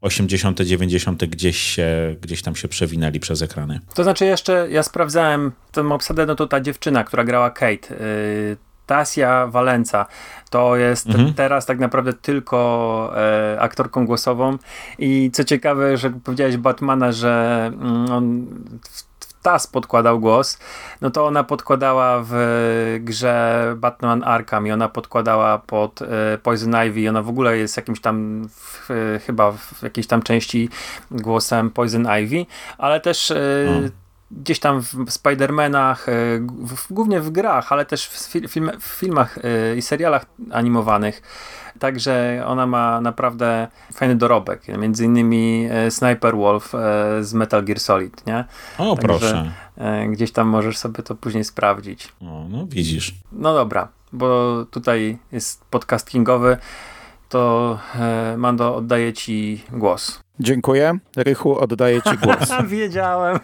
80., 0.00 0.60
90. 0.60 1.26
gdzieś, 1.26 1.56
się, 1.56 2.16
gdzieś 2.20 2.42
tam 2.42 2.56
się 2.56 2.68
przewinęli 2.68 3.20
przez 3.20 3.42
ekrany. 3.42 3.80
To 3.94 4.04
znaczy 4.04 4.24
jeszcze, 4.24 4.68
ja 4.70 4.82
sprawdzałem 4.82 5.52
tę 5.72 5.88
obsadę, 5.92 6.26
no 6.26 6.34
to 6.34 6.46
ta 6.46 6.60
dziewczyna, 6.60 7.04
która 7.04 7.24
grała 7.24 7.50
Kate, 7.50 7.94
yy, 7.94 8.56
Tasia 8.86 9.46
Valenca, 9.46 10.06
to 10.50 10.76
jest 10.76 11.06
mhm. 11.06 11.34
teraz 11.34 11.66
tak 11.66 11.78
naprawdę 11.78 12.12
tylko 12.12 13.12
e, 13.16 13.60
aktorką 13.60 14.06
głosową 14.06 14.58
i 14.98 15.30
co 15.32 15.44
ciekawe, 15.44 15.96
że 15.96 16.10
powiedziałeś 16.10 16.56
Batmana, 16.56 17.12
że 17.12 17.64
mm, 17.74 18.12
on 18.12 18.46
w 18.90 19.05
Tas 19.46 19.66
podkładał 19.66 20.20
głos, 20.20 20.58
no 21.00 21.10
to 21.10 21.26
ona 21.26 21.44
podkładała 21.44 22.22
w 22.24 22.34
grze 23.00 23.74
Batman 23.76 24.24
Arkham 24.24 24.66
i 24.66 24.72
ona 24.72 24.88
podkładała 24.88 25.58
pod 25.58 26.02
e, 26.02 26.38
Poison 26.42 26.74
Ivy. 26.86 27.00
I 27.00 27.08
ona 27.08 27.22
w 27.22 27.28
ogóle 27.28 27.58
jest 27.58 27.76
jakimś 27.76 28.00
tam 28.00 28.48
w, 28.48 28.90
chyba 29.26 29.52
w 29.52 29.82
jakiejś 29.82 30.06
tam 30.06 30.22
części 30.22 30.68
głosem 31.10 31.70
Poison 31.70 32.06
Ivy, 32.22 32.46
ale 32.78 33.00
też 33.00 33.32
hmm 33.66 33.90
gdzieś 34.30 34.60
tam 34.60 34.80
w 34.80 34.94
Spider-Manach, 34.94 36.06
głównie 36.90 37.20
w 37.20 37.30
grach, 37.30 37.72
ale 37.72 37.84
też 37.84 38.06
w, 38.06 38.48
film, 38.48 38.70
w 38.80 38.84
filmach 38.84 39.38
i 39.76 39.82
serialach 39.82 40.26
animowanych. 40.50 41.22
Także 41.78 42.44
ona 42.46 42.66
ma 42.66 43.00
naprawdę 43.00 43.68
fajny 43.92 44.16
dorobek. 44.16 44.68
Między 44.78 45.04
innymi 45.04 45.68
e, 45.70 45.90
Sniper 45.90 46.36
Wolf 46.36 46.74
e, 46.74 46.78
z 47.24 47.34
Metal 47.34 47.64
Gear 47.64 47.80
Solid, 47.80 48.26
nie? 48.26 48.44
O, 48.78 48.96
Także 48.96 49.08
proszę. 49.08 49.52
E, 49.76 50.08
gdzieś 50.08 50.32
tam 50.32 50.48
możesz 50.48 50.78
sobie 50.78 51.02
to 51.02 51.14
później 51.14 51.44
sprawdzić. 51.44 52.12
O, 52.20 52.46
no 52.48 52.66
widzisz. 52.66 53.14
No 53.32 53.54
dobra, 53.54 53.88
bo 54.12 54.56
tutaj 54.70 55.18
jest 55.32 55.64
podcast 55.64 56.10
kingowy, 56.10 56.56
to 57.28 57.78
Mando 58.36 58.76
oddaję 58.76 59.12
ci 59.12 59.62
głos. 59.72 60.20
Dziękuję. 60.40 60.98
Rychu, 61.16 61.58
oddaję 61.58 62.02
ci 62.02 62.18
głos. 62.18 62.52
Wiedziałem. 62.68 63.38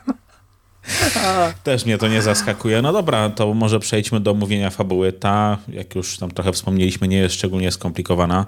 Też 1.64 1.85
mnie 1.87 1.99
to 1.99 2.09
nie 2.09 2.23
zaskakuje. 2.23 2.83
No 2.83 2.92
dobra, 2.92 3.31
to 3.31 3.55
może 3.55 3.81
przejdźmy 3.81 4.21
do 4.21 4.35
mówienia 4.35 4.71
fabuły. 4.71 5.12
Ta, 5.12 5.59
jak 5.68 5.95
już 5.95 6.18
tam 6.18 6.31
trochę 6.31 6.53
wspomnieliśmy, 6.53 7.09
nie 7.09 7.16
jest 7.16 7.35
szczególnie 7.35 7.73
skomplikowana. 7.73 8.47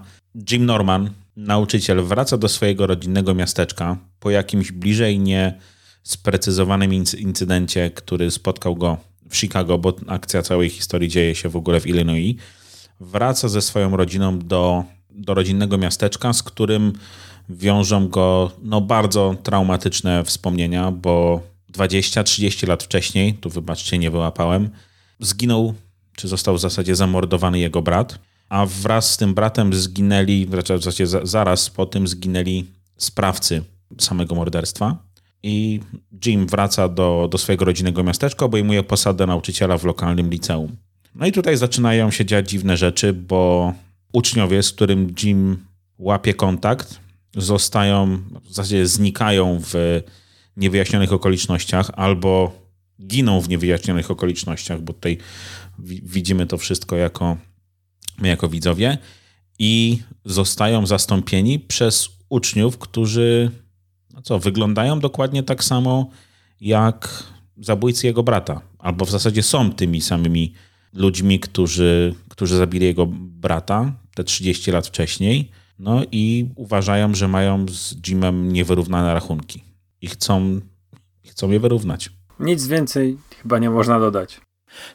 Jim 0.51 0.67
Norman, 0.67 1.11
nauczyciel, 1.37 2.03
wraca 2.03 2.37
do 2.37 2.49
swojego 2.49 2.87
rodzinnego 2.87 3.35
miasteczka 3.35 3.97
po 4.21 4.31
jakimś 4.31 4.73
bliżej 4.73 5.19
nie 5.19 5.59
sprecyzowanym 6.03 6.93
incydencie, 7.19 7.91
który 7.91 8.31
spotkał 8.31 8.77
go 8.77 8.97
w 9.31 9.37
Chicago, 9.37 9.79
bo 9.79 9.93
akcja 10.07 10.43
całej 10.43 10.71
historii 10.71 11.09
dzieje 11.09 11.35
się 11.35 11.49
w 11.49 11.57
ogóle 11.57 11.81
w 11.81 11.87
Illinois. 11.87 12.37
Wraca 13.01 13.49
ze 13.49 13.63
swoją 13.63 13.97
rodziną 13.97 14.39
do, 14.39 14.85
do 15.11 15.35
rodzinnego 15.35 15.79
miasteczka, 15.79 16.33
z 16.33 16.43
którym 16.43 16.93
wiążą 17.49 18.09
go 18.09 18.51
no, 18.63 18.81
bardzo 18.81 19.37
traumatyczne 19.43 20.25
wspomnienia, 20.25 20.91
bo 20.91 21.41
20-30 21.77 22.69
lat 22.69 22.83
wcześniej, 22.83 23.35
tu 23.35 23.51
wybaczcie, 23.51 23.99
nie 23.99 24.11
wyłapałem, 24.11 24.71
zginął, 25.21 25.75
czy 26.17 26.29
został 26.29 26.57
w 26.57 26.61
zasadzie 26.61 26.97
zamordowany 26.97 27.59
jego 27.59 27.83
brat, 27.83 28.19
a 28.49 28.67
wraz 28.67 29.11
z 29.11 29.17
tym 29.17 29.35
bratem 29.35 29.75
zginęli, 29.75 30.47
w 30.47 30.67
zasadzie 30.67 31.07
zaraz 31.23 31.71
po 31.71 31.87
tym 31.87 32.09
zginęli 32.09 32.67
sprawcy 32.97 33.63
samego 33.99 34.35
morderstwa. 34.35 34.97
I 35.43 35.81
Jim 36.27 36.47
wraca 36.47 36.89
do, 36.89 37.29
do 37.31 37.39
swojego 37.39 37.65
rodzinnego 37.65 38.03
miasteczka, 38.03 38.45
obejmuje 38.45 38.83
posadę 38.83 39.27
nauczyciela 39.27 39.79
w 39.79 39.85
lokalnym 39.85 40.31
liceum. 40.31 40.77
No 41.15 41.27
i 41.27 41.33
tutaj 41.33 41.57
zaczynają 41.57 42.11
się 42.11 42.25
dziać 42.25 42.51
dziwne 42.51 42.77
rzeczy, 42.77 43.13
bo 43.13 43.73
uczniowie, 44.13 44.63
z 44.63 44.73
którym 44.73 45.15
Jim 45.23 45.65
łapie 45.99 46.35
kontakt, 46.35 47.01
zostają, 47.37 48.19
w 48.45 48.49
zasadzie 48.49 48.87
znikają 48.87 49.61
w 49.63 50.03
niewyjaśnionych 50.57 51.13
okolicznościach 51.13 51.91
albo 51.95 52.53
giną 53.07 53.41
w 53.41 53.49
niewyjaśnionych 53.49 54.11
okolicznościach, 54.11 54.81
bo 54.81 54.93
tutaj 54.93 55.19
widzimy 56.03 56.47
to 56.47 56.59
wszystko 56.59 56.97
jako, 56.97 57.37
my 58.19 58.29
jako 58.29 58.49
widzowie 58.49 58.99
i 59.59 59.99
zostają 60.25 60.87
zastąpieni 60.87 61.59
przez 61.59 62.09
uczniów, 62.29 62.79
którzy 62.79 63.51
no 64.15 64.23
co, 64.23 64.39
wyglądają 64.39 65.01
dokładnie 65.01 65.43
tak 65.43 65.65
samo 65.65 66.11
jak 66.61 67.25
zabójcy 67.57 68.07
jego 68.07 68.23
brata, 68.23 68.61
albo 68.79 69.05
w 69.05 69.11
zasadzie 69.11 69.43
są 69.43 69.73
tymi 69.73 70.01
samymi 70.01 70.53
ludźmi, 70.93 71.41
którzy, 71.41 72.15
którzy 72.29 72.57
zabili 72.57 72.87
jego 72.87 73.07
brata 73.17 73.93
te 74.15 74.25
30 74.25 74.71
lat 74.71 74.87
wcześniej, 74.87 75.51
no 75.79 76.03
i 76.13 76.49
uważają, 76.57 77.15
że 77.15 77.29
mają 77.29 77.67
z 77.69 78.09
Jimem 78.09 78.53
niewyrównane 78.53 79.15
rachunki 79.15 79.74
i 80.05 80.07
chcą, 80.07 80.61
chcą 81.31 81.51
je 81.51 81.61
wyrównać. 81.61 82.11
Nic 82.41 82.67
więcej 82.67 83.19
chyba 83.43 83.59
nie 83.59 83.71
można 83.71 84.01
dodać. 84.01 84.41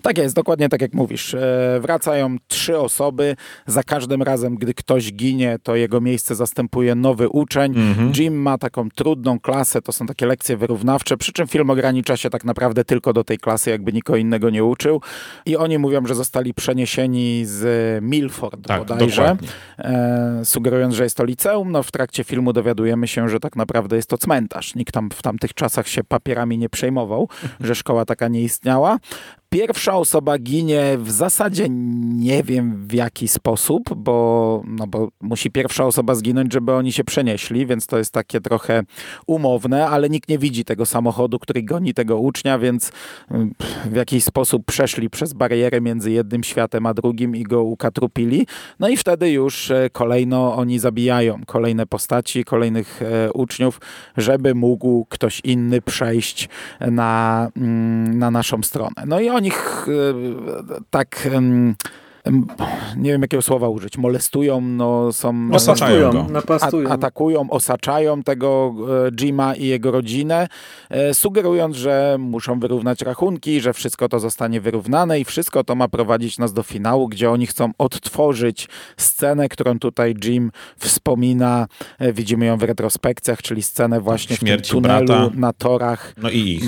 Tak 0.02 0.18
jest, 0.18 0.36
dokładnie 0.36 0.70
tak 0.70 0.82
jak 0.82 0.94
mówisz. 0.94 1.34
E, 1.34 1.80
wracają 1.82 2.38
trzy 2.48 2.78
osoby. 2.80 3.36
Za 3.68 3.84
każdym 3.84 4.24
razem, 4.24 4.56
gdy 4.56 4.74
ktoś 4.74 5.14
ginie, 5.14 5.58
to 5.64 5.76
jego 5.76 6.02
miejsce 6.02 6.36
zastępuje 6.36 6.96
nowy 6.96 7.30
uczeń. 7.30 7.72
Mhm. 7.78 8.12
Jim 8.18 8.42
ma 8.42 8.58
taką 8.58 8.90
trudną 8.90 9.40
klasę, 9.40 9.82
to 9.82 9.92
są 9.92 10.06
takie 10.06 10.26
lekcje 10.26 10.58
wyrównawcze, 10.58 11.18
przy 11.18 11.32
czym 11.32 11.48
film 11.48 11.70
ogranicza 11.70 12.18
się 12.18 12.30
tak 12.30 12.44
naprawdę 12.44 12.86
tylko 12.86 13.14
do 13.14 13.24
tej 13.24 13.38
klasy, 13.38 13.70
jakby 13.70 13.94
nikogo 13.94 14.18
innego 14.18 14.50
nie 14.50 14.64
uczył. 14.64 15.02
I 15.46 15.58
oni 15.58 15.78
mówią, 15.78 16.06
że 16.06 16.16
zostali 16.16 16.54
przeniesieni 16.54 17.46
z 17.46 17.64
Milford 18.04 18.68
tak, 18.68 18.80
bodajże, 18.80 19.38
e, 19.78 20.42
sugerując, 20.44 20.96
że 20.96 21.04
jest 21.04 21.18
to 21.18 21.24
liceum. 21.24 21.72
No 21.72 21.84
w 21.84 21.92
trakcie 21.92 22.24
filmu 22.24 22.54
dowiadujemy 22.54 23.08
się, 23.08 23.30
że 23.30 23.40
tak 23.40 23.56
naprawdę 23.56 23.96
jest 23.96 24.10
to 24.10 24.18
cmentarz. 24.18 24.76
Nikt 24.76 24.94
tam 24.94 25.10
w 25.10 25.22
tamtych 25.22 25.54
czasach 25.54 25.88
się 25.88 26.04
papierami 26.04 26.58
nie 26.58 26.70
przejmował, 26.70 27.30
że 27.60 27.76
szkoła 27.76 28.06
taka 28.06 28.28
nie 28.28 28.42
istniała. 28.42 28.98
Pierwsza 29.50 29.94
osoba 29.94 30.38
ginie 30.38 30.98
w 30.98 31.12
zasadzie 31.12 31.68
nie 31.70 32.44
wiem 32.44 32.88
w 32.88 32.94
jaki 32.94 33.28
sposób, 33.28 33.94
bo, 33.96 34.62
no 34.68 34.88
bo 34.88 35.10
musi 35.22 35.52
pierwsza 35.52 35.86
osoba 35.86 36.16
zginąć, 36.16 36.54
żeby 36.54 36.74
oni 36.74 36.92
się 36.92 37.04
przenieśli, 37.04 37.66
więc 37.66 37.88
to 37.88 37.98
jest 37.98 38.14
takie 38.14 38.42
trochę 38.42 38.84
umowne, 39.28 39.88
ale 39.88 40.10
nikt 40.10 40.30
nie 40.30 40.38
widzi 40.38 40.66
tego 40.66 40.86
samochodu, 40.86 41.40
który 41.40 41.64
goni 41.64 41.94
tego 41.94 42.18
ucznia, 42.18 42.60
więc 42.60 42.92
mm, 43.32 43.54
w 43.86 43.96
jakiś 43.96 44.24
sposób 44.24 44.66
przeszli 44.66 45.10
przez 45.10 45.34
barierę 45.34 45.82
między 45.82 46.12
jednym 46.12 46.44
światem 46.44 46.86
a 46.86 46.94
drugim 46.94 47.36
i 47.36 47.44
go 47.44 47.64
ukatrupili. 47.64 48.48
No 48.80 48.90
i 48.90 48.98
wtedy 48.98 49.32
już 49.32 49.72
e, 49.72 49.90
kolejno 49.92 50.56
oni 50.56 50.80
zabijają 50.80 51.42
kolejne 51.46 51.86
postaci, 51.86 52.44
kolejnych 52.44 53.02
e, 53.02 53.34
uczniów, 53.34 53.82
żeby 54.18 54.56
mógł 54.56 55.06
ktoś 55.10 55.42
inny 55.44 55.82
przejść 55.82 56.50
na, 56.80 57.48
mm, 57.58 58.20
na 58.20 58.32
naszą 58.32 58.64
stronę. 58.64 59.04
No 59.06 59.20
i 59.20 59.30
oni 59.30 59.39
tak 60.90 61.28
nie 62.98 63.12
wiem 63.12 63.22
jakiego 63.22 63.42
słowa 63.42 63.70
użyć, 63.70 63.98
molestują, 63.98 64.62
no 64.62 65.14
są... 65.14 65.50
Osaczają 65.54 66.12
go. 66.12 66.24
Napastują. 66.24 66.90
atakują, 66.90 67.50
osaczają 67.50 68.24
tego 68.24 68.76
e, 69.08 69.12
Jima 69.12 69.56
i 69.56 69.66
jego 69.66 69.92
rodzinę, 69.92 70.48
e, 70.90 71.14
sugerując, 71.14 71.76
że 71.76 72.18
muszą 72.20 72.60
wyrównać 72.60 73.02
rachunki, 73.02 73.62
że 73.62 73.74
wszystko 73.74 74.10
to 74.10 74.20
zostanie 74.20 74.62
wyrównane 74.62 75.20
i 75.20 75.26
wszystko 75.26 75.64
to 75.64 75.76
ma 75.76 75.88
prowadzić 75.88 76.38
nas 76.38 76.54
do 76.54 76.64
finału, 76.64 77.08
gdzie 77.08 77.32
oni 77.32 77.48
chcą 77.48 77.72
odtworzyć 77.78 78.70
scenę, 78.98 79.50
którą 79.50 79.80
tutaj 79.80 80.16
Jim 80.24 80.52
wspomina. 80.78 81.68
E, 82.00 82.14
widzimy 82.14 82.46
ją 82.46 82.58
w 82.58 82.64
retrospekcjach, 82.64 83.42
czyli 83.42 83.64
scenę 83.64 84.02
właśnie 84.02 84.36
Śmierci 84.36 84.72
w 84.72 84.74
tym 84.74 84.84
tunelu 84.84 85.06
brata. 85.06 85.30
na 85.36 85.54
torach. 85.54 86.14
No 86.18 86.30
i 86.30 86.38
ich. 86.38 86.64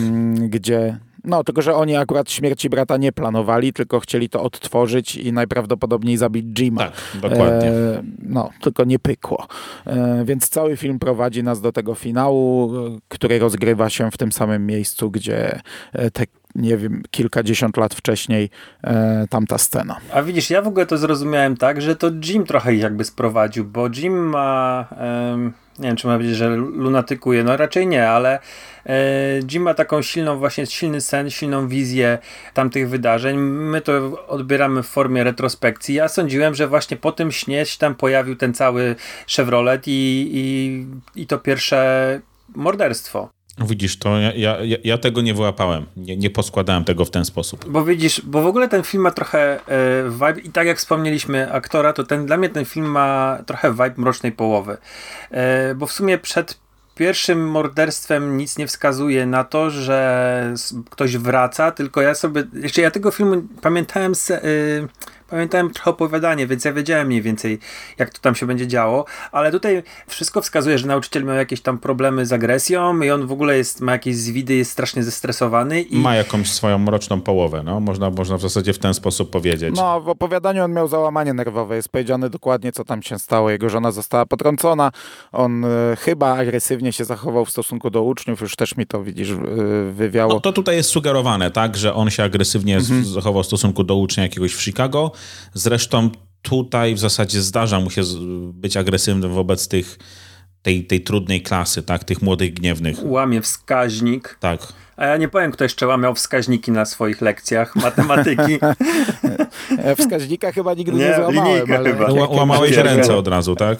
Gdzie 0.49 0.97
no, 1.23 1.43
tylko 1.43 1.62
że 1.62 1.75
oni 1.75 1.95
akurat 1.95 2.31
śmierci 2.31 2.69
brata 2.69 2.97
nie 2.97 3.12
planowali, 3.12 3.73
tylko 3.73 3.99
chcieli 3.99 4.29
to 4.29 4.43
odtworzyć 4.43 5.15
i 5.15 5.34
najprawdopodobniej 5.34 6.17
zabić 6.17 6.45
Jima. 6.60 6.81
Tak, 6.81 6.93
dokładnie. 7.21 7.69
E, 7.69 8.03
no, 8.23 8.49
tylko 8.62 8.84
nie 8.84 8.99
pykło. 8.99 9.47
E, 9.86 10.23
więc 10.25 10.49
cały 10.49 10.77
film 10.77 10.99
prowadzi 10.99 11.43
nas 11.43 11.62
do 11.62 11.71
tego 11.71 11.95
finału, 11.95 12.71
który 13.07 13.39
rozgrywa 13.39 13.89
się 13.89 14.12
w 14.12 14.17
tym 14.17 14.31
samym 14.31 14.65
miejscu, 14.65 15.12
gdzie 15.12 15.62
e, 15.93 16.12
te 16.12 16.25
nie 16.55 16.77
wiem, 16.77 17.03
kilkadziesiąt 17.12 17.77
lat 17.77 17.93
wcześniej 17.93 18.49
e, 18.84 19.25
tamta 19.29 19.57
scena. 19.57 19.97
A 20.13 20.21
widzisz, 20.21 20.49
ja 20.49 20.62
w 20.62 20.67
ogóle 20.67 20.86
to 20.86 20.97
zrozumiałem 20.97 21.57
tak, 21.57 21.81
że 21.81 21.95
to 21.95 22.12
Jim 22.23 22.45
trochę 22.45 22.73
ich 22.73 22.81
jakby 22.81 23.03
sprowadził, 23.03 23.65
bo 23.65 23.88
Jim 23.88 24.29
ma... 24.29 24.88
nie 25.79 25.88
wiem, 25.88 25.95
czy 25.95 26.07
ma 26.07 26.13
powiedzieć, 26.13 26.36
że 26.36 26.49
lunatykuje, 26.55 27.43
no 27.43 27.57
raczej 27.57 27.88
nie, 27.88 28.10
ale 28.10 28.34
e, 28.36 28.39
Jim 29.51 29.63
ma 29.63 29.73
taką 29.73 30.01
silną, 30.01 30.37
właśnie 30.37 30.65
silny 30.65 31.01
sen, 31.01 31.29
silną 31.29 31.67
wizję 31.67 32.17
tamtych 32.53 32.89
wydarzeń. 32.89 33.37
My 33.37 33.81
to 33.81 34.27
odbieramy 34.27 34.83
w 34.83 34.87
formie 34.87 35.23
retrospekcji. 35.23 35.95
Ja 35.95 36.07
sądziłem, 36.07 36.55
że 36.55 36.67
właśnie 36.67 36.97
po 36.97 37.11
tym 37.11 37.31
śnie 37.31 37.65
się 37.65 37.77
tam 37.77 37.95
pojawił 37.95 38.35
ten 38.35 38.53
cały 38.53 38.95
Chevrolet 39.35 39.87
i, 39.87 40.29
i, 40.33 40.85
i 41.21 41.27
to 41.27 41.37
pierwsze 41.37 42.21
morderstwo. 42.55 43.29
Widzisz, 43.57 43.97
to 43.99 44.17
ja, 44.17 44.33
ja, 44.33 44.77
ja 44.83 44.97
tego 44.97 45.21
nie 45.21 45.33
wyłapałem. 45.33 45.85
Nie, 45.97 46.17
nie 46.17 46.29
poskładałem 46.29 46.83
tego 46.83 47.05
w 47.05 47.11
ten 47.11 47.25
sposób. 47.25 47.69
Bo 47.69 47.85
widzisz, 47.85 48.21
bo 48.21 48.41
w 48.41 48.45
ogóle 48.45 48.69
ten 48.69 48.83
film 48.83 49.03
ma 49.03 49.11
trochę 49.11 49.59
e, 49.67 50.09
vibe 50.09 50.39
i 50.43 50.49
tak 50.49 50.67
jak 50.67 50.77
wspomnieliśmy 50.77 51.53
aktora, 51.53 51.93
to 51.93 52.03
ten 52.03 52.25
dla 52.25 52.37
mnie 52.37 52.49
ten 52.49 52.65
film 52.65 52.85
ma 52.85 53.39
trochę 53.45 53.71
vibe 53.71 53.93
mrocznej 53.97 54.31
połowy. 54.31 54.77
E, 55.31 55.75
bo 55.75 55.85
w 55.85 55.91
sumie 55.91 56.17
przed 56.17 56.59
pierwszym 57.01 57.49
morderstwem 57.49 58.37
nic 58.37 58.57
nie 58.57 58.67
wskazuje 58.67 59.25
na 59.25 59.43
to, 59.43 59.69
że 59.69 60.53
ktoś 60.89 61.17
wraca, 61.17 61.71
tylko 61.71 62.01
ja 62.01 62.15
sobie, 62.15 62.43
jeszcze 62.53 62.81
ja 62.81 62.91
tego 62.91 63.11
filmu 63.11 63.43
pamiętałem 63.61 64.15
z, 64.15 64.31
e, 64.31 64.41
pamiętałem 65.31 65.69
trochę 65.69 65.91
opowiadanie, 65.91 66.47
więc 66.47 66.65
ja 66.65 66.73
wiedziałem 66.73 67.07
mniej 67.07 67.21
więcej, 67.21 67.59
jak 67.97 68.09
to 68.09 68.19
tam 68.21 68.35
się 68.35 68.45
będzie 68.45 68.67
działo, 68.67 69.05
ale 69.31 69.51
tutaj 69.51 69.83
wszystko 70.07 70.41
wskazuje, 70.41 70.77
że 70.77 70.87
nauczyciel 70.87 71.23
miał 71.23 71.35
jakieś 71.35 71.61
tam 71.61 71.77
problemy 71.77 72.25
z 72.25 72.33
agresją 72.33 73.01
i 73.01 73.09
on 73.09 73.27
w 73.27 73.31
ogóle 73.31 73.57
jest, 73.57 73.81
ma 73.81 73.91
jakieś 73.91 74.15
zwidy, 74.15 74.55
jest 74.55 74.71
strasznie 74.71 75.03
zestresowany. 75.03 75.81
I... 75.81 75.97
Ma 75.97 76.15
jakąś 76.15 76.51
swoją 76.51 76.77
mroczną 76.77 77.21
połowę, 77.21 77.63
no? 77.63 77.79
Można, 77.79 78.09
można 78.09 78.37
w 78.37 78.41
zasadzie 78.41 78.73
w 78.73 78.79
ten 78.79 78.93
sposób 78.93 79.29
powiedzieć. 79.29 79.75
No, 79.75 80.01
w 80.01 80.09
opowiadaniu 80.09 80.63
on 80.63 80.73
miał 80.73 80.87
załamanie 80.87 81.33
nerwowe, 81.33 81.75
jest 81.75 81.89
powiedziane 81.89 82.29
dokładnie, 82.29 82.71
co 82.71 82.85
tam 82.85 83.03
się 83.03 83.19
stało. 83.19 83.49
Jego 83.49 83.69
żona 83.69 83.91
została 83.91 84.25
potrącona, 84.25 84.91
on 85.31 85.65
y, 85.65 85.67
chyba 85.99 86.37
agresywnie 86.37 86.93
się 86.93 87.05
zachował 87.05 87.45
w 87.45 87.49
stosunku 87.49 87.89
do 87.89 88.03
uczniów, 88.03 88.41
już 88.41 88.55
też 88.55 88.77
mi 88.77 88.87
to, 88.87 89.03
widzisz, 89.03 89.29
y, 89.29 89.91
wywiało. 89.91 90.33
No, 90.33 90.39
to 90.39 90.53
tutaj 90.53 90.75
jest 90.75 90.89
sugerowane, 90.89 91.51
tak, 91.51 91.77
że 91.77 91.93
on 91.93 92.09
się 92.09 92.23
agresywnie 92.23 92.77
mhm. 92.77 93.05
zachował 93.05 93.43
w 93.43 93.45
stosunku 93.45 93.83
do 93.83 93.95
ucznia 93.95 94.23
jakiegoś 94.23 94.53
w 94.53 94.61
Chicago, 94.61 95.11
Zresztą 95.53 96.10
tutaj 96.41 96.95
w 96.95 96.99
zasadzie 96.99 97.41
zdarza 97.41 97.79
mu 97.79 97.89
się 97.89 98.01
być 98.53 98.77
agresywnym 98.77 99.34
wobec 99.34 99.67
tych, 99.67 99.99
tej, 100.62 100.86
tej 100.86 101.01
trudnej 101.01 101.41
klasy, 101.41 101.84
tak, 101.84 102.03
tych 102.03 102.21
młodych 102.21 102.53
gniewnych. 102.53 102.97
Łamie 103.03 103.41
wskaźnik. 103.41 104.38
Tak. 104.39 104.73
A 104.97 105.05
ja 105.05 105.17
nie 105.17 105.27
powiem, 105.27 105.51
kto 105.51 105.63
jeszcze 105.63 105.88
łamiał 105.88 106.15
wskaźniki 106.15 106.71
na 106.71 106.86
swoich 106.86 107.21
lekcjach 107.21 107.75
matematyki. 107.75 108.60
Wskaźnika 109.97 110.51
chyba 110.51 110.73
nigdy 110.73 110.91
nie, 110.91 111.05
nie 111.05 111.15
złamałem. 111.15 111.71
Ale 111.71 111.93
chyba. 111.93 112.12
Łamałeś 112.12 112.77
ręce 112.77 113.15
od 113.15 113.27
razu, 113.27 113.55
tak? 113.55 113.77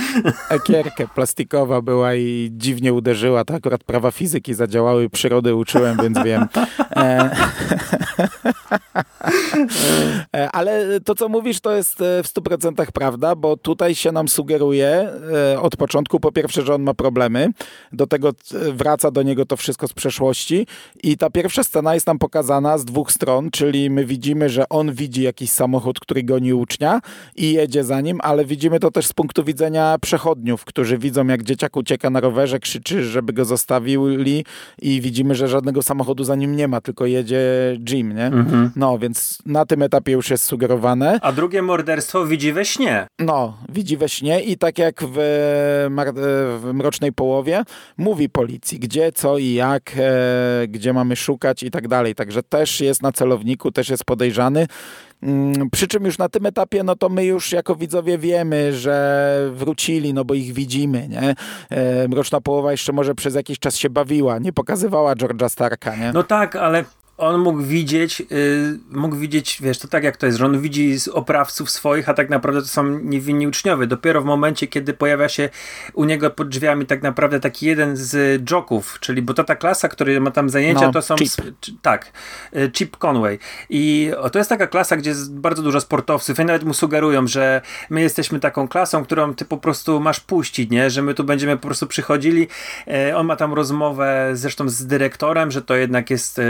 Ekierkę 0.48 1.08
plastikowa 1.14 1.82
była 1.82 2.14
i 2.14 2.50
dziwnie 2.52 2.92
uderzyła. 2.92 3.44
To 3.44 3.54
akurat 3.54 3.84
prawa 3.84 4.10
fizyki 4.10 4.54
zadziałały, 4.54 5.10
przyrody 5.10 5.54
uczyłem, 5.54 5.96
więc 6.02 6.18
wiem. 6.24 6.46
E, 6.96 7.30
ale 10.52 11.00
to, 11.00 11.14
co 11.14 11.28
mówisz, 11.28 11.60
to 11.60 11.72
jest 11.72 12.00
e, 12.00 12.22
w 12.22 12.26
100% 12.26 12.86
prawda, 12.94 13.34
bo 13.34 13.56
tutaj 13.56 13.94
się 13.94 14.12
nam 14.12 14.28
sugeruje 14.28 15.10
od 15.60 15.76
początku, 15.76 16.20
po 16.20 16.32
pierwsze, 16.32 16.62
że 16.62 16.74
on 16.74 16.82
ma 16.82 16.94
problemy, 16.94 17.48
do 17.92 18.06
tego 18.06 18.32
wraca 18.72 19.10
do 19.10 19.22
niego 19.22 19.46
to 19.46 19.56
wszystko 19.56 19.88
z 19.88 19.92
przeszłości, 19.92 20.66
i 21.02 21.16
ta 21.16 21.30
pierwsza 21.30 21.64
scena 21.64 21.94
jest 21.94 22.06
nam 22.06 22.18
pokazana 22.18 22.78
z 22.78 22.84
dwóch 22.84 23.12
stron, 23.12 23.50
czyli 23.50 23.90
my 23.90 24.04
widzimy, 24.04 24.48
że 24.48 24.68
on 24.68 24.92
widzi 24.92 25.22
jakiś 25.22 25.50
samochód, 25.50 26.00
który 26.00 26.22
goni 26.22 26.52
ucznia 26.52 27.00
i 27.36 27.52
jedzie 27.52 27.84
za 27.84 28.00
nim, 28.00 28.18
ale 28.22 28.44
widzimy 28.44 28.80
to 28.80 28.90
też 28.90 29.06
z 29.06 29.12
punktu 29.12 29.44
widzenia 29.44 29.96
przechodniów, 30.00 30.64
którzy 30.64 30.98
widzą 30.98 31.26
jak 31.26 31.42
dzieciak 31.42 31.76
ucieka 31.76 32.10
na 32.10 32.20
rowerze, 32.20 32.58
krzyczy, 32.58 33.04
żeby 33.04 33.32
go 33.32 33.44
zostawili 33.44 34.44
i 34.82 35.00
widzimy, 35.00 35.34
że 35.34 35.48
żadnego 35.48 35.82
samochodu 35.82 36.24
za 36.24 36.34
nim 36.34 36.56
nie 36.56 36.68
ma, 36.68 36.80
tylko 36.80 37.06
jedzie 37.06 37.40
Nie? 38.08 38.26
Mhm. 38.26 38.70
No, 38.76 38.98
więc 38.98 39.38
na 39.46 39.66
tym 39.66 39.82
etapie 39.82 40.12
już 40.12 40.30
jest 40.30 40.44
sugerowane. 40.44 41.18
A 41.22 41.32
drugie 41.32 41.62
morderstwo 41.62 42.26
widzi 42.26 42.52
we 42.52 42.64
śnie. 42.64 43.06
No, 43.18 43.56
widzi 43.68 43.96
we 43.96 44.08
śnie 44.08 44.40
i 44.40 44.58
tak 44.58 44.78
jak 44.78 45.04
w, 45.04 45.14
w 46.62 46.70
Mrocznej 46.72 47.12
Połowie 47.12 47.62
mówi 47.96 48.28
policji, 48.28 48.78
gdzie, 48.78 49.12
co 49.12 49.38
i 49.38 49.52
jak 49.52 49.92
e, 49.96 50.68
gdzie 50.68 50.92
mamy 50.92 51.16
szukać 51.16 51.62
i 51.62 51.70
tak 51.70 51.88
dalej. 51.88 52.14
Także 52.14 52.42
też 52.42 52.80
jest 52.80 53.02
na 53.02 53.12
celowniku, 53.12 53.72
też 53.72 53.88
jest 53.88 54.04
podejrzany. 54.04 54.66
Mm, 55.22 55.70
przy 55.70 55.88
czym 55.88 56.04
już 56.04 56.18
na 56.18 56.28
tym 56.28 56.46
etapie, 56.46 56.82
no 56.82 56.96
to 56.96 57.08
my 57.08 57.24
już 57.24 57.52
jako 57.52 57.74
widzowie 57.76 58.18
wiemy, 58.18 58.72
że 58.72 59.50
wrócili, 59.52 60.14
no 60.14 60.24
bo 60.24 60.34
ich 60.34 60.52
widzimy, 60.52 61.08
nie? 61.08 61.34
E, 61.70 62.08
Mroczna 62.08 62.40
Połowa 62.40 62.70
jeszcze 62.72 62.92
może 62.92 63.14
przez 63.14 63.34
jakiś 63.34 63.58
czas 63.58 63.76
się 63.76 63.90
bawiła, 63.90 64.38
nie 64.38 64.52
pokazywała 64.52 65.14
George'a 65.14 65.48
Starka, 65.48 65.96
nie? 65.96 66.12
No 66.12 66.22
tak, 66.22 66.56
ale 66.56 66.84
on 67.18 67.40
mógł 67.40 67.62
widzieć, 67.62 68.20
yy, 68.20 68.78
mógł 68.90 69.16
widzieć, 69.16 69.58
wiesz, 69.62 69.78
to 69.78 69.88
tak 69.88 70.04
jak 70.04 70.16
to 70.16 70.26
jest, 70.26 70.38
że 70.38 70.44
on 70.44 70.60
widzi 70.60 70.98
z 70.98 71.08
oprawców 71.08 71.70
swoich, 71.70 72.08
a 72.08 72.14
tak 72.14 72.30
naprawdę 72.30 72.60
to 72.60 72.68
są 72.68 72.98
niewinni 72.98 73.46
uczniowie. 73.46 73.86
Dopiero 73.86 74.22
w 74.22 74.24
momencie, 74.24 74.66
kiedy 74.66 74.94
pojawia 74.94 75.28
się 75.28 75.48
u 75.92 76.04
niego 76.04 76.30
pod 76.30 76.48
drzwiami 76.48 76.86
tak 76.86 77.02
naprawdę 77.02 77.40
taki 77.40 77.66
jeden 77.66 77.96
z 77.96 78.42
joków, 78.50 78.98
czyli, 79.00 79.22
bo 79.22 79.34
to 79.34 79.44
ta 79.44 79.56
klasa, 79.56 79.88
która 79.88 80.20
ma 80.20 80.30
tam 80.30 80.50
zajęcia, 80.50 80.86
no, 80.86 80.92
to 80.92 81.02
są... 81.02 81.16
Chip. 81.16 81.30
Tak, 81.82 82.12
y, 82.56 82.70
Chip 82.70 82.96
Conway. 82.96 83.38
I 83.70 84.10
to 84.32 84.38
jest 84.38 84.48
taka 84.48 84.66
klasa, 84.66 84.96
gdzie 84.96 85.10
jest 85.10 85.34
bardzo 85.34 85.62
dużo 85.62 85.80
sportowców 85.80 86.38
i 86.38 86.44
nawet 86.44 86.64
mu 86.64 86.74
sugerują, 86.74 87.26
że 87.26 87.60
my 87.90 88.00
jesteśmy 88.00 88.40
taką 88.40 88.68
klasą, 88.68 89.04
którą 89.04 89.34
ty 89.34 89.44
po 89.44 89.58
prostu 89.58 90.00
masz 90.00 90.20
puścić, 90.20 90.70
nie? 90.70 90.90
Że 90.90 91.02
my 91.02 91.14
tu 91.14 91.24
będziemy 91.24 91.56
po 91.56 91.68
prostu 91.68 91.86
przychodzili. 91.86 92.48
Y, 93.08 93.16
on 93.16 93.26
ma 93.26 93.36
tam 93.36 93.54
rozmowę 93.54 94.30
zresztą 94.34 94.68
z 94.68 94.86
dyrektorem, 94.86 95.50
że 95.50 95.62
to 95.62 95.74
jednak 95.74 96.10
jest 96.10 96.38
y, 96.38 96.42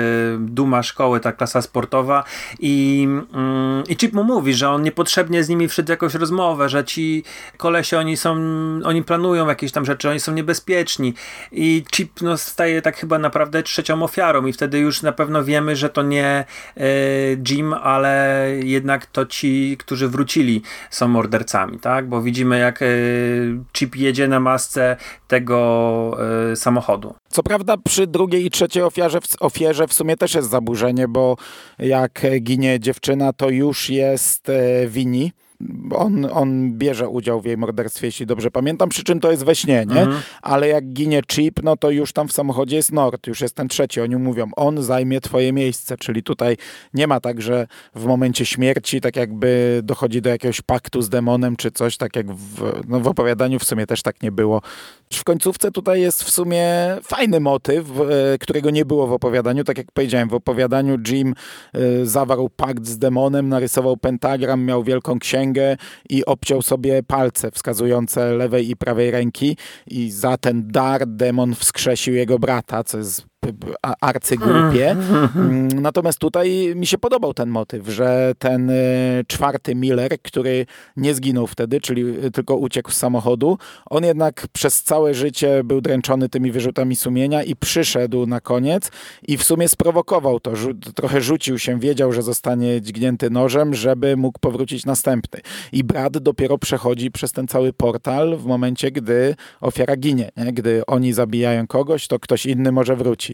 duma 0.55 0.83
szkoły, 0.83 1.21
ta 1.21 1.33
klasa 1.33 1.63
sportowa 1.63 2.25
i, 2.61 3.09
mm, 3.35 3.83
i 3.89 3.97
Chip 3.97 4.13
mu 4.13 4.25
mówi, 4.25 4.55
że 4.55 4.71
on 4.71 4.83
niepotrzebnie 4.83 5.45
z 5.45 5.49
nimi 5.49 5.69
wszedł 5.69 5.91
jakąś 5.91 6.15
rozmowę, 6.15 6.69
że 6.69 6.85
ci 6.85 7.25
kolesie, 7.57 7.99
oni 7.99 8.17
są, 8.17 8.37
oni 8.85 9.03
planują 9.03 9.49
jakieś 9.49 9.73
tam 9.73 9.85
rzeczy, 9.85 10.11
oni 10.11 10.21
są 10.21 10.33
niebezpieczni 10.33 11.15
i 11.53 11.85
Chip 11.91 12.21
no, 12.21 12.37
staje 12.37 12.83
tak 12.83 12.97
chyba 12.97 13.19
naprawdę 13.19 13.63
trzecią 13.63 14.03
ofiarą 14.03 14.47
i 14.47 14.53
wtedy 14.53 14.79
już 14.79 15.03
na 15.03 15.13
pewno 15.13 15.45
wiemy, 15.45 15.77
że 15.77 15.89
to 15.89 16.03
nie 16.03 16.45
e, 16.77 16.85
Jim, 17.49 17.73
ale 17.73 18.47
jednak 18.63 19.07
to 19.07 19.27
ci, 19.27 19.77
którzy 19.79 20.09
wrócili 20.09 20.63
są 20.91 21.09
mordercami, 21.09 21.79
tak? 21.79 22.09
Bo 22.09 22.23
widzimy 22.23 22.59
jak 22.59 22.83
e, 22.83 22.87
Chip 23.73 23.97
jedzie 23.97 24.29
na 24.29 24.41
masce 24.41 24.97
tego 25.29 26.17
e, 26.53 26.57
samochodu. 26.57 27.15
Co 27.29 27.43
prawda 27.43 27.77
przy 27.77 28.07
drugiej 28.07 28.47
i 28.47 28.51
trzeciej 28.51 28.83
ofierze, 28.83 29.19
ofierze 29.41 29.87
w 29.87 29.93
sumie 29.93 30.17
też 30.17 30.35
jest 30.35 30.42
zaburzenie, 30.43 31.09
bo 31.09 31.37
jak 31.79 32.23
ginie 32.41 32.81
dziewczyna, 32.81 33.33
to 33.33 33.51
już 33.51 33.91
jest 33.91 34.49
e, 34.49 34.87
Wini 34.89 35.33
on, 35.95 36.29
on 36.33 36.73
bierze 36.73 37.09
udział 37.09 37.41
w 37.41 37.45
jej 37.45 37.57
morderstwie, 37.57 38.07
jeśli 38.07 38.27
dobrze 38.27 38.51
pamiętam, 38.51 38.89
przy 38.89 39.05
czym 39.05 39.21
to 39.21 39.31
jest 39.31 39.45
we 39.45 39.55
śnie, 39.55 39.85
nie? 39.89 40.01
Mhm. 40.01 40.23
Ale 40.43 40.69
jak 40.69 40.93
ginie 40.93 41.23
Chip, 41.27 41.63
no 41.63 41.77
to 41.77 41.91
już 41.91 42.13
tam 42.13 42.29
w 42.29 42.33
samochodzie 42.33 42.77
jest 42.77 42.93
Nord, 42.93 43.27
już 43.27 43.41
jest 43.41 43.55
ten 43.55 43.69
trzeci. 43.69 44.01
Oni 44.01 44.17
mówią, 44.17 44.51
on 44.57 44.83
zajmie 44.83 45.21
twoje 45.21 45.53
miejsce, 45.53 45.97
czyli 45.97 46.23
tutaj 46.23 46.57
nie 46.95 47.07
ma 47.07 47.21
tak, 47.21 47.43
że 47.43 47.67
w 47.95 48.05
momencie 48.05 48.47
śmierci 48.47 49.01
tak 49.01 49.17
jakby 49.17 49.81
dochodzi 49.85 50.23
do 50.23 50.31
jakiegoś 50.31 50.61
paktu 50.61 51.03
z 51.03 51.09
demonem 51.09 51.57
czy 51.57 51.71
coś, 51.71 51.97
tak 51.97 52.17
jak 52.17 52.33
w, 52.33 52.81
no 52.89 53.01
w 53.01 53.07
opowiadaniu 53.07 53.59
w 53.59 53.65
sumie 53.65 53.87
też 53.87 54.03
tak 54.03 54.23
nie 54.23 54.33
było. 54.33 54.63
W 55.13 55.25
końcówce 55.25 55.71
tutaj 55.71 56.01
jest 56.01 56.25
w 56.25 56.31
sumie 56.31 56.67
fajny 57.03 57.41
motyw, 57.41 57.87
e, 58.01 58.39
którego 58.39 58.71
nie 58.71 58.85
było 58.85 59.07
w 59.07 59.13
opowiadaniu. 59.13 59.65
Tak 59.65 59.79
jak 59.79 59.93
powiedziałem, 59.93 60.29
w 60.29 60.35
opowiadaniu 60.35 60.99
Jim 61.09 61.35
e, 61.75 62.07
zawarł 62.07 62.49
pakt 62.49 62.87
z 62.87 62.99
demonem, 62.99 63.49
narysował 63.49 63.97
pentagram, 63.97 64.65
miał 64.65 64.83
wielką 64.83 65.19
księgę 65.19 65.52
i 66.09 66.25
obciął 66.25 66.63
sobie 66.63 67.03
palce 67.03 67.51
wskazujące 67.51 68.33
lewej 68.33 68.71
i 68.71 68.77
prawej 68.77 69.11
ręki 69.11 69.57
i 69.87 70.11
za 70.11 70.37
ten 70.37 70.69
dar 70.69 71.07
demon 71.07 71.55
wskrzesił 71.55 72.15
jego 72.15 72.39
brata, 72.39 72.85
co 72.85 72.99
jest 72.99 73.32
arcygłupie. 74.01 74.91
Mm, 75.37 75.69
natomiast 75.69 76.19
tutaj 76.19 76.73
mi 76.77 76.87
się 76.87 76.99
podobał 76.99 77.35
ten 77.35 77.49
motyw, 77.49 77.89
że 77.89 78.33
ten 78.39 78.71
y, 78.71 79.25
czwarty 79.27 79.75
Miller, 79.75 80.23
który 80.23 80.67
nie 80.97 81.15
zginął 81.15 81.47
wtedy, 81.47 81.81
czyli 81.81 82.25
y, 82.25 82.31
tylko 82.31 82.57
uciekł 82.57 82.91
z 82.91 82.97
samochodu, 82.97 83.59
on 83.91 84.05
jednak 84.05 84.47
przez 84.53 84.83
całe 84.83 85.15
życie 85.15 85.65
był 85.65 85.81
dręczony 85.81 86.29
tymi 86.29 86.53
wyrzutami 86.53 86.97
sumienia 86.97 87.43
i 87.43 87.57
przyszedł 87.57 88.27
na 88.27 88.41
koniec 88.41 88.91
i 89.29 89.37
w 89.37 89.45
sumie 89.45 89.69
sprowokował 89.69 90.41
to. 90.41 90.53
Trochę 90.95 91.21
rzucił 91.21 91.59
się, 91.59 91.79
wiedział, 91.79 92.13
że 92.13 92.23
zostanie 92.23 92.81
dźgnięty 92.81 93.31
nożem, 93.31 93.75
żeby 93.75 94.17
mógł 94.17 94.39
powrócić 94.39 94.87
następny. 94.87 95.41
I 95.73 95.85
brat 95.85 96.19
dopiero 96.19 96.59
przechodzi 96.59 97.11
przez 97.11 97.33
ten 97.33 97.49
cały 97.49 97.73
portal 97.73 98.37
w 98.37 98.47
momencie, 98.47 98.91
gdy 98.91 99.35
ofiara 99.61 99.97
ginie. 99.97 100.31
Nie? 100.37 100.53
Gdy 100.53 100.87
oni 100.87 101.13
zabijają 101.13 101.67
kogoś, 101.67 102.07
to 102.07 102.19
ktoś 102.19 102.47
inny 102.47 102.73
może 102.73 102.97
wrócić. 102.97 103.32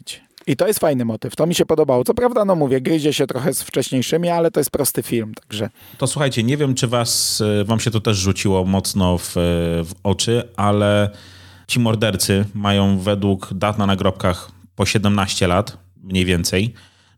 I 0.48 0.56
to 0.56 0.66
jest 0.66 0.80
fajny 0.80 1.04
motyw, 1.04 1.36
to 1.36 1.46
mi 1.46 1.54
się 1.54 1.66
podobało. 1.66 2.04
Co 2.04 2.14
prawda, 2.14 2.44
no 2.44 2.54
mówię, 2.54 2.80
gryzie 2.80 3.12
się 3.12 3.26
trochę 3.26 3.54
z 3.54 3.62
wcześniejszymi, 3.62 4.28
ale 4.28 4.50
to 4.50 4.60
jest 4.60 4.70
prosty 4.70 5.02
film, 5.02 5.34
także... 5.34 5.70
To 5.98 6.06
słuchajcie, 6.06 6.42
nie 6.42 6.56
wiem, 6.56 6.74
czy 6.74 6.86
was, 6.86 7.42
e, 7.60 7.64
wam 7.64 7.80
się 7.80 7.90
to 7.90 8.00
też 8.00 8.16
rzuciło 8.16 8.64
mocno 8.64 9.18
w, 9.18 9.36
e, 9.36 9.40
w 9.84 9.92
oczy, 10.02 10.42
ale 10.56 11.10
ci 11.66 11.80
mordercy 11.80 12.44
mają 12.54 12.98
według 12.98 13.54
dat 13.54 13.78
na 13.78 13.86
nagrobkach 13.86 14.50
po 14.76 14.86
17 14.86 15.46
lat, 15.46 15.78
mniej 16.02 16.24
więcej. 16.24 16.74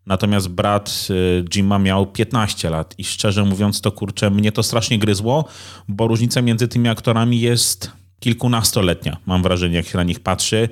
Natomiast 0.07 0.49
brat 0.49 1.09
e, 1.11 1.43
Jima 1.43 1.79
miał 1.79 2.07
15 2.07 2.71
lat. 2.71 2.95
I 2.99 3.05
szczerze 3.05 3.45
mówiąc 3.45 3.81
to 3.81 3.93
kurczę, 3.93 4.31
mnie 4.31 4.53
to 4.53 4.63
strasznie 4.63 4.99
gryzło, 4.99 5.45
bo 5.89 6.09
różnica 6.09 6.43
między 6.43 6.69
tymi 6.69 6.89
aktorami 6.89 7.41
jest 7.41 7.91
kilkunastoletnia, 8.21 9.17
mam 9.27 9.43
wrażenie, 9.43 9.77
jak 9.77 9.87
się 9.87 9.99
na 9.99 10.05
nich 10.05 10.21
patrzy 10.21 10.69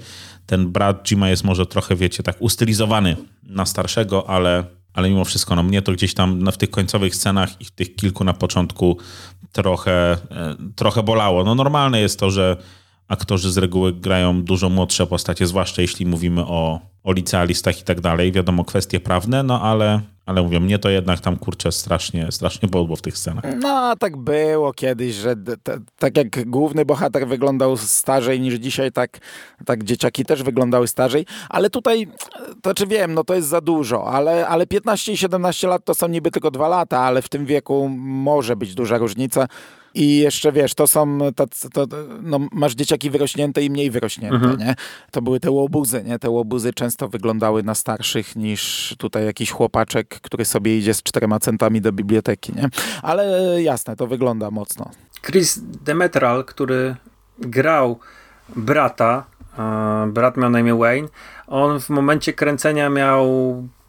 ten 0.48 0.72
brat 0.72 1.04
Jima 1.10 1.28
jest 1.28 1.44
może 1.44 1.66
trochę, 1.66 1.96
wiecie, 1.96 2.22
tak 2.22 2.36
ustylizowany 2.42 3.16
na 3.42 3.66
starszego, 3.66 4.30
ale, 4.30 4.64
ale 4.94 5.10
mimo 5.10 5.24
wszystko, 5.24 5.56
no 5.56 5.62
mnie 5.62 5.82
to 5.82 5.92
gdzieś 5.92 6.14
tam 6.14 6.42
no, 6.42 6.52
w 6.52 6.56
tych 6.56 6.70
końcowych 6.70 7.16
scenach 7.16 7.60
i 7.60 7.64
w 7.64 7.70
tych 7.70 7.96
kilku 7.96 8.24
na 8.24 8.34
początku 8.34 8.98
trochę, 9.52 10.12
e, 10.12 10.56
trochę 10.76 11.02
bolało. 11.02 11.44
No 11.44 11.54
normalne 11.54 12.00
jest 12.00 12.20
to, 12.20 12.30
że 12.30 12.56
aktorzy 13.08 13.52
z 13.52 13.58
reguły 13.58 13.92
grają 13.92 14.42
dużo 14.42 14.68
młodsze 14.68 15.06
postacie, 15.06 15.46
zwłaszcza 15.46 15.82
jeśli 15.82 16.06
mówimy 16.06 16.42
o, 16.42 16.80
o 17.04 17.12
licealistach 17.12 17.80
i 17.80 17.84
tak 17.84 18.00
dalej. 18.00 18.32
Wiadomo, 18.32 18.64
kwestie 18.64 19.00
prawne, 19.00 19.42
no 19.42 19.62
ale 19.62 20.00
ale 20.28 20.42
mówię, 20.42 20.60
mnie 20.60 20.78
to 20.78 20.88
jednak 20.88 21.20
tam 21.20 21.36
kurczę 21.36 21.72
strasznie, 21.72 22.32
strasznie 22.32 22.68
bolło 22.68 22.96
w 22.96 23.02
tych 23.02 23.18
scenach. 23.18 23.44
No, 23.60 23.96
tak 23.96 24.16
było 24.16 24.72
kiedyś, 24.72 25.14
że 25.14 25.34
tak 25.98 26.16
jak 26.16 26.50
główny 26.50 26.84
bohater 26.84 27.28
wyglądał 27.28 27.76
starzej 27.76 28.40
niż 28.40 28.54
dzisiaj, 28.54 28.92
tak, 28.92 29.18
tak 29.64 29.84
dzieciaki 29.84 30.24
też 30.24 30.42
wyglądały 30.42 30.88
starzej, 30.88 31.26
ale 31.48 31.70
tutaj, 31.70 32.08
to 32.62 32.74
czy 32.74 32.86
wiem, 32.86 33.14
no 33.14 33.24
to 33.24 33.34
jest 33.34 33.48
za 33.48 33.60
dużo, 33.60 34.06
ale, 34.06 34.48
ale 34.48 34.66
15 34.66 35.12
i 35.12 35.16
17 35.16 35.68
lat 35.68 35.84
to 35.84 35.94
są 35.94 36.08
niby 36.08 36.30
tylko 36.30 36.50
dwa 36.50 36.68
lata, 36.68 36.98
ale 36.98 37.22
w 37.22 37.28
tym 37.28 37.46
wieku 37.46 37.88
może 37.98 38.56
być 38.56 38.74
duża 38.74 38.98
różnica. 38.98 39.46
I 39.98 40.18
jeszcze 40.18 40.52
wiesz, 40.52 40.74
to 40.74 40.86
są, 40.86 41.18
tacy, 41.36 41.70
to, 41.70 41.86
no, 42.22 42.40
masz 42.52 42.74
dzieciaki 42.74 43.10
wyrośnięte 43.10 43.62
i 43.62 43.70
mniej 43.70 43.90
wyrośnięte, 43.90 44.36
mhm. 44.36 44.58
nie? 44.58 44.74
To 45.10 45.22
były 45.22 45.40
te 45.40 45.50
łobuzy, 45.50 46.04
nie? 46.06 46.18
Te 46.18 46.30
łobuzy 46.30 46.72
często 46.72 47.08
wyglądały 47.08 47.62
na 47.62 47.74
starszych 47.74 48.36
niż 48.36 48.94
tutaj 48.98 49.24
jakiś 49.24 49.50
chłopaczek, 49.50 50.20
który 50.20 50.44
sobie 50.44 50.78
idzie 50.78 50.94
z 50.94 51.02
czterema 51.02 51.38
centami 51.38 51.80
do 51.80 51.92
biblioteki, 51.92 52.52
nie? 52.56 52.68
Ale 53.02 53.54
jasne, 53.62 53.96
to 53.96 54.06
wygląda 54.06 54.50
mocno. 54.50 54.90
Chris 55.22 55.60
Demetral, 55.84 56.44
który 56.44 56.96
grał 57.38 57.98
brata, 58.56 59.24
brat 60.06 60.36
miał 60.36 60.50
na 60.50 60.60
imię 60.60 60.74
Wayne, 60.74 61.08
on 61.46 61.80
w 61.80 61.90
momencie 61.90 62.32
kręcenia 62.32 62.90
miał 62.90 63.26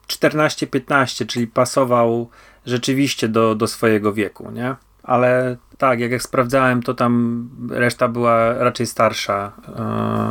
14-15, 0.08 1.26
czyli 1.26 1.48
pasował 1.48 2.30
rzeczywiście 2.66 3.28
do, 3.28 3.56
do 3.56 3.68
swojego 3.68 4.14
wieku, 4.14 4.52
nie? 4.52 4.76
Ale 5.04 5.58
tak, 5.78 6.00
jak, 6.00 6.12
jak 6.12 6.24
sprawdzałem, 6.24 6.84
to 6.84 6.94
tam 6.94 7.50
reszta 7.72 8.08
była 8.08 8.54
raczej 8.54 8.88
starsza 8.88 9.52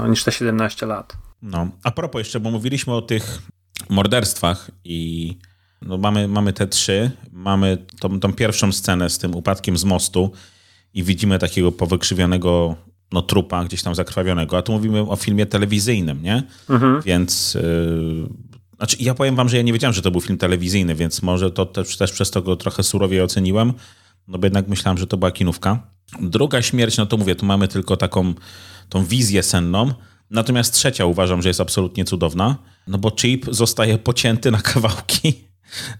yy, 0.02 0.10
niż 0.10 0.24
te 0.24 0.32
17 0.32 0.86
lat. 0.86 1.16
No, 1.42 1.68
a 1.82 1.90
propos 1.90 2.18
jeszcze, 2.18 2.40
bo 2.40 2.50
mówiliśmy 2.50 2.94
o 2.94 3.02
tych 3.02 3.42
morderstwach 3.88 4.70
i 4.84 5.38
no 5.82 5.98
mamy, 5.98 6.28
mamy 6.28 6.52
te 6.52 6.66
trzy, 6.66 7.10
mamy 7.32 7.86
tą, 8.00 8.20
tą 8.20 8.32
pierwszą 8.32 8.72
scenę 8.72 9.10
z 9.10 9.18
tym 9.18 9.34
upadkiem 9.34 9.76
z 9.76 9.84
mostu 9.84 10.32
i 10.94 11.02
widzimy 11.02 11.38
takiego 11.38 11.72
powykrzywionego 11.72 12.76
no, 13.12 13.22
trupa 13.22 13.64
gdzieś 13.64 13.82
tam 13.82 13.94
zakrwawionego, 13.94 14.58
a 14.58 14.62
tu 14.62 14.72
mówimy 14.72 15.00
o 15.00 15.16
filmie 15.16 15.46
telewizyjnym, 15.46 16.22
nie? 16.22 16.42
Mhm. 16.70 17.02
Więc 17.02 17.54
yy, 17.54 18.28
znaczy 18.76 18.96
ja 19.00 19.14
powiem 19.14 19.36
wam, 19.36 19.48
że 19.48 19.56
ja 19.56 19.62
nie 19.62 19.72
wiedziałem, 19.72 19.94
że 19.94 20.02
to 20.02 20.10
był 20.10 20.20
film 20.20 20.38
telewizyjny, 20.38 20.94
więc 20.94 21.22
może 21.22 21.50
to 21.50 21.66
też, 21.66 21.96
też 21.96 22.12
przez 22.12 22.30
to 22.30 22.42
go 22.42 22.56
trochę 22.56 22.82
surowiej 22.82 23.22
oceniłem, 23.22 23.72
no 24.28 24.38
bo 24.38 24.46
jednak 24.46 24.68
myślałem, 24.68 24.98
że 24.98 25.06
to 25.06 25.16
była 25.16 25.30
kinówka. 25.30 25.82
Druga 26.20 26.62
śmierć, 26.62 26.96
no 26.96 27.06
to 27.06 27.16
mówię, 27.16 27.34
tu 27.34 27.46
mamy 27.46 27.68
tylko 27.68 27.96
taką 27.96 28.34
tą 28.88 29.04
wizję 29.04 29.42
senną, 29.42 29.92
natomiast 30.30 30.74
trzecia 30.74 31.06
uważam, 31.06 31.42
że 31.42 31.48
jest 31.48 31.60
absolutnie 31.60 32.04
cudowna, 32.04 32.56
no 32.86 32.98
bo 32.98 33.10
Chip 33.10 33.46
zostaje 33.50 33.98
pocięty 33.98 34.50
na 34.50 34.58
kawałki 34.58 35.48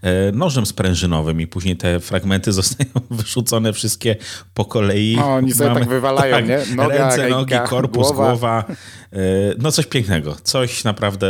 E, 0.01 0.31
nożem 0.31 0.65
sprężynowym 0.65 1.41
i 1.41 1.47
później 1.47 1.77
te 1.77 1.99
fragmenty 1.99 2.51
zostają 2.61 2.89
wyrzucone 3.11 3.73
wszystkie 3.73 4.15
po 4.53 4.65
kolei. 4.65 5.17
O, 5.17 5.35
oni 5.35 5.51
sobie 5.51 5.69
Mamy, 5.69 5.79
tak 5.79 5.89
wywalają, 5.89 6.35
tak, 6.35 6.47
nie? 6.47 6.75
Noga, 6.75 6.97
ręce, 6.97 7.17
ręka, 7.17 7.37
nogi, 7.37 7.55
korpus, 7.69 8.07
głowa. 8.07 8.25
głowa. 8.25 8.65
E, 9.13 9.17
no 9.57 9.71
coś 9.71 9.85
pięknego, 9.85 10.35
coś 10.43 10.83
naprawdę 10.83 11.27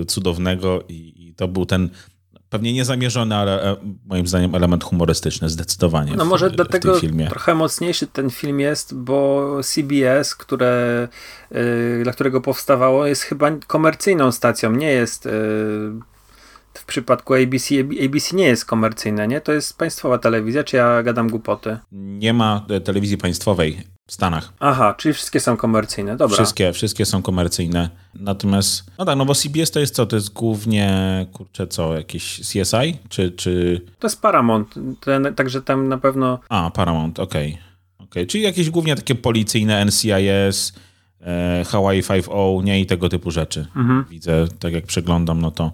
e, 0.00 0.04
cudownego 0.04 0.84
i 0.88 1.34
to 1.36 1.48
był 1.48 1.66
ten 1.66 1.88
pewnie 2.50 2.72
niezamierzony, 2.72 3.36
ale 3.36 3.76
moim 4.06 4.26
zdaniem 4.26 4.54
element 4.54 4.84
humorystyczny 4.84 5.48
zdecydowanie. 5.48 6.12
No 6.16 6.24
może 6.24 6.50
w, 6.50 6.52
dlatego 6.52 6.94
w 6.94 7.00
filmie. 7.00 7.28
trochę 7.28 7.54
mocniejszy 7.54 8.06
ten 8.06 8.30
film 8.30 8.60
jest, 8.60 8.94
bo 8.94 9.46
CBS, 9.62 10.34
które, 10.34 11.08
dla 12.02 12.12
którego 12.12 12.40
powstawało, 12.40 13.06
jest 13.06 13.22
chyba 13.22 13.50
komercyjną 13.66 14.32
stacją, 14.32 14.72
nie 14.72 14.90
jest 14.90 15.28
w 16.74 16.84
przypadku 16.84 17.34
ABC, 17.34 17.74
ABC 18.04 18.36
nie 18.36 18.44
jest 18.44 18.64
komercyjne, 18.64 19.28
nie? 19.28 19.40
To 19.40 19.52
jest 19.52 19.78
państwowa 19.78 20.18
telewizja, 20.18 20.64
czy 20.64 20.76
ja 20.76 21.02
gadam 21.02 21.28
głupoty? 21.28 21.78
Nie 21.92 22.32
ma 22.32 22.66
e, 22.70 22.80
telewizji 22.80 23.18
państwowej 23.18 23.80
w 24.10 24.12
Stanach. 24.12 24.52
Aha, 24.60 24.94
czyli 24.98 25.14
wszystkie 25.14 25.40
są 25.40 25.56
komercyjne, 25.56 26.16
dobra. 26.16 26.36
Wszystkie, 26.36 26.72
wszystkie 26.72 27.06
są 27.06 27.22
komercyjne. 27.22 27.90
Natomiast, 28.14 28.84
no 28.98 29.04
tak, 29.04 29.18
no 29.18 29.24
bo 29.24 29.34
CBS 29.34 29.70
to 29.70 29.80
jest 29.80 29.94
co? 29.94 30.06
To 30.06 30.16
jest 30.16 30.32
głównie, 30.32 31.26
kurczę, 31.32 31.66
co, 31.66 31.94
jakieś 31.94 32.40
CSI? 32.40 32.96
Czy, 33.08 33.30
czy... 33.30 33.80
To 33.98 34.06
jest 34.06 34.22
Paramount, 34.22 34.74
ten, 35.00 35.34
także 35.34 35.62
tam 35.62 35.88
na 35.88 35.98
pewno... 35.98 36.38
A, 36.48 36.70
Paramount, 36.70 37.18
okej. 37.18 37.58
Okay. 37.98 38.06
okay. 38.06 38.26
Czyli 38.26 38.44
jakieś 38.44 38.70
głównie 38.70 38.96
takie 38.96 39.14
policyjne 39.14 39.84
NCIS, 39.84 40.72
e, 41.20 41.64
Hawaii 41.68 42.02
5.0, 42.02 42.64
nie? 42.64 42.80
I 42.80 42.86
tego 42.86 43.08
typu 43.08 43.30
rzeczy. 43.30 43.66
Mhm. 43.76 44.04
Widzę, 44.10 44.46
tak 44.58 44.72
jak 44.72 44.86
przeglądam, 44.86 45.40
no 45.40 45.50
to 45.50 45.72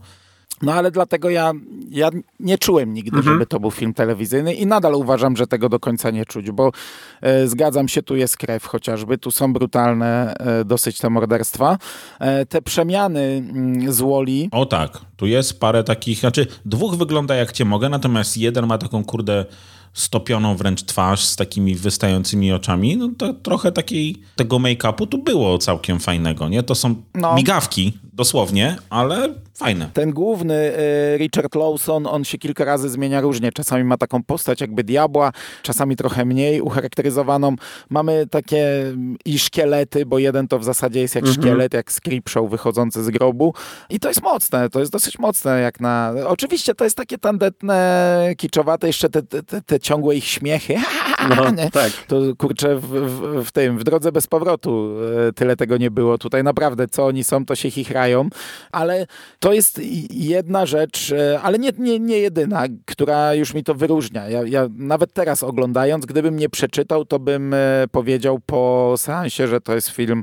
No 0.62 0.74
ale 0.74 0.90
dlatego 0.90 1.30
ja, 1.30 1.52
ja 1.90 2.10
nie 2.40 2.58
czułem 2.58 2.94
nigdy, 2.94 3.16
mhm. 3.16 3.34
żeby 3.34 3.46
to 3.46 3.60
był 3.60 3.70
film 3.70 3.94
telewizyjny 3.94 4.54
i 4.54 4.66
nadal 4.66 4.94
uważam, 4.94 5.36
że 5.36 5.46
tego 5.46 5.68
do 5.68 5.80
końca 5.80 6.10
nie 6.10 6.24
czuć, 6.24 6.50
bo 6.50 6.72
e, 7.20 7.48
zgadzam 7.48 7.88
się, 7.88 8.02
tu 8.02 8.16
jest 8.16 8.36
krew 8.36 8.66
chociażby, 8.66 9.18
tu 9.18 9.30
są 9.30 9.52
brutalne 9.52 10.34
e, 10.34 10.64
dosyć 10.64 10.98
te 10.98 11.10
morderstwa. 11.10 11.78
E, 12.18 12.46
te 12.46 12.62
przemiany 12.62 13.20
mm, 13.20 13.92
z 13.92 14.00
Woli. 14.00 14.48
O 14.52 14.66
tak, 14.66 15.00
tu 15.16 15.26
jest 15.26 15.60
parę 15.60 15.84
takich, 15.84 16.18
znaczy 16.18 16.46
dwóch 16.64 16.96
wygląda 16.96 17.34
jak 17.34 17.52
cię 17.52 17.64
mogę, 17.64 17.88
natomiast 17.88 18.36
jeden 18.36 18.66
ma 18.66 18.78
taką 18.78 19.04
kurde 19.04 19.44
stopioną 19.92 20.56
wręcz 20.56 20.82
twarz 20.82 21.24
z 21.24 21.36
takimi 21.36 21.74
wystającymi 21.74 22.52
oczami, 22.52 22.96
no 22.96 23.08
to 23.18 23.34
trochę 23.34 23.72
takiej 23.72 24.22
tego 24.36 24.58
make-upu 24.58 25.06
tu 25.06 25.18
było 25.18 25.58
całkiem 25.58 26.00
fajnego, 26.00 26.48
nie? 26.48 26.62
To 26.62 26.74
są 26.74 26.94
no. 27.14 27.34
migawki, 27.34 27.98
dosłownie, 28.12 28.76
ale 28.90 29.34
fajne. 29.56 29.90
Ten 29.92 30.10
główny 30.10 30.54
y, 30.54 31.18
Richard 31.18 31.54
Lawson, 31.54 32.06
on 32.06 32.24
się 32.24 32.38
kilka 32.38 32.64
razy 32.64 32.88
zmienia 32.88 33.20
różnie. 33.20 33.52
Czasami 33.52 33.84
ma 33.84 33.96
taką 33.96 34.22
postać 34.22 34.60
jakby 34.60 34.84
diabła, 34.84 35.32
czasami 35.62 35.96
trochę 35.96 36.24
mniej 36.24 36.60
ucharakteryzowaną. 36.60 37.56
Mamy 37.90 38.26
takie 38.30 38.80
mm, 38.80 39.16
i 39.24 39.38
szkielety, 39.38 40.06
bo 40.06 40.18
jeden 40.18 40.48
to 40.48 40.58
w 40.58 40.64
zasadzie 40.64 41.00
jest 41.00 41.14
jak 41.14 41.24
mhm. 41.24 41.42
szkielet, 41.42 41.74
jak 41.74 41.92
Scripshow 41.92 42.50
wychodzący 42.50 43.04
z 43.04 43.10
grobu. 43.10 43.54
I 43.90 44.00
to 44.00 44.08
jest 44.08 44.22
mocne, 44.22 44.70
to 44.70 44.80
jest 44.80 44.92
dosyć 44.92 45.18
mocne 45.18 45.60
jak 45.60 45.80
na... 45.80 46.12
Oczywiście 46.26 46.74
to 46.74 46.84
jest 46.84 46.96
takie 46.96 47.18
tandetne, 47.18 48.32
kiczowate, 48.36 48.86
jeszcze 48.86 49.08
te, 49.08 49.22
te, 49.22 49.62
te 49.62 49.80
ciągłe 49.80 50.16
ich 50.16 50.24
śmiechy. 50.24 50.76
No, 51.28 51.70
tak. 51.72 51.92
To 52.06 52.16
kurczę 52.38 52.76
w, 52.76 52.86
w, 52.86 53.44
w, 53.44 53.52
tym, 53.52 53.78
w 53.78 53.84
drodze 53.84 54.12
bez 54.12 54.26
powrotu 54.26 54.96
e, 55.28 55.32
tyle 55.32 55.56
tego 55.56 55.76
nie 55.76 55.90
było. 55.90 56.18
Tutaj 56.18 56.44
naprawdę, 56.44 56.88
co 56.88 57.06
oni 57.06 57.24
są, 57.24 57.44
to 57.44 57.54
się 57.54 57.70
chichrają, 57.70 58.28
ale 58.72 59.06
to 59.38 59.45
jest 59.52 59.80
jedna 60.10 60.66
rzecz, 60.66 61.12
e, 61.12 61.40
ale 61.40 61.58
nie, 61.58 61.70
nie, 61.78 62.00
nie 62.00 62.18
jedyna, 62.18 62.62
która 62.84 63.34
już 63.34 63.54
mi 63.54 63.64
to 63.64 63.74
wyróżnia. 63.74 64.28
Ja, 64.28 64.42
ja 64.42 64.68
nawet 64.76 65.12
teraz 65.12 65.42
oglądając, 65.42 66.06
gdybym 66.06 66.36
nie 66.36 66.48
przeczytał, 66.48 67.04
to 67.04 67.18
bym 67.18 67.54
e, 67.54 67.58
powiedział 67.92 68.40
po 68.46 68.94
seansie, 68.96 69.48
że 69.48 69.60
to 69.60 69.74
jest 69.74 69.88
film 69.88 70.22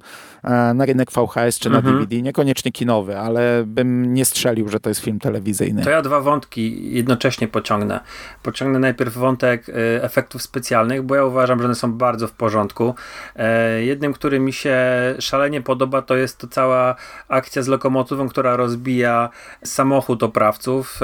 na 0.76 0.86
rynek 0.86 1.12
VHS 1.12 1.60
czy 1.60 1.70
na 1.70 1.78
mhm. 1.78 1.96
DVD, 1.96 2.22
niekoniecznie 2.22 2.72
kinowy, 2.72 3.18
ale 3.18 3.64
bym 3.66 4.14
nie 4.14 4.26
strzelił, 4.26 4.70
że 4.70 4.80
to 4.80 4.90
jest 4.90 5.02
film 5.02 5.20
telewizyjny. 5.20 5.84
To 5.84 5.90
ja 5.90 6.02
dwa 6.02 6.22
wątki 6.22 6.94
jednocześnie 6.94 7.48
pociągnę. 7.48 8.00
Pociągnę 8.44 8.80
najpierw 8.80 9.18
wątek 9.18 9.66
efektów 10.02 10.42
specjalnych, 10.42 11.02
bo 11.02 11.16
ja 11.16 11.26
uważam, 11.26 11.60
że 11.60 11.66
one 11.66 11.76
są 11.76 11.94
bardzo 11.94 12.28
w 12.28 12.32
porządku. 12.32 12.96
E, 13.36 13.84
jednym, 13.84 14.14
który 14.14 14.40
mi 14.40 14.54
się 14.54 14.78
szalenie 15.20 15.62
podoba, 15.62 16.02
to 16.02 16.16
jest 16.16 16.38
to 16.38 16.48
cała 16.48 16.96
akcja 17.28 17.62
z 17.62 17.68
lokomotywą, 17.68 18.30
która 18.30 18.56
rozbija 18.56 19.13
samochód 19.64 20.24
oprawców. 20.24 21.00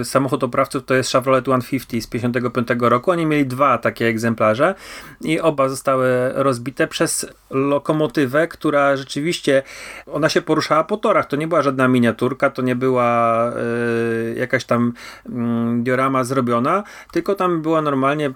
E, 0.00 0.04
samochód 0.04 0.44
oprawców 0.44 0.84
to 0.84 0.94
jest 0.94 1.12
Chevrolet 1.12 1.44
150 1.44 2.04
z 2.04 2.06
55 2.06 2.68
roku. 2.80 3.10
Oni 3.10 3.26
mieli 3.26 3.46
dwa 3.46 3.78
takie 3.78 4.06
egzemplarze 4.06 4.74
i 5.20 5.40
oba 5.40 5.68
zostały 5.68 6.08
rozbite 6.34 6.86
przez 6.86 7.26
lokomotywę, 7.50 8.48
która 8.48 8.96
rzeczywiście 8.96 9.62
ona 10.06 10.28
się 10.28 10.42
poruszała 10.42 10.84
po 10.84 10.96
torach. 10.96 11.26
To 11.26 11.36
nie 11.36 11.48
była 11.48 11.62
żadna 11.62 11.88
miniaturka, 11.88 12.50
to 12.50 12.62
nie 12.62 12.76
była 12.76 13.52
y, 13.52 14.34
jakaś 14.38 14.64
tam 14.64 14.92
y, 15.26 15.30
diorama 15.82 16.24
zrobiona, 16.24 16.82
tylko 17.12 17.34
tam 17.34 17.62
była 17.62 17.82
normalnie 17.82 18.26
y, 18.28 18.32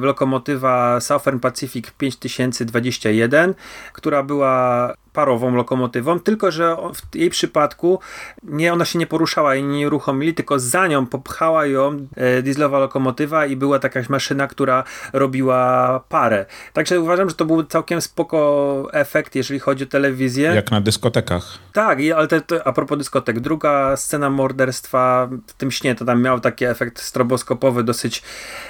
lokomotywa 0.00 1.00
Southern 1.00 1.38
Pacific 1.38 1.90
5021, 1.90 3.54
która 3.92 4.22
była 4.22 4.94
parową 5.12 5.54
lokomotywą, 5.54 6.20
tylko 6.20 6.50
że 6.50 6.76
w 6.94 7.16
jej 7.16 7.30
przypadku 7.30 7.98
nie, 8.42 8.72
ona 8.72 8.84
się 8.84 8.98
nie 8.98 9.06
poruszała 9.06 9.54
i 9.54 9.62
nie 9.62 9.86
uruchomili, 9.86 10.34
tylko 10.34 10.58
za 10.58 10.86
nią 10.86 11.06
popchała 11.06 11.66
ją 11.66 12.06
e, 12.16 12.42
dieslowa 12.42 12.78
lokomotywa 12.78 13.46
i 13.46 13.56
była 13.56 13.78
taka 13.78 14.00
maszyna, 14.08 14.46
która 14.46 14.84
robiła 15.12 16.00
parę. 16.08 16.46
Także 16.72 17.00
uważam, 17.00 17.28
że 17.28 17.34
to 17.34 17.44
był 17.44 17.64
całkiem 17.64 18.00
spoko 18.00 18.88
efekt, 18.92 19.34
jeżeli 19.34 19.60
chodzi 19.60 19.84
o 19.84 19.86
telewizję. 19.86 20.52
Jak 20.54 20.70
na 20.70 20.80
dyskotekach. 20.80 21.58
Tak, 21.72 21.98
ale 22.16 22.28
to, 22.28 22.66
a 22.66 22.72
propos 22.72 22.98
dyskotek, 22.98 23.40
druga 23.40 23.96
scena 23.96 24.30
morderstwa 24.30 25.28
w 25.46 25.52
tym 25.52 25.70
śnie, 25.70 25.94
to 25.94 26.04
tam 26.04 26.22
miał 26.22 26.40
taki 26.40 26.64
efekt 26.64 27.00
stroboskopowy, 27.00 27.84
dosyć 27.84 28.22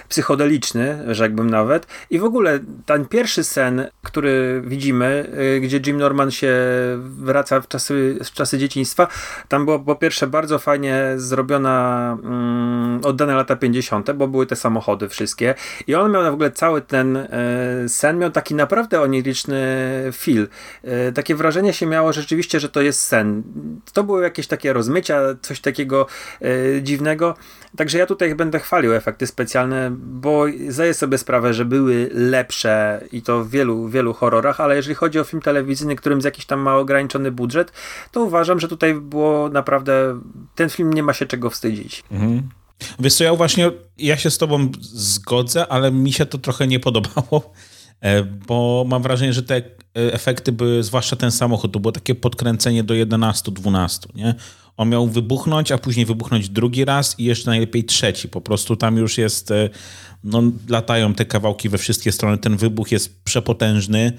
psychodeliczny, 0.09 1.15
rzekłbym 1.15 1.51
nawet. 1.51 1.87
I 2.11 2.19
w 2.19 2.25
ogóle 2.25 2.59
ten 2.87 3.07
pierwszy 3.07 3.45
sen, 3.45 3.89
który 4.03 4.63
widzimy, 4.67 5.27
y, 5.57 5.61
gdzie 5.61 5.81
Jim 5.87 5.99
Norman 5.99 6.31
się 6.33 6.55
wraca 6.99 7.61
w 7.61 7.69
czasy, 7.69 8.19
w 8.25 8.31
czasy 8.31 8.59
dzieciństwa, 8.59 9.09
tam 9.49 9.65
było 9.65 9.79
po 9.79 9.97
pierwsze 9.97 10.27
bardzo 10.27 10.59
fajnie 10.59 11.13
zrobiona, 11.17 12.19
mm, 12.23 13.01
oddane 13.05 13.35
lata 13.35 13.57
50., 13.57 14.13
bo 14.13 14.29
były 14.29 14.47
te 14.47 14.57
samochody 14.57 15.09
wszystkie 15.09 15.55
i 15.87 15.95
on 15.95 16.13
miał 16.13 16.23
w 16.23 16.35
ogóle 16.35 16.51
cały 16.51 16.81
ten 16.81 17.17
y, 17.17 17.29
sen, 17.89 18.19
miał 18.19 18.31
taki 18.31 18.55
naprawdę 18.55 19.01
oniryczny 19.01 19.63
feel. 20.13 20.49
Y, 21.09 21.13
takie 21.13 21.35
wrażenie 21.35 21.73
się 21.73 21.87
miało 21.87 22.13
rzeczywiście, 22.13 22.61
że 22.61 22.69
to 22.69 22.81
jest 22.81 23.01
sen. 23.01 23.43
To 23.93 24.05
były 24.05 24.23
jakieś 24.23 24.47
takie 24.47 24.73
rozmycia, 24.73 25.21
coś 25.43 25.61
takiego 25.61 26.07
dziwnego. 26.83 27.35
Także 27.77 27.99
ja 27.99 28.07
tutaj 28.07 28.35
będę 28.35 28.59
chwalił 28.59 28.95
efekty 28.95 29.27
specjalne, 29.27 29.91
bo 29.99 30.45
zdaję 30.69 30.95
sobie 30.95 31.19
sprawę, 31.19 31.55
że 31.55 31.65
były 31.65 32.11
lepsze 32.15 33.05
i 33.13 33.23
to 33.23 33.45
w 33.45 33.51
wielu, 33.51 33.89
wielu 33.89 34.15
horrorach, 34.15 34.61
ale 34.61 34.77
jeżeli 34.77 34.95
chodzi 34.95 35.19
o 35.19 35.25
film 35.25 35.43
telewizyjny, 35.43 35.97
którym 35.97 36.23
z 36.23 36.25
jakiś 36.25 36.47
tam 36.47 36.61
ma 36.61 36.77
ograniczony 36.77 37.31
budżet, 37.31 37.73
to 38.13 38.23
uważam, 38.23 38.61
że 38.61 38.69
tutaj 38.69 38.95
było 38.95 39.49
naprawdę, 39.49 40.21
ten 40.55 40.71
film 40.71 40.93
nie 40.93 41.03
ma 41.03 41.13
się 41.13 41.27
czego 41.27 41.51
wstydzić. 41.51 42.05
Mhm. 42.11 42.49
Wiesz 42.99 43.15
co, 43.15 43.25
ja 43.25 43.35
właśnie, 43.35 43.71
ja 43.99 44.17
się 44.17 44.31
z 44.31 44.39
tobą 44.39 44.69
zgodzę, 44.81 45.67
ale 45.69 45.93
mi 45.93 46.13
się 46.13 46.27
to 46.27 46.39
trochę 46.39 46.67
nie 46.67 46.81
podobało, 46.81 47.53
e, 48.01 48.23
bo 48.23 48.85
mam 48.89 49.03
wrażenie, 49.03 49.33
że 49.33 49.43
te 49.43 49.57
e, 49.57 49.63
efekty 49.95 50.53
były, 50.53 50.83
zwłaszcza 50.83 51.17
ten 51.17 51.33
samochód, 51.33 51.73
to 51.73 51.81
było 51.81 51.93
takie 51.93 52.15
podkręcenie 52.15 52.85
do 52.85 52.95
11-12, 52.95 54.07
nie? 54.15 54.35
On 54.77 54.89
miał 54.89 55.09
wybuchnąć, 55.09 55.73
a 55.73 55.79
później 55.79 56.07
wybuchnąć 56.07 56.49
drugi 56.49 56.85
raz 56.85 57.19
i 57.19 57.25
jeszcze 57.25 57.51
najlepiej 57.51 57.85
trzeci. 57.85 58.29
Po 58.29 58.41
prostu 58.41 58.77
tam 58.77 58.97
już 58.97 59.19
jest, 59.19 59.51
e, 59.51 59.71
no 60.25 60.43
latają 60.69 61.15
te 61.15 61.25
kawałki 61.25 61.69
we 61.69 61.79
wszystkie 61.79 62.13
strony, 62.13 62.39
ten 62.39 62.57
wybuch 62.57 62.93
jest 62.93 63.25
przepotężny 63.25 64.13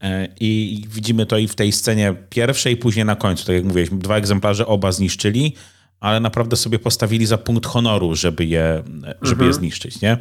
e, 0.00 0.28
i 0.40 0.82
widzimy 0.88 1.26
to 1.26 1.38
i 1.38 1.48
w 1.48 1.54
tej 1.54 1.72
scenie 1.72 2.14
pierwszej, 2.30 2.76
później 2.76 3.04
na 3.04 3.16
końcu, 3.16 3.46
tak 3.46 3.54
jak 3.54 3.64
mówiłeś, 3.64 3.90
dwa 3.92 4.16
egzemplarze 4.16 4.66
oba 4.66 4.92
zniszczyli, 4.92 5.54
ale 6.00 6.20
naprawdę 6.20 6.56
sobie 6.56 6.78
postawili 6.78 7.26
za 7.26 7.38
punkt 7.38 7.66
honoru, 7.66 8.14
żeby 8.14 8.44
je, 8.44 8.82
żeby 9.22 9.32
mhm. 9.32 9.46
je 9.46 9.54
zniszczyć, 9.54 10.00
nie? 10.00 10.18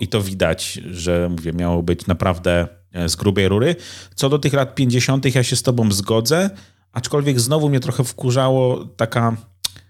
I 0.00 0.08
to 0.08 0.22
widać, 0.22 0.80
że 0.90 1.28
mówię, 1.28 1.52
miało 1.52 1.82
być 1.82 2.06
naprawdę 2.06 2.68
e, 2.92 3.08
z 3.08 3.16
grubej 3.16 3.48
rury. 3.48 3.76
Co 4.14 4.28
do 4.28 4.38
tych 4.38 4.52
lat 4.52 4.74
50., 4.74 5.34
ja 5.34 5.42
się 5.42 5.56
z 5.56 5.62
tobą 5.62 5.92
zgodzę, 5.92 6.50
Aczkolwiek 6.98 7.40
znowu 7.40 7.68
mnie 7.68 7.80
trochę 7.80 8.04
wkurzało 8.04 8.84
taka 8.96 9.36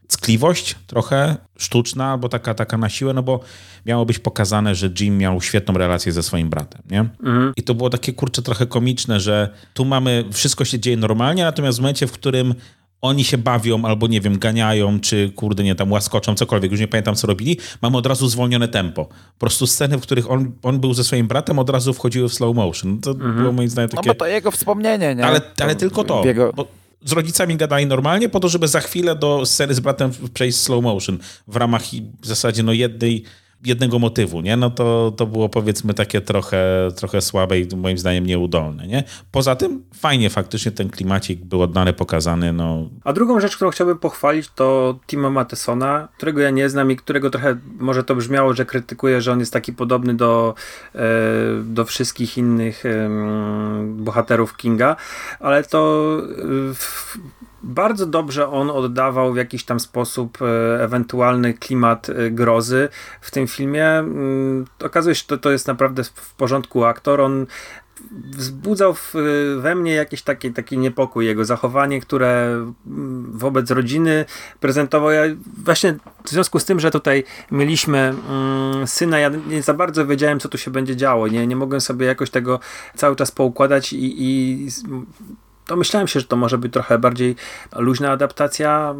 ckliwość, 0.08 0.76
trochę 0.86 1.36
sztuczna, 1.58 2.10
albo 2.12 2.28
taka, 2.28 2.54
taka 2.54 2.78
na 2.78 2.88
siłę, 2.88 3.12
no 3.14 3.22
bo 3.22 3.40
miało 3.86 4.06
być 4.06 4.18
pokazane, 4.18 4.74
że 4.74 4.90
Jim 5.00 5.18
miał 5.18 5.40
świetną 5.40 5.74
relację 5.74 6.12
ze 6.12 6.22
swoim 6.22 6.50
bratem, 6.50 6.82
nie? 6.90 7.00
Mhm. 7.00 7.52
I 7.56 7.62
to 7.62 7.74
było 7.74 7.90
takie, 7.90 8.12
kurcze, 8.12 8.42
trochę 8.42 8.66
komiczne, 8.66 9.20
że 9.20 9.48
tu 9.74 9.84
mamy, 9.84 10.24
wszystko 10.32 10.64
się 10.64 10.80
dzieje 10.80 10.96
normalnie, 10.96 11.44
natomiast 11.44 11.78
w 11.78 11.80
momencie, 11.80 12.06
w 12.06 12.12
którym 12.12 12.54
oni 13.00 13.24
się 13.24 13.38
bawią, 13.38 13.84
albo 13.84 14.06
nie 14.06 14.20
wiem, 14.20 14.38
ganiają, 14.38 15.00
czy 15.00 15.32
kurde, 15.36 15.64
nie 15.64 15.74
tam 15.74 15.92
łaskoczą, 15.92 16.34
cokolwiek, 16.34 16.70
już 16.70 16.80
nie 16.80 16.88
pamiętam 16.88 17.14
co 17.14 17.26
robili, 17.26 17.56
mamy 17.82 17.96
od 17.96 18.06
razu 18.06 18.28
zwolnione 18.28 18.68
tempo. 18.68 19.04
Po 19.04 19.38
prostu 19.38 19.66
sceny, 19.66 19.98
w 19.98 20.00
których 20.00 20.30
on, 20.30 20.52
on 20.62 20.80
był 20.80 20.94
ze 20.94 21.04
swoim 21.04 21.28
bratem, 21.28 21.58
od 21.58 21.70
razu 21.70 21.94
wchodziły 21.94 22.28
w 22.28 22.34
slow 22.34 22.56
motion. 22.56 23.00
To 23.00 23.10
mhm. 23.10 23.36
było 23.36 23.52
moim 23.52 23.68
zdaniem 23.68 23.90
takie... 23.90 24.08
No 24.08 24.14
bo 24.14 24.18
to 24.18 24.26
jego 24.26 24.50
wspomnienie, 24.50 25.14
nie? 25.14 25.26
Ale, 25.26 25.40
ale 25.60 25.76
tylko 25.76 26.04
to. 26.04 26.24
Jego... 26.24 26.52
Bo 26.52 26.77
z 27.04 27.12
rodzicami 27.12 27.56
gadali 27.56 27.86
normalnie, 27.86 28.28
po 28.28 28.40
to, 28.40 28.48
żeby 28.48 28.68
za 28.68 28.80
chwilę 28.80 29.16
do 29.16 29.46
sceny 29.46 29.74
z 29.74 29.80
bratem 29.80 30.10
przejść 30.34 30.58
slow 30.58 30.82
motion 30.82 31.18
w 31.48 31.56
ramach 31.56 31.82
w 32.20 32.26
zasadzie 32.26 32.62
no 32.62 32.72
jednej 32.72 33.24
jednego 33.64 33.98
motywu, 33.98 34.40
nie? 34.40 34.56
No 34.56 34.70
to, 34.70 35.12
to 35.16 35.26
było 35.26 35.48
powiedzmy 35.48 35.94
takie 35.94 36.20
trochę, 36.20 36.88
trochę 36.96 37.20
słabe 37.20 37.58
i 37.58 37.76
moim 37.76 37.98
zdaniem 37.98 38.26
nieudolne, 38.26 38.86
nie? 38.86 39.04
Poza 39.30 39.56
tym 39.56 39.82
fajnie 39.94 40.30
faktycznie 40.30 40.72
ten 40.72 40.90
klimacik 40.90 41.44
był 41.44 41.62
oddany, 41.62 41.92
pokazany, 41.92 42.52
no. 42.52 42.88
A 43.04 43.12
drugą 43.12 43.40
rzecz, 43.40 43.56
którą 43.56 43.70
chciałbym 43.70 43.98
pochwalić 43.98 44.50
to 44.54 44.98
Tima 45.06 45.30
Matesona, 45.30 46.08
którego 46.16 46.40
ja 46.40 46.50
nie 46.50 46.68
znam 46.68 46.90
i 46.90 46.96
którego 46.96 47.30
trochę 47.30 47.56
może 47.78 48.04
to 48.04 48.14
brzmiało, 48.14 48.54
że 48.54 48.66
krytykuję, 48.66 49.20
że 49.20 49.32
on 49.32 49.40
jest 49.40 49.52
taki 49.52 49.72
podobny 49.72 50.14
do, 50.14 50.54
e, 50.94 50.98
do 51.64 51.84
wszystkich 51.84 52.38
innych 52.38 52.84
bohaterów 53.84 54.56
Kinga, 54.56 54.96
ale 55.40 55.64
to 55.64 56.16
bardzo 57.62 58.06
dobrze 58.06 58.48
on 58.48 58.70
oddawał 58.70 59.32
w 59.32 59.36
jakiś 59.36 59.64
tam 59.64 59.80
sposób 59.80 60.38
e, 60.42 60.84
ewentualny 60.84 61.54
klimat 61.54 62.10
e, 62.10 62.30
grozy 62.30 62.88
w 63.20 63.30
tym 63.30 63.46
filmie. 63.46 63.86
Mm, 63.86 64.64
okazuje 64.84 65.14
się, 65.14 65.24
że 65.30 65.38
to, 65.38 65.50
jest 65.50 65.66
naprawdę 65.66 66.04
w 66.04 66.34
porządku 66.34 66.84
aktor. 66.84 67.20
On 67.20 67.46
wzbudzał 68.30 68.94
w, 68.94 69.14
we 69.58 69.74
mnie 69.74 69.94
jakiś 69.94 70.22
taki, 70.22 70.52
taki 70.52 70.78
niepokój. 70.78 71.26
Jego 71.26 71.44
zachowanie, 71.44 72.00
które 72.00 72.44
mm, 72.86 73.38
wobec 73.38 73.70
rodziny 73.70 74.24
prezentował. 74.60 75.10
Ja 75.10 75.22
właśnie 75.64 75.96
w 76.24 76.30
związku 76.30 76.58
z 76.58 76.64
tym, 76.64 76.80
że 76.80 76.90
tutaj 76.90 77.24
mieliśmy 77.50 78.14
mm, 78.28 78.86
syna, 78.86 79.18
ja 79.18 79.30
nie 79.48 79.62
za 79.62 79.74
bardzo 79.74 80.06
wiedziałem, 80.06 80.40
co 80.40 80.48
tu 80.48 80.58
się 80.58 80.70
będzie 80.70 80.96
działo. 80.96 81.28
Nie, 81.28 81.46
nie 81.46 81.56
mogłem 81.56 81.80
sobie 81.80 82.06
jakoś 82.06 82.30
tego 82.30 82.60
cały 82.94 83.16
czas 83.16 83.30
poukładać 83.30 83.92
i, 83.92 84.22
i 84.22 84.68
domyślałem 85.68 86.08
się, 86.08 86.20
że 86.20 86.26
to 86.26 86.36
może 86.36 86.58
być 86.58 86.72
trochę 86.72 86.98
bardziej 86.98 87.36
luźna 87.76 88.10
adaptacja, 88.10 88.94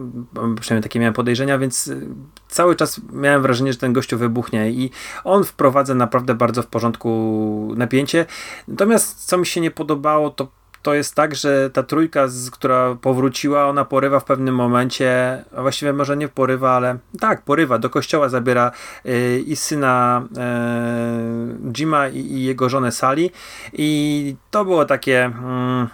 przynajmniej 0.61 0.83
takie 0.83 1.01
miałem 1.01 1.15
podejrzenia, 1.15 1.59
więc 1.59 1.87
y, 1.87 2.07
cały 2.49 2.77
czas 2.77 3.01
miałem 3.13 3.43
wrażenie, 3.43 3.73
że 3.73 3.79
ten 3.79 3.93
gościu 3.93 4.19
wybuchnie 4.19 4.71
i 4.71 4.91
on 5.25 5.45
wprowadza 5.45 5.95
naprawdę 5.95 6.35
bardzo 6.35 6.63
w 6.63 6.67
porządku 6.67 7.75
napięcie. 7.77 8.27
Natomiast 8.69 9.27
co 9.27 9.39
mi 9.39 9.47
się 9.47 9.61
nie 9.61 9.71
podobało, 9.71 10.31
to 10.31 10.58
to 10.83 10.95
jest 10.95 11.15
tak, 11.15 11.35
że 11.35 11.71
ta 11.71 11.83
trójka, 11.83 12.29
z, 12.29 12.51
która 12.51 12.95
powróciła, 12.95 13.67
ona 13.67 13.85
porywa 13.85 14.21
w 14.21 14.25
pewnym 14.25 14.55
momencie, 14.55 15.45
a 15.57 15.63
właściwie 15.63 15.93
może 15.93 16.17
nie 16.17 16.29
porywa, 16.29 16.77
ale 16.77 16.99
tak, 17.21 17.43
porywa, 17.43 17.79
do 17.79 17.91
kościoła 17.91 18.29
zabiera 18.29 18.73
y, 19.07 19.45
i 19.47 19.57
syna 19.57 20.23
y, 21.67 21.73
Jima 21.73 22.09
i, 22.09 22.19
i, 22.19 22.45
jego 22.45 22.69
żonę 22.69 22.93
Sali 22.93 23.31
i 23.73 24.37
to 24.51 24.65
było 24.65 24.85
takie, 24.85 25.27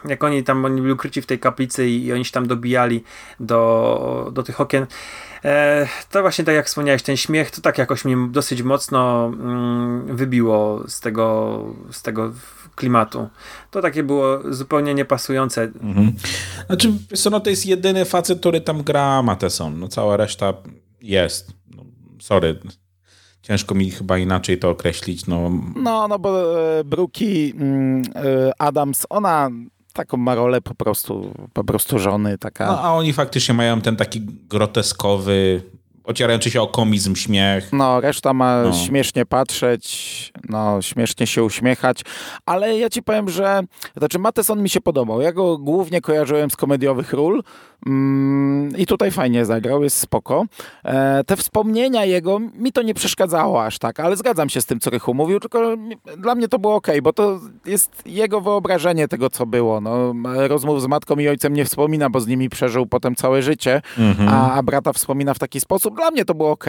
y, 0.04 0.08
jak 0.08 0.24
oni 0.24 0.44
tam, 0.44 0.64
oni 0.64 0.80
byli 0.80 0.92
ukryci 0.92 1.22
w 1.22 1.26
tej 1.26 1.38
kaplicy 1.38 1.88
i, 1.88 2.04
i 2.06 2.12
oni 2.12 2.24
się 2.24 2.32
tam 2.32 2.46
dobijali 2.46 3.04
do, 3.40 4.30
do 4.32 4.42
tych 4.42 4.60
okien, 4.60 4.86
e, 5.44 5.88
to 6.10 6.20
właśnie 6.20 6.44
tak 6.44 6.54
jak 6.54 6.66
wspomniałeś, 6.66 7.02
ten 7.02 7.16
śmiech 7.16 7.50
to 7.50 7.60
tak 7.60 7.78
jakoś 7.78 8.04
mnie 8.04 8.16
dosyć 8.30 8.62
mocno 8.62 9.26
mm, 9.26 10.16
wybiło 10.16 10.82
z 10.88 11.00
tego, 11.00 11.60
z 11.90 12.02
tego 12.02 12.32
klimatu. 12.74 13.28
To 13.70 13.82
takie 13.82 14.02
było 14.02 14.38
zupełnie 14.50 14.94
niepasujące. 14.94 15.62
Mhm. 15.62 16.12
Znaczy, 16.66 16.92
co, 17.14 17.30
no 17.30 17.40
to 17.40 17.50
jest 17.50 17.66
jedyny 17.66 18.04
facet, 18.04 18.40
który 18.40 18.60
tam 18.60 18.82
gra 18.82 19.22
Mateson. 19.22 19.78
No 19.78 19.88
cała 19.88 20.16
reszta 20.16 20.54
jest. 21.00 21.52
No, 21.76 21.84
sorry. 22.20 22.58
Ciężko 23.42 23.74
mi 23.74 23.90
chyba 23.90 24.18
inaczej 24.18 24.58
to 24.58 24.70
określić. 24.70 25.26
No, 25.26 25.50
no, 25.76 26.08
no 26.08 26.18
bo 26.18 26.60
e, 26.78 26.84
Brookie 26.84 27.52
mm, 27.54 28.02
e, 28.14 28.52
Adams, 28.58 29.06
ona 29.10 29.50
taką 29.92 30.16
ma 30.16 30.34
rolę 30.34 30.60
po 30.60 30.74
prostu, 30.74 31.34
po 31.52 31.64
prostu 31.64 31.98
żony. 31.98 32.38
Taka... 32.38 32.66
No, 32.66 32.80
a 32.80 32.92
oni 32.92 33.12
faktycznie 33.12 33.54
mają 33.54 33.80
ten 33.80 33.96
taki 33.96 34.20
groteskowy, 34.48 35.62
ocierający 36.04 36.50
się 36.50 36.62
o 36.62 36.66
komizm 36.66 37.14
śmiech. 37.14 37.72
No, 37.72 38.00
reszta 38.00 38.32
ma 38.32 38.62
no. 38.62 38.72
śmiesznie 38.72 39.26
patrzeć, 39.26 40.32
no, 40.48 40.82
śmiesznie 40.82 41.26
się 41.26 41.44
uśmiechać, 41.44 42.00
ale 42.46 42.78
ja 42.78 42.90
ci 42.90 43.02
powiem, 43.02 43.30
że 43.30 43.60
znaczy 43.96 44.18
Mateson 44.18 44.62
mi 44.62 44.70
się 44.70 44.80
podobał. 44.80 45.20
Ja 45.20 45.32
go 45.32 45.58
głównie 45.58 46.00
kojarzyłem 46.00 46.50
z 46.50 46.56
komediowych 46.56 47.12
ról, 47.12 47.42
Mm, 47.86 48.76
I 48.76 48.86
tutaj 48.86 49.10
fajnie 49.10 49.44
zagrał, 49.44 49.82
jest 49.82 49.98
spoko. 49.98 50.44
E, 50.84 51.24
te 51.24 51.36
wspomnienia 51.36 52.04
jego, 52.04 52.38
mi 52.38 52.72
to 52.72 52.82
nie 52.82 52.94
przeszkadzało 52.94 53.64
aż 53.64 53.78
tak, 53.78 54.00
ale 54.00 54.16
zgadzam 54.16 54.48
się 54.48 54.60
z 54.60 54.66
tym, 54.66 54.80
co 54.80 54.90
Rychu 54.90 55.14
mówił, 55.14 55.40
tylko 55.40 55.76
dla 56.18 56.34
mnie 56.34 56.48
to 56.48 56.58
było 56.58 56.74
ok, 56.74 56.86
bo 57.02 57.12
to 57.12 57.40
jest 57.66 58.02
jego 58.06 58.40
wyobrażenie 58.40 59.08
tego, 59.08 59.30
co 59.30 59.46
było. 59.46 59.80
No, 59.80 60.14
rozmów 60.48 60.82
z 60.82 60.86
matką 60.86 61.16
i 61.16 61.28
ojcem 61.28 61.54
nie 61.54 61.64
wspomina, 61.64 62.10
bo 62.10 62.20
z 62.20 62.26
nimi 62.26 62.48
przeżył 62.48 62.86
potem 62.86 63.14
całe 63.14 63.42
życie, 63.42 63.82
mhm. 63.98 64.28
a, 64.28 64.52
a 64.52 64.62
brata 64.62 64.92
wspomina 64.92 65.34
w 65.34 65.38
taki 65.38 65.60
sposób. 65.60 65.93
Dla 65.94 66.10
mnie 66.10 66.24
to 66.24 66.34
było 66.34 66.50
ok. 66.50 66.64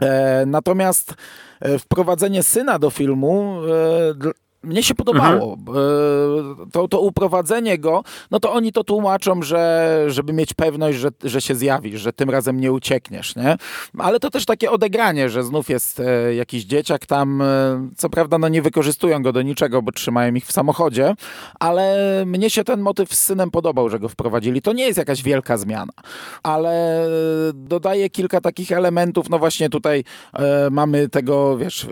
E, 0.00 0.44
natomiast 0.46 1.14
e, 1.60 1.78
wprowadzenie 1.78 2.42
syna 2.42 2.78
do 2.78 2.90
filmu 2.90 3.62
mnie 4.62 4.82
się 4.82 4.94
podobało. 4.94 5.56
Mhm. 5.58 5.78
E, 5.78 6.70
to, 6.72 6.88
to 6.88 7.00
uprowadzenie 7.00 7.78
go, 7.78 8.02
no 8.30 8.40
to 8.40 8.52
oni 8.52 8.72
to 8.72 8.84
tłumaczą, 8.84 9.42
że 9.42 10.04
żeby 10.08 10.32
mieć 10.32 10.54
pewność, 10.54 10.98
że, 10.98 11.08
że 11.24 11.40
się 11.40 11.54
zjawisz, 11.54 12.00
że 12.00 12.12
tym 12.12 12.30
razem 12.30 12.60
nie 12.60 12.72
uciekniesz, 12.72 13.36
nie? 13.36 13.56
Ale 13.98 14.20
to 14.20 14.30
też 14.30 14.44
takie 14.44 14.70
odegranie, 14.70 15.28
że 15.28 15.44
znów 15.44 15.68
jest 15.68 16.00
e, 16.00 16.34
jakiś 16.34 16.64
dzieciak 16.64 17.06
tam, 17.06 17.42
e, 17.42 17.88
co 17.96 18.10
prawda 18.10 18.38
no 18.38 18.48
nie 18.48 18.62
wykorzystują 18.62 19.22
go 19.22 19.32
do 19.32 19.42
niczego, 19.42 19.82
bo 19.82 19.92
trzymają 19.92 20.34
ich 20.34 20.46
w 20.46 20.52
samochodzie, 20.52 21.14
ale 21.60 21.96
mnie 22.26 22.50
się 22.50 22.64
ten 22.64 22.80
motyw 22.80 23.14
z 23.14 23.18
synem 23.18 23.50
podobał, 23.50 23.88
że 23.88 23.98
go 23.98 24.08
wprowadzili. 24.08 24.62
To 24.62 24.72
nie 24.72 24.84
jest 24.84 24.98
jakaś 24.98 25.22
wielka 25.22 25.56
zmiana, 25.56 25.92
ale 26.42 27.06
dodaje 27.54 28.10
kilka 28.10 28.40
takich 28.40 28.72
elementów, 28.72 29.30
no 29.30 29.38
właśnie 29.38 29.70
tutaj 29.70 30.04
mamy 30.70 31.08
tego, 31.08 31.58
wiesz, 31.58 31.86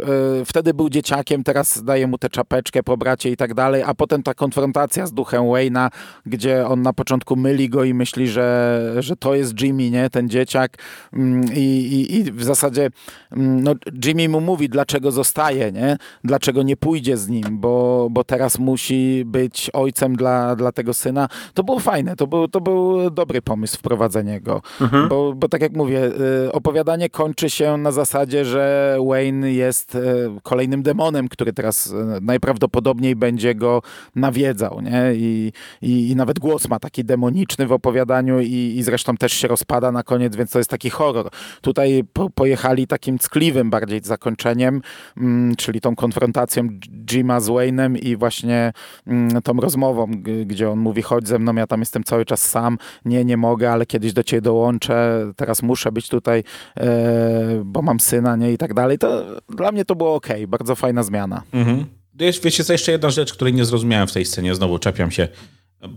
wtedy 0.47 0.75
był 0.75 0.89
dzieciakiem, 0.89 1.45
teraz 1.45 1.85
daje 1.85 2.07
mu 2.07 2.19
tę 2.19 2.29
czapę 2.29 2.60
chwileczkę 2.61 2.83
po 2.83 2.97
bracie 2.97 3.31
i 3.31 3.37
tak 3.37 3.55
dalej, 3.55 3.83
a 3.83 3.95
potem 3.95 4.23
ta 4.23 4.35
konfrontacja 4.35 5.07
z 5.07 5.13
duchem 5.13 5.43
Wayne'a, 5.43 5.91
gdzie 6.27 6.67
on 6.67 6.83
na 6.83 6.93
początku 6.93 7.37
myli 7.37 7.69
go 7.69 7.85
i 7.85 7.95
myśli, 7.95 8.29
że, 8.29 8.95
że 8.99 9.17
to 9.17 9.35
jest 9.35 9.61
Jimmy, 9.61 9.91
nie, 9.91 10.11
ten 10.11 10.29
dzieciak 10.29 10.79
mm, 11.13 11.45
i, 11.55 11.61
i, 11.61 12.17
i 12.17 12.33
w 12.33 12.45
zasadzie 12.45 12.91
mm, 13.33 13.63
no, 13.65 13.75
Jimmy 14.05 14.29
mu 14.29 14.41
mówi, 14.41 14.69
dlaczego 14.69 15.11
zostaje, 15.13 15.73
nie, 15.73 15.97
dlaczego 16.25 16.63
nie 16.63 16.77
pójdzie 16.77 17.17
z 17.17 17.29
nim, 17.29 17.45
bo, 17.51 18.09
bo 18.11 18.25
teraz 18.25 18.59
musi 18.59 19.23
być 19.27 19.71
ojcem 19.73 20.17
dla, 20.17 20.57
dla 20.57 20.73
tego 20.73 20.95
syna. 20.95 21.29
To 21.55 21.65
było 21.65 21.79
fajne, 21.79 22.17
to 22.17 22.27
był, 22.27 22.49
to 22.49 22.61
był 22.61 23.11
dobry 23.11 23.43
pomysł 23.43 23.79
wprowadzenie 23.79 24.41
go, 24.41 24.63
mhm. 24.81 25.09
bo, 25.09 25.33
bo 25.35 25.49
tak 25.49 25.63
jak 25.63 25.73
mówię, 25.73 26.11
y, 26.47 26.53
opowiadanie 26.53 27.11
kończy 27.11 27.51
się 27.51 27.77
na 27.77 27.93
zasadzie, 27.93 28.45
że 28.45 28.97
Wayne 29.09 29.53
jest 29.53 29.95
y, 29.95 30.01
kolejnym 30.43 30.83
demonem, 30.83 31.29
który 31.29 31.53
teraz 31.53 31.87
y, 31.87 31.95
najprawdopodobniej 32.21 32.50
najprawdopodobniej 32.51 33.17
będzie 33.17 33.55
go 33.55 33.83
nawiedzał, 34.15 34.81
nie? 34.81 35.15
I, 35.15 35.53
i, 35.83 36.11
i 36.11 36.17
nawet 36.17 36.39
głos 36.39 36.69
ma 36.69 36.79
taki 36.79 37.05
demoniczny 37.05 37.67
w 37.67 37.73
opowiadaniu 37.73 38.41
i, 38.41 38.75
i, 38.77 38.83
zresztą 38.83 39.17
też 39.17 39.33
się 39.33 39.49
rozpada 39.49 39.93
na 39.93 40.03
koniec, 40.03 40.37
więc 40.37 40.51
to 40.51 40.59
jest 40.59 40.71
taki 40.71 40.91
horror. 40.91 41.31
Tutaj 41.61 42.05
po, 42.13 42.31
pojechali 42.31 42.87
takim 42.87 43.19
ckliwym 43.19 43.71
bardziej 43.71 44.01
zakończeniem, 44.03 44.83
mm, 45.17 45.57
czyli 45.57 45.81
tą 45.81 45.97
konfrontacją 45.97 46.69
Jima 47.11 47.41
z 47.41 47.49
Wayne'em 47.49 47.99
i 47.99 48.17
właśnie 48.17 48.73
mm, 49.07 49.43
tą 49.43 49.53
rozmową, 49.53 50.07
gdzie 50.47 50.71
on 50.71 50.79
mówi, 50.79 51.03
chodź 51.03 51.29
ze 51.29 51.39
mną, 51.39 51.55
ja 51.55 51.67
tam 51.67 51.81
jestem 51.81 52.05
cały 52.05 52.25
czas 52.25 52.43
sam, 52.43 52.79
nie, 53.05 53.25
nie 53.25 53.37
mogę, 53.37 53.73
ale 53.73 53.87
kiedyś 53.87 54.13
do 54.13 54.23
ciebie 54.23 54.41
dołączę, 54.41 55.27
teraz 55.37 55.63
muszę 55.63 55.93
być 55.93 56.09
tutaj, 56.09 56.45
e, 56.77 57.63
bo 57.65 57.83
mam 57.83 58.01
syna, 58.01 58.37
nie, 58.37 58.53
i 58.53 58.59
tak 58.59 58.75
dalej. 58.75 58.99
To 58.99 59.23
dla 59.49 59.73
mnie 59.73 59.85
to 59.85 59.95
było 59.95 60.15
ok, 60.15 60.29
bardzo 60.49 60.77
fajna 60.77 61.03
zmiana. 61.03 61.43
Mhm. 61.53 62.00
Jest, 62.21 62.45
wiecie, 62.45 62.65
co 62.65 62.73
jeszcze 62.73 62.93
jedna 62.93 63.11
rzecz, 63.11 63.33
której 63.33 63.55
nie 63.55 63.65
zrozumiałem 63.65 64.09
w 64.09 64.13
tej 64.13 64.25
scenie, 64.25 64.55
znowu 64.55 64.79
czepiam 64.79 65.11
się. 65.11 65.29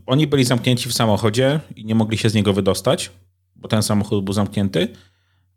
Oni 0.06 0.28
byli 0.28 0.44
zamknięci 0.44 0.90
w 0.90 0.94
samochodzie 0.94 1.60
i 1.76 1.86
nie 1.86 1.96
mogli 1.96 2.18
się 2.18 2.30
z 2.30 2.34
niego 2.34 2.54
wydostać, 2.54 3.12
bo 3.56 3.68
ten 3.68 3.84
samochód 3.84 4.24
był 4.24 4.34
zamknięty, 4.34 4.88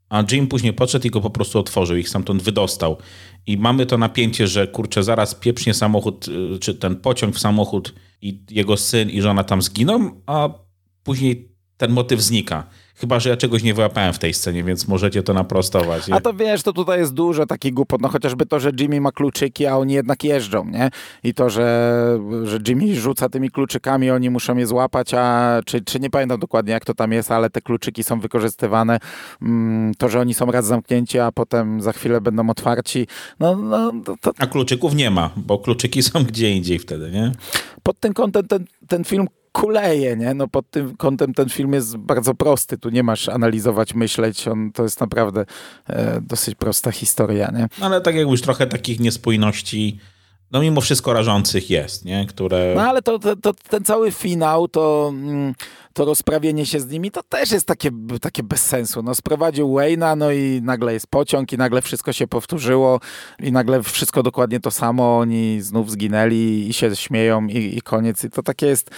a 0.08 0.24
Jim 0.32 0.46
później 0.46 0.72
podszedł 0.72 1.06
i 1.06 1.10
go 1.10 1.20
po 1.20 1.30
prostu 1.30 1.58
otworzył, 1.58 1.96
ich 1.96 2.08
stamtąd 2.08 2.42
wydostał. 2.42 2.96
I 3.46 3.58
mamy 3.58 3.86
to 3.86 3.98
napięcie, 3.98 4.46
że 4.46 4.66
kurczę, 4.66 5.02
zaraz 5.02 5.34
pieprznie 5.34 5.74
samochód, 5.74 6.28
y, 6.28 6.58
czy 6.58 6.74
ten 6.74 6.96
pociąg 6.96 7.34
w 7.34 7.38
samochód 7.38 7.94
i 8.20 8.44
jego 8.50 8.76
syn 8.76 9.10
i 9.10 9.22
żona 9.22 9.44
tam 9.44 9.62
zginą, 9.62 10.20
a 10.26 10.48
później 11.02 11.52
ten 11.76 11.90
motyw 11.90 12.20
znika. 12.20 12.66
Chyba, 13.00 13.20
że 13.20 13.30
ja 13.30 13.36
czegoś 13.36 13.62
nie 13.62 13.74
wyłapałem 13.74 14.12
w 14.12 14.18
tej 14.18 14.34
scenie, 14.34 14.64
więc 14.64 14.88
możecie 14.88 15.22
to 15.22 15.34
naprostować. 15.34 16.08
Nie? 16.08 16.14
A 16.14 16.20
to 16.20 16.34
wiesz, 16.34 16.62
to 16.62 16.72
tutaj 16.72 16.98
jest 16.98 17.14
dużo 17.14 17.46
takich 17.46 17.74
głupot, 17.74 18.00
no 18.00 18.08
chociażby 18.08 18.46
to, 18.46 18.60
że 18.60 18.70
Jimmy 18.80 19.00
ma 19.00 19.12
kluczyki, 19.12 19.66
a 19.66 19.76
oni 19.76 19.94
jednak 19.94 20.24
jeżdżą, 20.24 20.64
nie? 20.64 20.90
I 21.24 21.34
to, 21.34 21.50
że, 21.50 22.18
że 22.44 22.58
Jimmy 22.68 22.94
rzuca 22.94 23.28
tymi 23.28 23.50
kluczykami, 23.50 24.10
oni 24.10 24.30
muszą 24.30 24.56
je 24.56 24.66
złapać, 24.66 25.14
a 25.14 25.60
czy, 25.66 25.80
czy 25.80 26.00
nie 26.00 26.10
pamiętam 26.10 26.40
dokładnie 26.40 26.72
jak 26.72 26.84
to 26.84 26.94
tam 26.94 27.12
jest, 27.12 27.32
ale 27.32 27.50
te 27.50 27.60
kluczyki 27.60 28.02
są 28.02 28.20
wykorzystywane. 28.20 28.98
Mm, 29.42 29.94
to, 29.94 30.08
że 30.08 30.20
oni 30.20 30.34
są 30.34 30.46
raz 30.46 30.66
zamknięci, 30.66 31.18
a 31.18 31.32
potem 31.32 31.82
za 31.82 31.92
chwilę 31.92 32.20
będą 32.20 32.50
otwarci, 32.50 33.06
no, 33.40 33.56
no 33.56 33.92
to... 34.20 34.32
A 34.38 34.46
kluczyków 34.46 34.94
nie 34.94 35.10
ma, 35.10 35.30
bo 35.36 35.58
kluczyki 35.58 36.02
są 36.02 36.24
gdzie 36.24 36.50
indziej 36.50 36.78
wtedy, 36.78 37.10
nie? 37.10 37.32
Pod 37.82 38.00
tym 38.00 38.14
kątem 38.14 38.46
ten, 38.46 38.64
ten 38.88 39.04
film 39.04 39.26
kuleje, 39.56 40.16
nie? 40.16 40.34
No 40.34 40.48
pod 40.48 40.70
tym 40.70 40.96
kątem 40.96 41.34
ten 41.34 41.48
film 41.48 41.72
jest 41.72 41.96
bardzo 41.96 42.34
prosty, 42.34 42.78
tu 42.78 42.90
nie 42.90 43.02
masz 43.02 43.28
analizować, 43.28 43.94
myśleć, 43.94 44.48
on, 44.48 44.72
to 44.72 44.82
jest 44.82 45.00
naprawdę 45.00 45.44
e, 45.88 46.20
dosyć 46.20 46.54
prosta 46.54 46.92
historia, 46.92 47.50
nie? 47.50 47.68
No, 47.80 47.86
ale 47.86 48.00
tak 48.00 48.14
jak 48.14 48.28
już 48.28 48.42
trochę 48.42 48.66
takich 48.66 49.00
niespójności 49.00 49.98
no 50.52 50.60
mimo 50.60 50.80
wszystko 50.80 51.12
rażących 51.12 51.70
jest, 51.70 52.04
nie? 52.04 52.26
Które... 52.26 52.72
No 52.76 52.82
ale 52.82 53.02
to, 53.02 53.18
to, 53.18 53.36
to 53.36 53.54
ten 53.54 53.84
cały 53.84 54.12
finał, 54.12 54.68
to, 54.68 55.12
mm, 55.12 55.54
to 55.96 56.04
rozprawienie 56.04 56.66
się 56.66 56.80
z 56.80 56.86
nimi 56.86 57.10
to 57.10 57.22
też 57.22 57.50
jest 57.50 57.66
takie, 57.66 57.90
takie 58.20 58.42
bez 58.42 58.66
sensu. 58.66 59.02
No, 59.02 59.14
sprowadził 59.14 59.68
Wayne'a, 59.68 60.16
no 60.16 60.32
i 60.32 60.60
nagle 60.62 60.92
jest 60.92 61.06
pociąg 61.06 61.52
i 61.52 61.58
nagle 61.58 61.82
wszystko 61.82 62.12
się 62.12 62.26
powtórzyło 62.26 63.00
i 63.40 63.52
nagle 63.52 63.82
wszystko 63.82 64.22
dokładnie 64.22 64.60
to 64.60 64.70
samo, 64.70 65.18
oni 65.18 65.60
znów 65.60 65.90
zginęli 65.90 66.66
i 66.68 66.72
się 66.72 66.96
śmieją 66.96 67.46
i, 67.46 67.76
i 67.76 67.82
koniec. 67.82 68.24
I 68.24 68.30
to 68.30 68.42
takie 68.42 68.66
jest, 68.66 68.90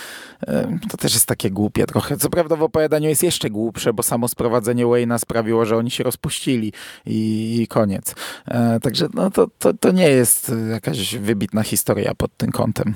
to 0.90 0.96
też 0.96 1.14
jest 1.14 1.26
takie 1.26 1.51
głupie 1.51 1.86
trochę. 1.86 2.16
Co 2.16 2.30
prawda 2.30 2.57
w 2.57 2.62
opowiadaniu 2.62 3.09
jest 3.09 3.22
jeszcze 3.22 3.51
głupsze, 3.51 3.92
bo 3.92 4.03
samo 4.03 4.28
sprowadzenie 4.28 4.86
Wayne'a 4.86 5.18
sprawiło, 5.18 5.64
że 5.64 5.76
oni 5.76 5.90
się 5.90 6.05
rozpuścili 6.05 6.72
i, 7.07 7.59
i 7.62 7.66
koniec. 7.66 8.14
E, 8.46 8.80
także 8.80 9.09
no, 9.14 9.30
to, 9.30 9.46
to, 9.59 9.74
to 9.74 9.92
nie 9.92 10.09
jest 10.09 10.53
jakaś 10.70 11.16
wybitna 11.16 11.62
historia 11.62 12.14
pod 12.14 12.36
tym 12.36 12.53
kątem. 12.53 12.94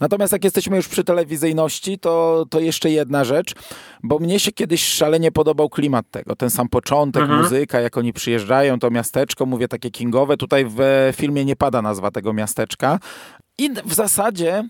Natomiast 0.00 0.32
jak 0.32 0.44
jesteśmy 0.44 0.76
już 0.76 0.88
przy 0.88 1.04
telewizyjności, 1.04 1.98
to, 1.98 2.44
to 2.50 2.60
jeszcze 2.60 2.90
jedna 2.90 3.24
rzecz, 3.24 3.54
bo 4.02 4.18
mnie 4.18 4.40
się 4.40 4.52
kiedyś 4.52 4.84
szalenie 4.84 5.32
podobał 5.32 5.68
klimat 5.68 6.10
tego. 6.10 6.36
Ten 6.36 6.50
sam 6.50 6.68
początek, 6.68 7.22
mhm. 7.22 7.42
muzyka, 7.42 7.80
jak 7.80 7.96
oni 7.96 8.12
przyjeżdżają, 8.12 8.78
to 8.78 8.90
miasteczko, 8.90 9.46
mówię 9.46 9.68
takie 9.68 9.90
kingowe. 9.90 10.36
Tutaj 10.36 10.66
w 10.68 10.80
filmie 11.16 11.44
nie 11.44 11.56
pada 11.56 11.82
nazwa 11.82 12.10
tego 12.10 12.32
miasteczka. 12.32 12.98
I 13.58 13.70
w 13.84 13.94
zasadzie 13.94 14.68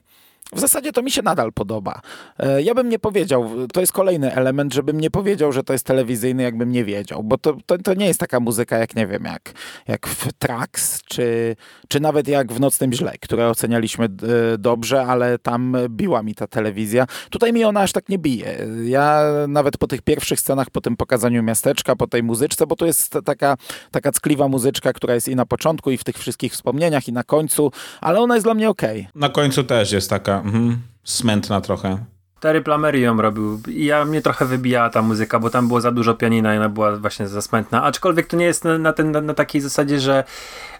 w 0.53 0.61
zasadzie 0.61 0.93
to 0.93 1.03
mi 1.03 1.11
się 1.11 1.23
nadal 1.23 1.53
podoba. 1.53 2.01
E, 2.39 2.63
ja 2.63 2.75
bym 2.75 2.89
nie 2.89 2.99
powiedział, 2.99 3.51
to 3.73 3.81
jest 3.81 3.93
kolejny 3.93 4.35
element, 4.35 4.75
żebym 4.75 5.01
nie 5.01 5.11
powiedział, 5.11 5.53
że 5.53 5.65
to 5.65 5.73
jest 5.73 5.87
telewizyjny, 5.87 6.43
jakbym 6.43 6.73
nie 6.73 6.85
wiedział, 6.85 7.23
bo 7.25 7.39
to, 7.39 7.57
to, 7.67 7.79
to 7.79 7.95
nie 7.95 8.07
jest 8.07 8.21
taka 8.21 8.41
muzyka, 8.41 8.79
jak 8.79 8.97
nie 8.97 9.07
wiem, 9.07 9.25
jak, 9.25 9.53
jak 9.89 10.07
w 10.07 10.33
Trax, 10.33 11.03
czy, 11.05 11.57
czy 11.89 12.01
nawet 12.01 12.29
jak 12.29 12.53
w 12.53 12.61
Nocnym 12.61 12.93
Źle, 12.93 13.13
które 13.21 13.49
ocenialiśmy 13.49 14.09
dobrze, 14.59 15.07
ale 15.07 15.39
tam 15.39 15.77
biła 15.89 16.23
mi 16.23 16.35
ta 16.35 16.47
telewizja. 16.47 17.07
Tutaj 17.31 17.53
mi 17.53 17.65
ona 17.65 17.81
aż 17.81 17.93
tak 17.93 18.09
nie 18.09 18.19
bije. 18.19 18.67
Ja 18.85 19.23
nawet 19.49 19.77
po 19.77 19.87
tych 19.87 20.03
pierwszych 20.03 20.41
scenach, 20.41 20.71
po 20.71 20.81
tym 20.81 20.97
pokazaniu 20.97 21.43
miasteczka, 21.43 21.97
po 21.97 22.07
tej 22.07 22.23
muzyczce, 22.23 22.67
bo 22.67 22.77
to 22.77 22.87
jest 22.87 23.19
taka, 23.25 23.57
taka 23.91 24.13
ckliwa 24.13 24.49
muzyczka, 24.49 24.93
która 24.93 25.15
jest 25.15 25.29
i 25.29 25.37
na 25.37 25.47
początku, 25.47 25.91
i 25.91 25.99
w 25.99 26.05
tych 26.05 26.19
wszystkich 26.19 26.53
wspomnieniach, 26.53 27.09
i 27.09 27.13
na 27.13 27.25
końcu, 27.25 27.73
ale 28.01 28.21
ona 28.21 28.35
jest 28.35 28.47
dla 28.47 28.55
mnie 28.55 28.71
okej. 28.71 29.01
Okay. 29.01 29.13
Na 29.15 29.29
końcu 29.29 29.65
też 29.65 29.93
jest 29.93 30.11
taka 30.11 30.38
mhm, 30.45 30.79
smętna 31.05 31.61
trochę. 31.61 31.99
Terry 32.41 32.63
Plamery 32.63 33.01
ją 33.01 33.23
robił 33.23 33.61
i 33.69 33.85
ja 33.85 34.05
mnie 34.05 34.23
trochę 34.23 34.45
wybijała 34.45 34.91
ta 34.91 35.03
muzyka, 35.03 35.39
bo 35.39 35.51
tam 35.51 35.69
było 35.69 35.81
za 35.81 35.93
dużo 35.93 36.15
pianina 36.15 36.55
i 36.55 36.57
ona 36.57 36.69
była 36.69 36.97
właśnie 36.97 37.29
za 37.29 37.43
smętna. 37.43 37.83
Aczkolwiek 37.83 38.27
to 38.27 38.37
nie 38.37 38.45
jest 38.45 38.65
na, 38.65 38.79
na, 38.79 38.93
ten, 38.93 39.11
na, 39.11 39.21
na 39.21 39.35
takiej 39.35 39.61
zasadzie, 39.61 40.01
że 40.01 40.25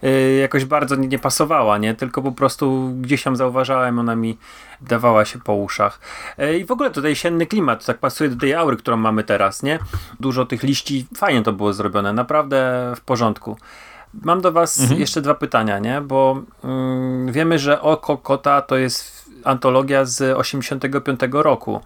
y, 0.05 0.39
jakoś 0.41 0.65
bardzo 0.65 0.97
nie, 0.97 1.09
nie, 1.09 1.19
pasowała, 1.19 1.79
nie? 1.79 1.95
Tylko 1.95 2.23
po 2.23 2.33
prostu 2.33 2.95
gdzieś 3.01 3.23
tam 3.23 3.37
zauważałem, 3.37 3.99
ona 3.99 4.17
mi 4.17 4.39
dawała 4.81 5.25
się 5.25 5.39
po 5.39 5.55
uszach. 5.55 6.01
Y, 6.39 6.59
I 6.59 6.65
w 6.65 6.71
ogóle 6.71 6.91
tutaj 6.91 7.17
sienny 7.17 7.47
klimat, 7.47 7.85
tak 7.85 7.99
pasuje 7.99 8.31
do 8.31 8.37
tej 8.37 8.55
aury, 8.55 8.77
którą 8.77 8.97
mamy 8.97 9.25
teraz, 9.25 9.63
nie? 9.63 9.79
Dużo 10.21 10.47
tych 10.47 10.63
liści, 10.63 11.07
fajnie 11.17 11.43
to 11.43 11.53
było 11.53 11.73
zrobione, 11.73 12.13
naprawdę 12.13 12.93
w 12.97 13.01
porządku. 13.01 13.57
Mam 14.23 14.41
do 14.41 14.53
was 14.53 14.81
mhm. 14.81 15.01
jeszcze 15.01 15.21
dwa 15.21 15.35
pytania, 15.35 15.79
nie? 15.79 16.01
Bo 16.01 16.43
mm, 16.65 17.33
wiemy, 17.33 17.59
że 17.59 17.81
Oko 17.81 18.17
Kota 18.17 18.63
to 18.63 18.77
jest 18.77 19.18
antologia 19.45 20.05
z 20.05 20.39
85 20.39 21.21
roku, 21.33 21.81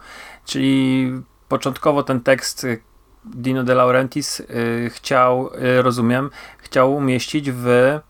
czyli 0.44 1.12
początkowo 1.48 2.02
ten 2.02 2.20
tekst 2.20 2.66
Dino 3.24 3.64
De 3.64 3.74
Laurentiis 3.74 4.40
y, 4.40 4.90
chciał, 4.94 5.50
y, 5.54 5.82
rozumiem, 5.82 6.30
chciał 6.58 6.94
umieścić 6.94 7.50
w, 7.50 7.66
y, 7.66 8.00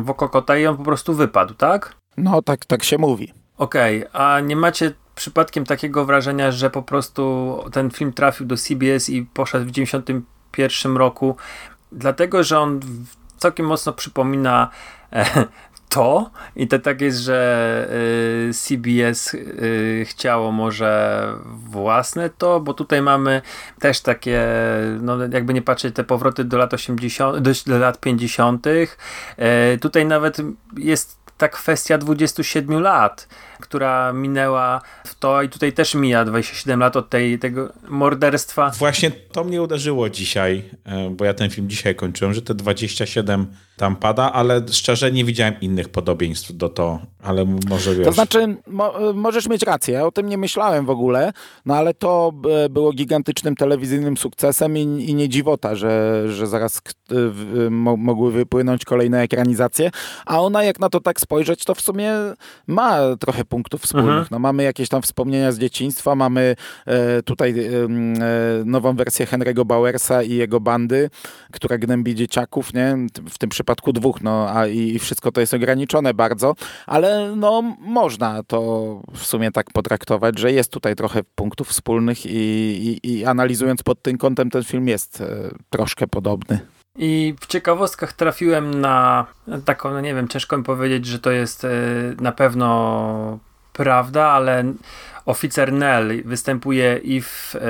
w 0.00 0.10
Okokota 0.10 0.56
i 0.56 0.66
on 0.66 0.76
po 0.76 0.84
prostu 0.84 1.14
wypadł, 1.14 1.54
tak? 1.54 1.96
No, 2.16 2.42
tak, 2.42 2.64
tak 2.64 2.84
się 2.84 2.98
mówi. 2.98 3.32
Okej, 3.58 4.06
okay, 4.06 4.22
a 4.22 4.40
nie 4.40 4.56
macie 4.56 4.92
przypadkiem 5.14 5.64
takiego 5.64 6.04
wrażenia, 6.04 6.50
że 6.50 6.70
po 6.70 6.82
prostu 6.82 7.58
ten 7.72 7.90
film 7.90 8.12
trafił 8.12 8.46
do 8.46 8.56
CBS 8.56 9.08
i 9.08 9.22
poszedł 9.22 9.66
w 9.66 9.70
91 9.70 10.96
roku, 10.96 11.36
dlatego, 11.92 12.44
że 12.44 12.60
on 12.60 12.80
całkiem 13.36 13.66
mocno 13.66 13.92
przypomina 13.92 14.70
e, 15.12 15.46
to 15.88 16.30
i 16.56 16.68
to 16.68 16.78
tak 16.78 17.00
jest, 17.00 17.18
że 17.18 17.88
y, 18.48 18.54
CBS 18.54 19.34
y, 19.34 20.06
chciało 20.08 20.52
może 20.52 21.32
własne 21.46 22.30
to, 22.30 22.60
bo 22.60 22.74
tutaj 22.74 23.02
mamy 23.02 23.42
też 23.80 24.00
takie, 24.00 24.46
no 25.00 25.16
jakby 25.32 25.54
nie 25.54 25.62
patrzeć, 25.62 25.94
te 25.94 26.04
powroty 26.04 26.44
do 26.44 26.58
lat 26.58 26.74
80, 26.74 27.38
do, 27.38 27.50
do 27.66 27.78
lat 27.78 28.00
50. 28.00 28.66
Y, 28.66 28.88
tutaj 29.80 30.06
nawet 30.06 30.36
jest 30.76 31.26
ta 31.38 31.48
kwestia 31.48 31.98
27 31.98 32.80
lat, 32.80 33.28
która 33.60 34.12
minęła 34.12 34.80
w 35.06 35.14
to 35.14 35.42
i 35.42 35.48
tutaj 35.48 35.72
też 35.72 35.94
mija 35.94 36.24
27 36.24 36.80
lat 36.80 36.96
od 36.96 37.10
tej, 37.10 37.38
tego 37.38 37.72
morderstwa. 37.88 38.70
Właśnie 38.70 39.10
to 39.10 39.44
mnie 39.44 39.62
uderzyło 39.62 40.10
dzisiaj, 40.10 40.64
e, 40.84 41.10
bo 41.10 41.24
ja 41.24 41.34
ten 41.34 41.50
film 41.50 41.68
dzisiaj 41.68 41.94
kończyłem, 41.94 42.34
że 42.34 42.42
te 42.42 42.54
27 42.54 43.46
tam 43.76 43.96
pada, 43.96 44.32
ale 44.32 44.62
szczerze 44.70 45.12
nie 45.12 45.24
widziałem 45.24 45.54
innych 45.60 45.88
podobieństw 45.88 46.56
do 46.56 46.68
to, 46.68 46.98
ale 47.22 47.44
może 47.44 47.94
wiesz. 47.94 48.06
To 48.06 48.12
znaczy, 48.12 48.56
mo 48.66 48.92
możesz 49.14 49.48
mieć 49.48 49.62
rację, 49.62 49.94
ja 49.94 50.06
o 50.06 50.12
tym 50.12 50.28
nie 50.28 50.38
myślałem 50.38 50.86
w 50.86 50.90
ogóle, 50.90 51.32
no 51.66 51.76
ale 51.76 51.94
to 51.94 52.32
e, 52.64 52.68
było 52.68 52.92
gigantycznym 52.92 53.56
telewizyjnym 53.56 54.16
sukcesem 54.16 54.78
i, 54.78 54.80
i 54.80 55.14
nie 55.14 55.28
dziwota, 55.28 55.74
że, 55.74 56.24
że 56.28 56.46
zaraz 56.46 56.82
mo 57.70 57.96
mogły 57.96 58.32
wypłynąć 58.32 58.84
kolejne 58.84 59.20
ekranizacje, 59.20 59.90
a 60.26 60.40
ona 60.40 60.64
jak 60.64 60.80
na 60.80 60.88
to 60.88 61.00
tak 61.00 61.20
spojrzeć, 61.20 61.64
to 61.64 61.74
w 61.74 61.80
sumie 61.80 62.12
ma 62.66 62.98
trochę 63.20 63.44
punktów 63.44 63.82
wspólnych. 63.82 64.10
Mhm. 64.10 64.26
No, 64.30 64.38
mamy 64.38 64.62
jakieś 64.62 64.88
tam 64.88 65.02
wspomnienia 65.02 65.52
z 65.52 65.58
dzieciństwa, 65.58 66.14
mamy 66.14 66.56
e, 66.86 67.22
tutaj 67.22 67.50
e, 67.50 67.88
nową 68.64 68.96
wersję 68.96 69.26
Henry'ego 69.26 69.64
Bowersa 69.64 70.22
i 70.22 70.34
jego 70.34 70.60
bandy, 70.60 71.10
która 71.52 71.78
gnębi 71.78 72.14
dzieciaków, 72.14 72.74
nie? 72.74 72.96
W 73.30 73.38
tym 73.38 73.50
przypadku 73.50 73.65
dwóch, 73.74 74.22
no 74.22 74.48
a 74.50 74.66
i, 74.66 74.78
i 74.78 74.98
wszystko 74.98 75.32
to 75.32 75.40
jest 75.40 75.54
ograniczone 75.54 76.14
bardzo, 76.14 76.54
ale 76.86 77.32
no 77.36 77.62
można 77.80 78.42
to 78.42 78.58
w 79.14 79.26
sumie 79.26 79.52
tak 79.52 79.66
potraktować, 79.72 80.38
że 80.38 80.52
jest 80.52 80.72
tutaj 80.72 80.96
trochę 80.96 81.22
punktów 81.34 81.68
wspólnych 81.68 82.26
i, 82.26 82.30
i, 82.30 83.12
i 83.12 83.24
analizując 83.24 83.82
pod 83.82 84.02
tym 84.02 84.18
kątem 84.18 84.50
ten 84.50 84.64
film 84.64 84.88
jest 84.88 85.20
e, 85.20 85.26
troszkę 85.70 86.06
podobny. 86.06 86.60
I 86.98 87.34
w 87.40 87.46
ciekawostkach 87.46 88.12
trafiłem 88.12 88.80
na 88.80 89.26
taką, 89.64 89.90
no 89.90 90.00
nie 90.00 90.14
wiem, 90.14 90.28
ciężko 90.28 90.58
mi 90.58 90.64
powiedzieć, 90.64 91.06
że 91.06 91.18
to 91.18 91.30
jest 91.30 91.64
e, 91.64 91.68
na 92.20 92.32
pewno 92.32 93.38
prawda, 93.76 94.26
ale 94.26 94.64
oficer 95.26 95.72
Nell 95.72 96.22
występuje 96.24 97.00
i 97.04 97.22
w 97.22 97.54
e, 97.54 97.60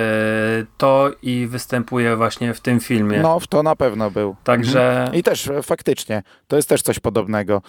to 0.79 1.11
i 1.23 1.47
występuje 1.47 2.17
właśnie 2.17 2.55
w 2.55 2.61
tym 2.61 2.81
filmie. 2.81 3.21
No, 3.21 3.41
w 3.41 3.47
to 3.47 3.63
na 3.63 3.77
pewno 3.77 4.11
był. 4.11 4.37
Także... 4.45 4.91
Mhm. 4.91 5.15
I 5.15 5.23
też 5.23 5.49
e, 5.49 5.63
faktycznie, 5.63 6.23
to 6.49 6.57
jest 6.57 6.69
też 6.69 6.83
coś 6.83 6.99
podobnego. 6.99 7.63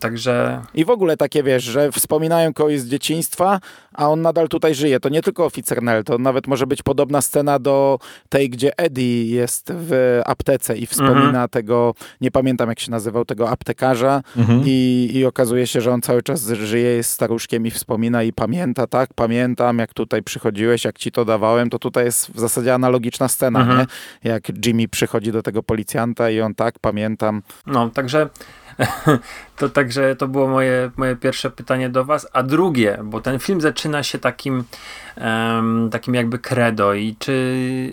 Także... 0.00 0.62
I 0.74 0.84
w 0.84 0.90
ogóle 0.90 1.16
takie, 1.16 1.42
wiesz, 1.42 1.64
że 1.64 1.92
wspominają 1.92 2.54
kogoś 2.54 2.80
z 2.80 2.86
dzieciństwa, 2.86 3.60
a 3.94 4.08
on 4.08 4.22
nadal 4.22 4.48
tutaj 4.48 4.74
żyje. 4.74 5.00
To 5.00 5.08
nie 5.08 5.22
tylko 5.22 5.44
oficer 5.44 5.82
Nell, 5.82 6.04
to 6.04 6.18
nawet 6.18 6.46
może 6.46 6.66
być 6.66 6.82
podobna 6.82 7.20
scena 7.20 7.58
do 7.58 7.98
tej, 8.28 8.50
gdzie 8.50 8.78
Eddie 8.78 9.26
jest 9.26 9.72
w 9.74 10.20
aptece 10.26 10.76
i 10.76 10.86
wspomina 10.86 11.26
mhm. 11.26 11.48
tego, 11.48 11.94
nie 12.20 12.30
pamiętam 12.30 12.68
jak 12.68 12.80
się 12.80 12.90
nazywał, 12.90 13.24
tego 13.24 13.50
aptekarza 13.50 14.22
mhm. 14.36 14.62
i, 14.66 15.10
i 15.12 15.24
okazuje 15.24 15.66
się, 15.66 15.80
że 15.80 15.92
on 15.92 16.02
cały 16.02 16.22
czas 16.22 16.46
żyje, 16.46 16.90
jest 16.90 17.10
staruszkiem 17.10 17.66
i 17.66 17.70
wspomina 17.70 18.22
i 18.22 18.32
pamięta, 18.32 18.86
tak, 18.86 19.14
pamiętam 19.14 19.78
jak 19.78 19.94
tutaj 19.94 20.22
przychodziłeś, 20.22 20.84
jak 20.84 20.98
ci 20.98 21.12
to 21.12 21.24
dawałem, 21.24 21.70
to 21.70 21.78
tutaj 21.78 22.04
jest 22.04 22.30
w 22.30 22.40
zasadzie 22.40 22.74
analogiczna 22.74 23.28
scena, 23.28 23.60
mhm. 23.60 23.78
nie? 23.78 23.86
Jak 24.30 24.66
Jimmy 24.66 24.88
przychodzi 24.88 25.32
do 25.32 25.42
tego 25.42 25.62
policjanta 25.62 26.30
i 26.30 26.40
on 26.40 26.54
tak, 26.54 26.74
pamiętam. 26.78 27.42
No, 27.66 27.90
także 27.90 28.28
to 29.58 29.68
także 29.68 30.16
to 30.16 30.28
było 30.28 30.48
moje, 30.48 30.90
moje 30.96 31.16
pierwsze 31.16 31.50
pytanie 31.50 31.88
do 31.88 32.04
was. 32.04 32.28
A 32.32 32.42
drugie, 32.42 32.98
bo 33.04 33.20
ten 33.20 33.38
film 33.38 33.60
zaczyna 33.60 33.79
się 34.02 34.18
takim, 34.18 34.64
um, 35.16 35.88
takim 35.92 36.14
jakby 36.14 36.38
credo 36.38 36.94
i 36.94 37.16
czy 37.18 37.32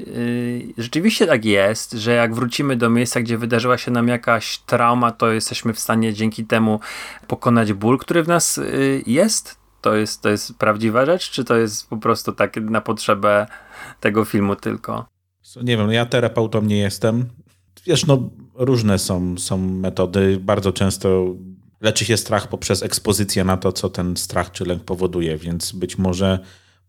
y, 0.07 0.73
rzeczywiście 0.77 1.27
tak 1.27 1.45
jest, 1.45 1.91
że 1.91 2.11
jak 2.11 2.35
wrócimy 2.35 2.75
do 2.75 2.89
miejsca, 2.89 3.21
gdzie 3.21 3.37
wydarzyła 3.37 3.77
się 3.77 3.91
nam 3.91 4.07
jakaś 4.07 4.57
trauma, 4.57 5.11
to 5.11 5.31
jesteśmy 5.31 5.73
w 5.73 5.79
stanie 5.79 6.13
dzięki 6.13 6.45
temu 6.45 6.79
pokonać 7.27 7.73
ból, 7.73 7.97
który 7.97 8.23
w 8.23 8.27
nas 8.27 8.57
y, 8.57 9.03
jest? 9.07 9.57
To 9.81 9.95
jest, 9.95 10.21
to 10.21 10.29
jest 10.29 10.57
prawdziwa 10.57 11.05
rzecz, 11.05 11.31
czy 11.31 11.43
to 11.43 11.55
jest 11.55 11.89
po 11.89 11.97
prostu 11.97 12.31
tak 12.31 12.55
na 12.55 12.81
potrzebę 12.81 13.47
tego 13.99 14.25
filmu 14.25 14.55
tylko? 14.55 15.05
Nie 15.63 15.77
wiem, 15.77 15.87
no 15.87 15.93
ja 15.93 16.05
terapeutą 16.05 16.61
nie 16.61 16.77
jestem. 16.77 17.25
Wiesz, 17.85 18.05
no 18.05 18.29
różne 18.55 18.99
są, 18.99 19.37
są 19.37 19.57
metody. 19.57 20.39
Bardzo 20.41 20.71
często 20.71 21.25
leczy 21.81 22.05
się 22.05 22.17
strach 22.17 22.47
poprzez 22.47 22.83
ekspozycję 22.83 23.43
na 23.43 23.57
to, 23.57 23.71
co 23.71 23.89
ten 23.89 24.17
strach 24.17 24.51
czy 24.51 24.65
lęk 24.65 24.83
powoduje, 24.83 25.37
więc 25.37 25.71
być 25.71 25.97
może 25.97 26.39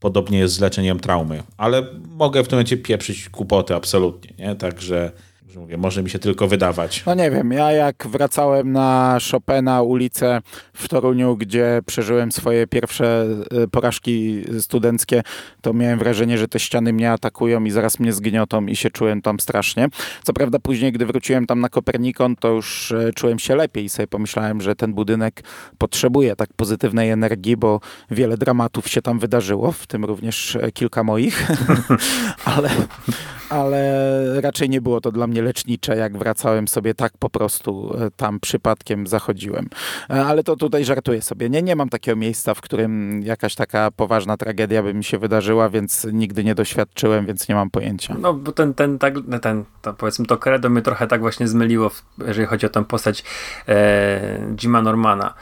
podobnie 0.00 0.38
jest 0.38 0.54
z 0.54 0.60
leczeniem 0.60 1.00
traumy. 1.00 1.42
Ale 1.56 1.86
mogę 2.08 2.44
w 2.44 2.48
tym 2.48 2.56
momencie 2.56 2.76
pieprzyć 2.76 3.28
kłopoty, 3.28 3.74
absolutnie. 3.74 4.46
Nie? 4.46 4.56
Także 4.56 5.12
że 5.48 5.60
mówię, 5.60 5.76
może 5.76 6.02
mi 6.02 6.10
się 6.10 6.18
tylko 6.18 6.48
wydawać. 6.48 7.02
No 7.06 7.14
nie 7.14 7.30
wiem, 7.30 7.52
ja 7.52 7.72
jak 7.72 8.06
wracałem 8.06 8.72
na 8.72 9.18
Chopina 9.30 9.82
ulicę 9.82 10.40
w 10.72 10.88
Toruniu, 10.88 11.36
gdzie 11.36 11.80
przeżyłem 11.86 12.32
swoje 12.32 12.66
pierwsze 12.66 13.26
e, 13.50 13.68
porażki 13.68 14.44
studenckie, 14.60 15.22
to 15.60 15.72
miałem 15.72 15.98
wrażenie, 15.98 16.38
że 16.38 16.48
te 16.48 16.58
ściany 16.58 16.92
mnie 16.92 17.12
atakują 17.12 17.64
i 17.64 17.70
zaraz 17.70 17.98
mnie 17.98 18.12
zgniotą 18.12 18.66
i 18.66 18.76
się 18.76 18.90
czułem 18.90 19.22
tam 19.22 19.40
strasznie. 19.40 19.88
Co 20.22 20.32
prawda 20.32 20.58
później, 20.58 20.92
gdy 20.92 21.06
wróciłem 21.06 21.46
tam 21.46 21.60
na 21.60 21.68
Kopernikon, 21.68 22.36
to 22.36 22.48
już 22.48 22.92
e, 22.92 23.12
czułem 23.12 23.38
się 23.38 23.56
lepiej 23.56 23.84
i 23.84 23.88
sobie 23.88 24.06
pomyślałem, 24.06 24.60
że 24.60 24.76
ten 24.76 24.94
budynek 24.94 25.42
potrzebuje 25.78 26.36
tak 26.36 26.52
pozytywnej 26.56 27.10
energii, 27.10 27.56
bo 27.56 27.80
wiele 28.10 28.36
dramatów 28.36 28.88
się 28.88 29.02
tam 29.02 29.18
wydarzyło, 29.18 29.72
w 29.72 29.86
tym 29.86 30.04
również 30.04 30.56
e, 30.56 30.72
kilka 30.72 31.04
moich, 31.04 31.48
ale, 32.56 32.70
ale 33.48 34.40
raczej 34.40 34.68
nie 34.68 34.80
było 34.80 35.00
to 35.00 35.12
dla 35.12 35.26
mnie 35.26 35.37
lecznicze, 35.42 35.96
jak 35.96 36.18
wracałem 36.18 36.68
sobie 36.68 36.94
tak 36.94 37.12
po 37.18 37.30
prostu 37.30 37.96
e, 38.00 38.10
tam 38.10 38.40
przypadkiem 38.40 39.06
zachodziłem. 39.06 39.68
E, 40.10 40.24
ale 40.24 40.42
to 40.42 40.56
tutaj 40.56 40.84
żartuję 40.84 41.22
sobie. 41.22 41.50
Nie, 41.50 41.62
nie 41.62 41.76
mam 41.76 41.88
takiego 41.88 42.16
miejsca, 42.16 42.54
w 42.54 42.60
którym 42.60 43.22
jakaś 43.22 43.54
taka 43.54 43.90
poważna 43.90 44.36
tragedia 44.36 44.82
by 44.82 44.94
mi 44.94 45.04
się 45.04 45.18
wydarzyła, 45.18 45.68
więc 45.68 46.06
nigdy 46.12 46.44
nie 46.44 46.54
doświadczyłem, 46.54 47.26
więc 47.26 47.48
nie 47.48 47.54
mam 47.54 47.70
pojęcia. 47.70 48.16
No, 48.20 48.34
bo 48.34 48.52
ten, 48.52 48.74
ten, 48.74 48.98
tak, 48.98 49.14
ten 49.42 49.64
to 49.82 49.94
powiedzmy 49.94 50.26
to 50.26 50.36
credo 50.36 50.70
mnie 50.70 50.82
trochę 50.82 51.06
tak 51.06 51.20
właśnie 51.20 51.48
zmyliło, 51.48 51.90
jeżeli 52.26 52.46
chodzi 52.46 52.66
o 52.66 52.68
tę 52.68 52.84
postać 52.84 53.24
e, 53.68 54.54
Jima 54.56 54.82
Normana. 54.82 55.34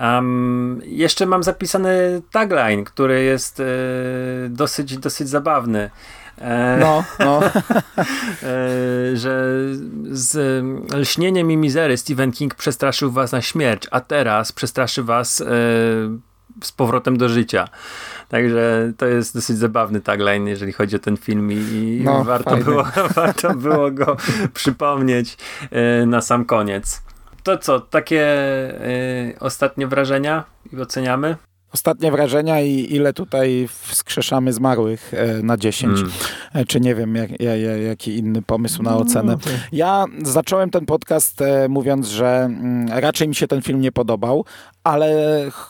Um, 0.00 0.80
jeszcze 0.84 1.26
mam 1.26 1.42
zapisany 1.42 2.22
tagline, 2.30 2.84
który 2.84 3.22
jest 3.22 3.60
e, 3.60 3.64
dosyć, 4.48 4.98
dosyć 4.98 5.28
zabawny. 5.28 5.90
E, 6.40 6.76
no, 6.80 7.04
no. 7.18 7.40
E, 8.42 9.16
że 9.16 9.54
z 10.10 10.64
lśnieniem 10.94 11.50
i 11.50 11.56
mizery 11.56 11.96
Stephen 11.96 12.32
King 12.32 12.54
przestraszył 12.54 13.10
was 13.10 13.32
na 13.32 13.42
śmierć, 13.42 13.86
a 13.90 14.00
teraz 14.00 14.52
przestraszy 14.52 15.02
was 15.02 15.40
e, 15.40 15.44
z 16.62 16.72
powrotem 16.72 17.16
do 17.16 17.28
życia. 17.28 17.68
Także 18.28 18.92
to 18.96 19.06
jest 19.06 19.34
dosyć 19.34 19.58
zabawny 19.58 20.00
tagline, 20.00 20.46
jeżeli 20.46 20.72
chodzi 20.72 20.96
o 20.96 20.98
ten 20.98 21.16
film 21.16 21.52
i 21.52 22.00
no, 22.04 22.24
warto, 22.24 22.56
było, 22.56 22.84
warto 23.14 23.54
było 23.54 23.90
go 23.90 24.16
przypomnieć 24.54 25.36
na 26.06 26.20
sam 26.20 26.44
koniec. 26.44 27.02
To 27.42 27.58
co, 27.58 27.80
takie 27.80 28.26
ostatnie 29.40 29.86
wrażenia 29.86 30.44
i 30.72 30.80
oceniamy? 30.80 31.36
Ostatnie 31.72 32.10
wrażenia 32.10 32.60
i 32.60 32.94
ile 32.94 33.12
tutaj 33.12 33.68
wskrzeszamy 33.68 34.52
zmarłych 34.52 35.14
e, 35.14 35.42
na 35.42 35.56
10. 35.56 35.98
Mm. 35.98 36.10
E, 36.54 36.64
czy 36.64 36.80
nie 36.80 36.94
wiem, 36.94 37.14
jak, 37.14 37.40
jak, 37.40 37.60
jaki 37.86 38.16
inny 38.16 38.42
pomysł 38.42 38.82
na 38.82 38.90
no, 38.90 38.98
ocenę. 38.98 39.32
No, 39.32 39.52
ja 39.72 40.04
zacząłem 40.22 40.70
ten 40.70 40.86
podcast 40.86 41.42
e, 41.42 41.68
mówiąc, 41.68 42.08
że 42.08 42.44
mm, 42.44 42.88
raczej 42.88 43.28
mi 43.28 43.34
się 43.34 43.46
ten 43.46 43.62
film 43.62 43.80
nie 43.80 43.92
podobał, 43.92 44.44
ale 44.84 45.14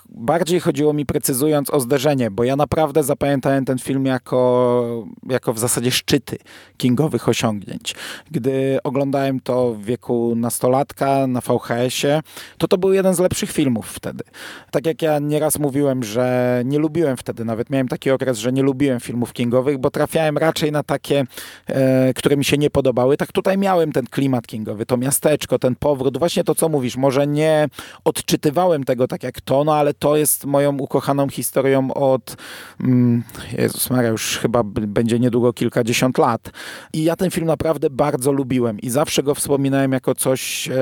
bardziej 0.08 0.60
chodziło 0.60 0.92
mi 0.92 1.06
precyzując 1.06 1.70
o 1.70 1.80
zderzenie, 1.80 2.30
bo 2.30 2.44
ja 2.44 2.56
naprawdę 2.56 3.02
zapamiętałem 3.02 3.64
ten 3.64 3.78
film 3.78 4.06
jako, 4.06 5.06
jako 5.28 5.52
w 5.52 5.58
zasadzie 5.58 5.90
szczyty 5.90 6.38
kingowych 6.76 7.28
osiągnięć. 7.28 7.94
Gdy 8.30 8.78
oglądałem 8.84 9.40
to 9.40 9.74
w 9.74 9.84
wieku 9.84 10.34
nastolatka 10.36 11.26
na 11.26 11.40
VHS-ie, 11.40 12.20
to 12.58 12.68
to 12.68 12.78
był 12.78 12.92
jeden 12.92 13.14
z 13.14 13.18
lepszych 13.18 13.52
filmów 13.52 13.86
wtedy. 13.86 14.24
Tak 14.70 14.86
jak 14.86 15.02
ja 15.02 15.18
nieraz 15.18 15.58
mówiłem, 15.58 16.02
że 16.02 16.62
nie 16.64 16.78
lubiłem 16.78 17.16
wtedy, 17.16 17.44
nawet 17.44 17.70
miałem 17.70 17.88
taki 17.88 18.10
okres, 18.10 18.38
że 18.38 18.52
nie 18.52 18.62
lubiłem 18.62 19.00
filmów 19.00 19.32
kingowych, 19.32 19.78
bo 19.78 19.90
trafiałem 19.90 20.38
raczej 20.38 20.72
na 20.72 20.82
takie, 20.82 21.24
e, 21.66 22.14
które 22.14 22.36
mi 22.36 22.44
się 22.44 22.58
nie 22.58 22.70
podobały. 22.70 23.16
Tak 23.16 23.32
tutaj 23.32 23.58
miałem 23.58 23.92
ten 23.92 24.06
klimat 24.06 24.46
kingowy, 24.46 24.86
to 24.86 24.96
miasteczko, 24.96 25.58
ten 25.58 25.76
powrót, 25.76 26.18
właśnie 26.18 26.44
to, 26.44 26.54
co 26.54 26.68
mówisz. 26.68 26.96
Może 26.96 27.26
nie 27.26 27.68
odczytywałem 28.04 28.84
tego 28.84 28.99
tak 29.08 29.22
jak 29.22 29.40
to, 29.40 29.64
no 29.64 29.74
ale 29.74 29.94
to 29.94 30.16
jest 30.16 30.44
moją 30.44 30.78
ukochaną 30.78 31.28
historią 31.28 31.94
od 31.94 32.36
mm, 32.80 33.22
Jezus 33.58 33.90
Maria, 33.90 34.10
już 34.10 34.38
chyba 34.38 34.62
będzie 34.64 35.18
niedługo 35.18 35.52
kilkadziesiąt 35.52 36.18
lat. 36.18 36.50
I 36.92 37.04
ja 37.04 37.16
ten 37.16 37.30
film 37.30 37.46
naprawdę 37.46 37.90
bardzo 37.90 38.32
lubiłem 38.32 38.80
i 38.80 38.90
zawsze 38.90 39.22
go 39.22 39.34
wspominałem 39.34 39.92
jako 39.92 40.14
coś 40.14 40.68
e, 40.68 40.72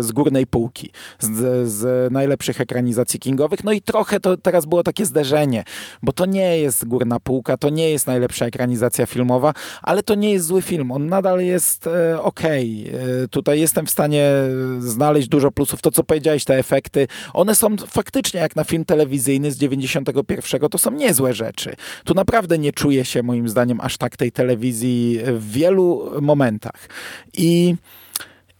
z 0.00 0.12
górnej 0.12 0.46
półki, 0.46 0.90
z, 1.20 1.68
z 1.68 2.12
najlepszych 2.12 2.60
ekranizacji 2.60 3.20
kingowych. 3.20 3.64
No 3.64 3.72
i 3.72 3.82
trochę 3.82 4.20
to 4.20 4.36
teraz 4.36 4.66
było 4.66 4.82
takie 4.82 5.06
zderzenie, 5.06 5.64
bo 6.02 6.12
to 6.12 6.26
nie 6.26 6.58
jest 6.58 6.84
górna 6.84 7.20
półka, 7.20 7.56
to 7.56 7.70
nie 7.70 7.90
jest 7.90 8.06
najlepsza 8.06 8.46
ekranizacja 8.46 9.06
filmowa, 9.06 9.52
ale 9.82 10.02
to 10.02 10.14
nie 10.14 10.32
jest 10.32 10.46
zły 10.46 10.62
film. 10.62 10.90
On 10.90 11.06
nadal 11.06 11.40
jest 11.40 11.86
e, 11.86 12.22
ok. 12.22 12.40
E, 12.44 13.28
tutaj 13.30 13.60
jestem 13.60 13.86
w 13.86 13.90
stanie 13.90 14.30
znaleźć 14.78 15.28
dużo 15.28 15.50
plusów. 15.50 15.82
To, 15.82 15.90
co 15.90 16.04
powiedziałeś, 16.04 16.44
te 16.44 16.58
efekty, 16.58 17.06
one 17.32 17.54
są 17.54 17.63
faktycznie 17.86 18.40
jak 18.40 18.56
na 18.56 18.64
film 18.64 18.84
telewizyjny 18.84 19.52
z 19.52 19.58
91 19.58 20.68
to 20.70 20.78
są 20.78 20.90
niezłe 20.90 21.34
rzeczy. 21.34 21.74
Tu 22.04 22.14
naprawdę 22.14 22.58
nie 22.58 22.72
czuję 22.72 23.04
się 23.04 23.22
moim 23.22 23.48
zdaniem 23.48 23.80
aż 23.80 23.96
tak 23.96 24.16
tej 24.16 24.32
telewizji 24.32 25.20
w 25.24 25.50
wielu 25.50 26.12
momentach. 26.20 26.88
I 27.32 27.74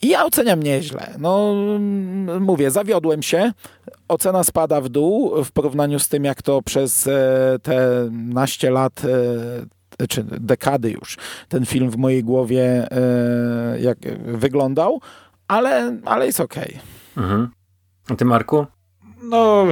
i 0.05 0.09
ja 0.09 0.25
oceniam 0.25 0.63
nieźle. 0.63 1.15
No, 1.19 1.55
mówię, 2.41 2.71
zawiodłem 2.71 3.23
się. 3.23 3.53
Ocena 4.09 4.45
spada 4.45 4.81
w 4.81 4.89
dół 4.89 5.45
w 5.45 5.53
porównaniu 5.53 5.99
z 5.99 6.09
tym, 6.09 6.25
jak 6.25 6.43
to 6.43 6.63
przez 6.63 7.07
e, 7.07 7.59
te 7.63 8.09
naście 8.11 8.71
lat 8.71 9.03
e, 9.99 10.07
czy 10.07 10.25
dekady 10.25 10.91
już 10.91 11.19
ten 11.49 11.67
film 11.67 11.91
w 11.91 11.97
mojej 11.97 12.25
głowie 12.25 12.89
e, 12.91 13.81
jak 13.81 13.99
wyglądał, 14.25 15.01
ale, 15.49 15.99
ale 16.05 16.27
jest 16.27 16.41
okej. 16.41 16.79
Okay. 17.15 17.25
Mhm. 17.25 17.51
A 18.09 18.15
ty, 18.15 18.25
Marku? 18.25 18.67
No, 19.29 19.67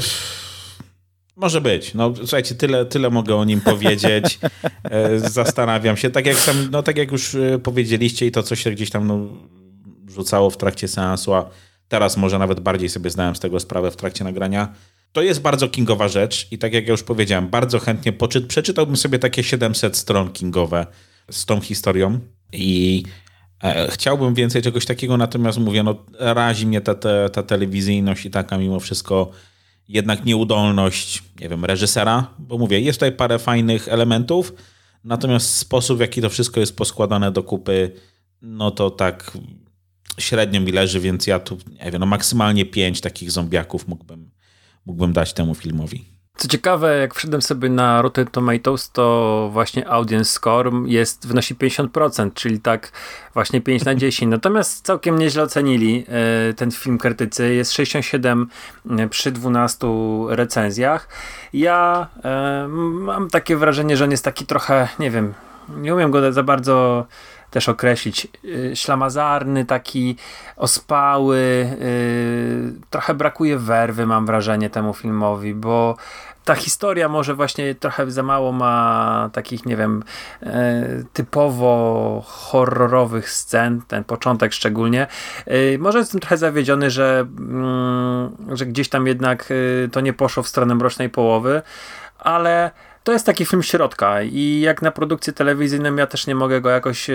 może 1.37 1.61
być. 1.61 1.95
No, 1.95 2.13
słuchajcie, 2.17 2.55
tyle, 2.55 2.87
tyle 2.87 3.11
mogę 3.11 3.37
o 3.37 3.45
nim 3.45 3.61
powiedzieć. 3.61 4.39
E, 4.85 5.19
zastanawiam 5.19 5.97
się. 5.97 6.11
Tak 6.11 6.27
jak, 6.27 6.37
tam, 6.37 6.69
no, 6.71 6.83
tak 6.83 6.97
jak 6.97 7.13
już 7.13 7.35
e, 7.35 7.59
powiedzieliście 7.59 8.27
i 8.27 8.33
to, 8.33 8.43
co 8.43 8.57
się 8.57 8.71
gdzieś 8.71 8.91
tam 8.91 9.07
no, 9.07 9.29
rzucało 10.09 10.51
w 10.51 10.57
trakcie 10.57 10.89
seansu, 10.89 11.35
a 11.35 11.51
teraz 11.89 12.17
może 12.17 12.39
nawet 12.39 12.61
bardziej 12.61 12.89
sobie 12.89 13.11
zdałem 13.11 13.37
z 13.37 13.41
tego 13.41 13.61
sprawę 13.61 13.91
w 13.91 13.97
trakcie 13.97 14.25
nagrania. 14.25 14.75
To 15.13 15.23
jest 15.23 15.41
bardzo 15.41 15.69
kingowa 15.69 16.09
rzecz 16.09 16.49
i 16.51 16.59
tak 16.59 16.73
jak 16.73 16.87
ja 16.87 16.91
już 16.91 17.03
powiedziałem, 17.03 17.49
bardzo 17.49 17.79
chętnie 17.79 18.13
poczy- 18.13 18.47
przeczytałbym 18.47 18.97
sobie 18.97 19.19
takie 19.19 19.43
700 19.45 19.97
stron 19.97 20.33
kingowe 20.33 20.87
z 21.31 21.47
tą 21.47 21.61
historią 21.61 22.21
i 22.53 23.03
chciałbym 23.91 24.35
więcej 24.35 24.63
czegoś 24.63 24.87
takiego, 24.87 25.17
natomiast 25.17 25.59
mówię, 25.59 25.83
no 25.83 26.05
razi 26.19 26.67
mnie 26.67 26.81
ta, 26.81 26.95
ta, 26.95 27.29
ta 27.29 27.43
telewizyjność 27.43 28.27
i 28.27 28.31
taka 28.31 28.59
mimo 28.59 28.81
wszystko 28.81 29.31
jednak 29.89 30.25
nieudolność, 30.25 31.23
nie 31.41 31.49
wiem, 31.49 31.65
reżysera, 31.65 32.35
bo 32.39 32.59
mówię, 32.59 32.81
jest 32.81 32.99
tutaj 32.99 33.13
parę 33.13 33.39
fajnych 33.39 33.89
elementów, 33.89 34.55
natomiast 35.05 35.57
sposób, 35.57 35.99
w 35.99 36.01
jaki 36.01 36.21
to 36.21 36.31
wszystko 36.31 36.61
jest 36.61 36.77
poskładane 36.77 37.33
do 37.33 37.43
kupy, 37.43 37.93
no 38.43 38.71
to 38.71 38.91
tak 38.91 39.33
średnio 40.19 40.61
mi 40.61 40.73
leży, 40.73 41.01
więc 41.01 41.27
ja 41.27 41.39
tu, 41.39 41.59
nie 41.85 41.91
wiem, 41.91 42.01
no 42.01 42.07
maksymalnie 42.07 42.65
pięć 42.65 43.01
takich 43.01 43.31
zombiaków 43.31 43.89
mógłbym, 43.89 44.31
mógłbym 44.87 45.13
dać 45.13 45.33
temu 45.33 45.55
filmowi. 45.55 46.12
Co 46.37 46.49
ciekawe, 46.49 46.99
jak 46.99 47.15
wszedłem 47.15 47.43
sobie 47.43 47.69
na 47.69 48.03
Rotten 48.03 48.27
Tomatoes, 48.27 48.91
to 48.91 49.49
właśnie 49.53 49.89
audience 49.89 50.33
score 50.33 50.71
jest, 50.87 51.27
wynosi 51.27 51.55
50%, 51.55 52.31
czyli 52.35 52.61
tak 52.61 52.93
właśnie 53.35 53.61
5 53.61 53.85
na 53.85 53.95
10. 53.95 54.31
Natomiast 54.37 54.87
całkiem 54.87 55.19
nieźle 55.19 55.43
ocenili 55.43 56.05
e, 56.09 56.55
ten 56.55 56.71
film 56.71 56.99
krytycy. 56.99 57.55
Jest 57.55 57.73
67 57.73 58.49
e, 58.91 59.09
przy 59.09 59.33
12 59.33 59.87
recenzjach. 60.29 61.09
Ja 61.53 62.09
e, 62.25 62.69
mam 62.93 63.31
takie 63.31 63.57
wrażenie, 63.57 63.97
że 63.97 64.05
on 64.05 64.11
jest 64.11 64.25
taki 64.25 64.47
trochę, 64.47 64.89
nie 64.99 65.11
wiem, 65.11 65.35
nie 65.69 65.95
umiem 65.95 66.11
go 66.11 66.33
za 66.33 66.43
bardzo 66.43 67.07
też 67.53 67.69
określić. 67.69 68.29
Ślamazarny, 68.75 69.65
taki 69.65 70.17
ospały, 70.57 71.69
trochę 72.91 73.15
brakuje 73.15 73.59
werwy, 73.59 74.07
mam 74.07 74.27
wrażenie, 74.27 74.71
temu 74.71 74.95
filmowi, 74.95 75.55
bo 75.55 75.97
ta 76.45 76.55
historia 76.55 77.09
może 77.09 77.35
właśnie 77.35 77.75
trochę 77.75 78.11
za 78.11 78.23
mało 78.23 78.53
ma 78.53 79.31
takich, 79.33 79.67
nie 79.67 79.77
wiem, 79.77 80.03
e, 80.43 80.85
typowo 81.13 82.23
horrorowych 82.27 83.31
scen, 83.31 83.83
ten 83.89 84.05
początek 84.05 84.53
szczególnie. 84.53 85.07
E, 85.47 85.79
może 85.79 85.99
jestem 85.99 86.21
trochę 86.21 86.37
zawiedziony, 86.37 86.91
że, 86.91 87.27
mm, 87.39 88.37
że 88.53 88.67
gdzieś 88.67 88.89
tam 88.89 89.07
jednak 89.07 89.49
e, 89.85 89.89
to 89.89 90.01
nie 90.01 90.13
poszło 90.13 90.43
w 90.43 90.49
stronę 90.49 90.75
mrocznej 90.75 91.11
połowy, 91.11 91.63
ale 92.19 92.71
to 93.05 93.13
jest 93.13 93.27
taki 93.27 93.47
film 93.47 93.63
środka 93.63 94.23
i 94.23 94.61
jak 94.61 94.83
na 94.83 94.91
produkcję 94.91 95.33
telewizyjną 95.33 95.97
ja 95.97 96.07
też 96.07 96.27
nie 96.27 96.35
mogę 96.35 96.61
go 96.61 96.71
jakoś 96.71 97.11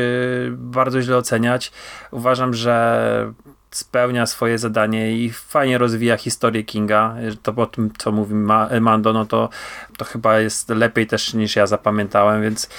bardzo 0.51 1.01
źle 1.01 1.17
oceniać. 1.17 1.71
Uważam, 2.11 2.53
że 2.53 3.33
spełnia 3.71 4.25
swoje 4.25 4.57
zadanie 4.57 5.11
i 5.11 5.31
fajnie 5.31 5.77
rozwija 5.77 6.17
historię 6.17 6.63
Kinga. 6.63 7.15
To 7.43 7.53
po 7.53 7.65
tym, 7.65 7.91
co 7.97 8.11
mówi 8.11 8.33
Mando, 8.81 9.13
no 9.13 9.25
to, 9.25 9.49
to 9.97 10.05
chyba 10.05 10.39
jest 10.39 10.69
lepiej 10.69 11.07
też 11.07 11.33
niż 11.33 11.55
ja 11.55 11.67
zapamiętałem, 11.67 12.41
więc 12.41 12.69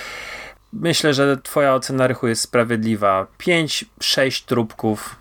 myślę, 0.72 1.14
że 1.14 1.36
twoja 1.36 1.74
ocena 1.74 2.06
rychu 2.06 2.28
jest 2.28 2.42
sprawiedliwa. 2.42 3.26
5-6 3.38 4.44
trupków, 4.46 5.16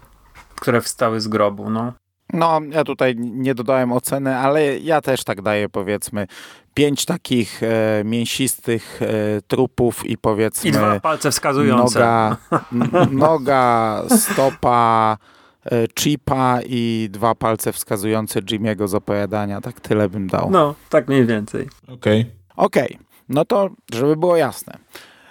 które 0.56 0.82
wstały 0.82 1.22
z 1.22 1.28
grobu, 1.28 1.70
no. 1.70 1.94
No, 2.34 2.62
ja 2.72 2.84
tutaj 2.84 3.16
nie 3.18 3.56
dodałem 3.56 3.92
oceny, 3.92 4.36
ale 4.36 4.80
ja 4.80 5.02
też 5.02 5.24
tak 5.24 5.42
daję, 5.42 5.70
powiedzmy, 5.70 6.28
pięć 6.74 7.06
takich 7.06 7.64
e, 7.64 8.04
mięsistych 8.06 9.02
e, 9.02 9.08
trupów 9.48 10.06
i 10.06 10.18
powiedzmy... 10.18 10.70
I 10.70 10.74
dwa 10.74 11.00
palce 11.00 11.32
wskazujące. 11.32 12.00
Noga, 12.00 12.38
noga 13.12 14.04
stopa, 14.10 15.18
e, 15.72 15.88
chipa 16.00 16.60
i 16.66 17.10
dwa 17.12 17.36
palce 17.36 17.74
wskazujące 17.74 18.42
Jimmy'ego 18.42 18.88
z 18.88 18.96
opowiadania. 18.96 19.62
Tak 19.62 19.80
tyle 19.80 20.10
bym 20.10 20.28
dał. 20.28 20.52
No, 20.52 20.76
tak 20.90 21.08
mniej 21.08 21.26
więcej. 21.26 21.70
Okej. 21.84 22.22
Okay. 22.22 22.32
Okej, 22.56 22.96
okay. 22.96 23.06
no 23.30 23.46
to 23.46 23.70
żeby 23.94 24.16
było 24.16 24.38
jasne. 24.38 24.78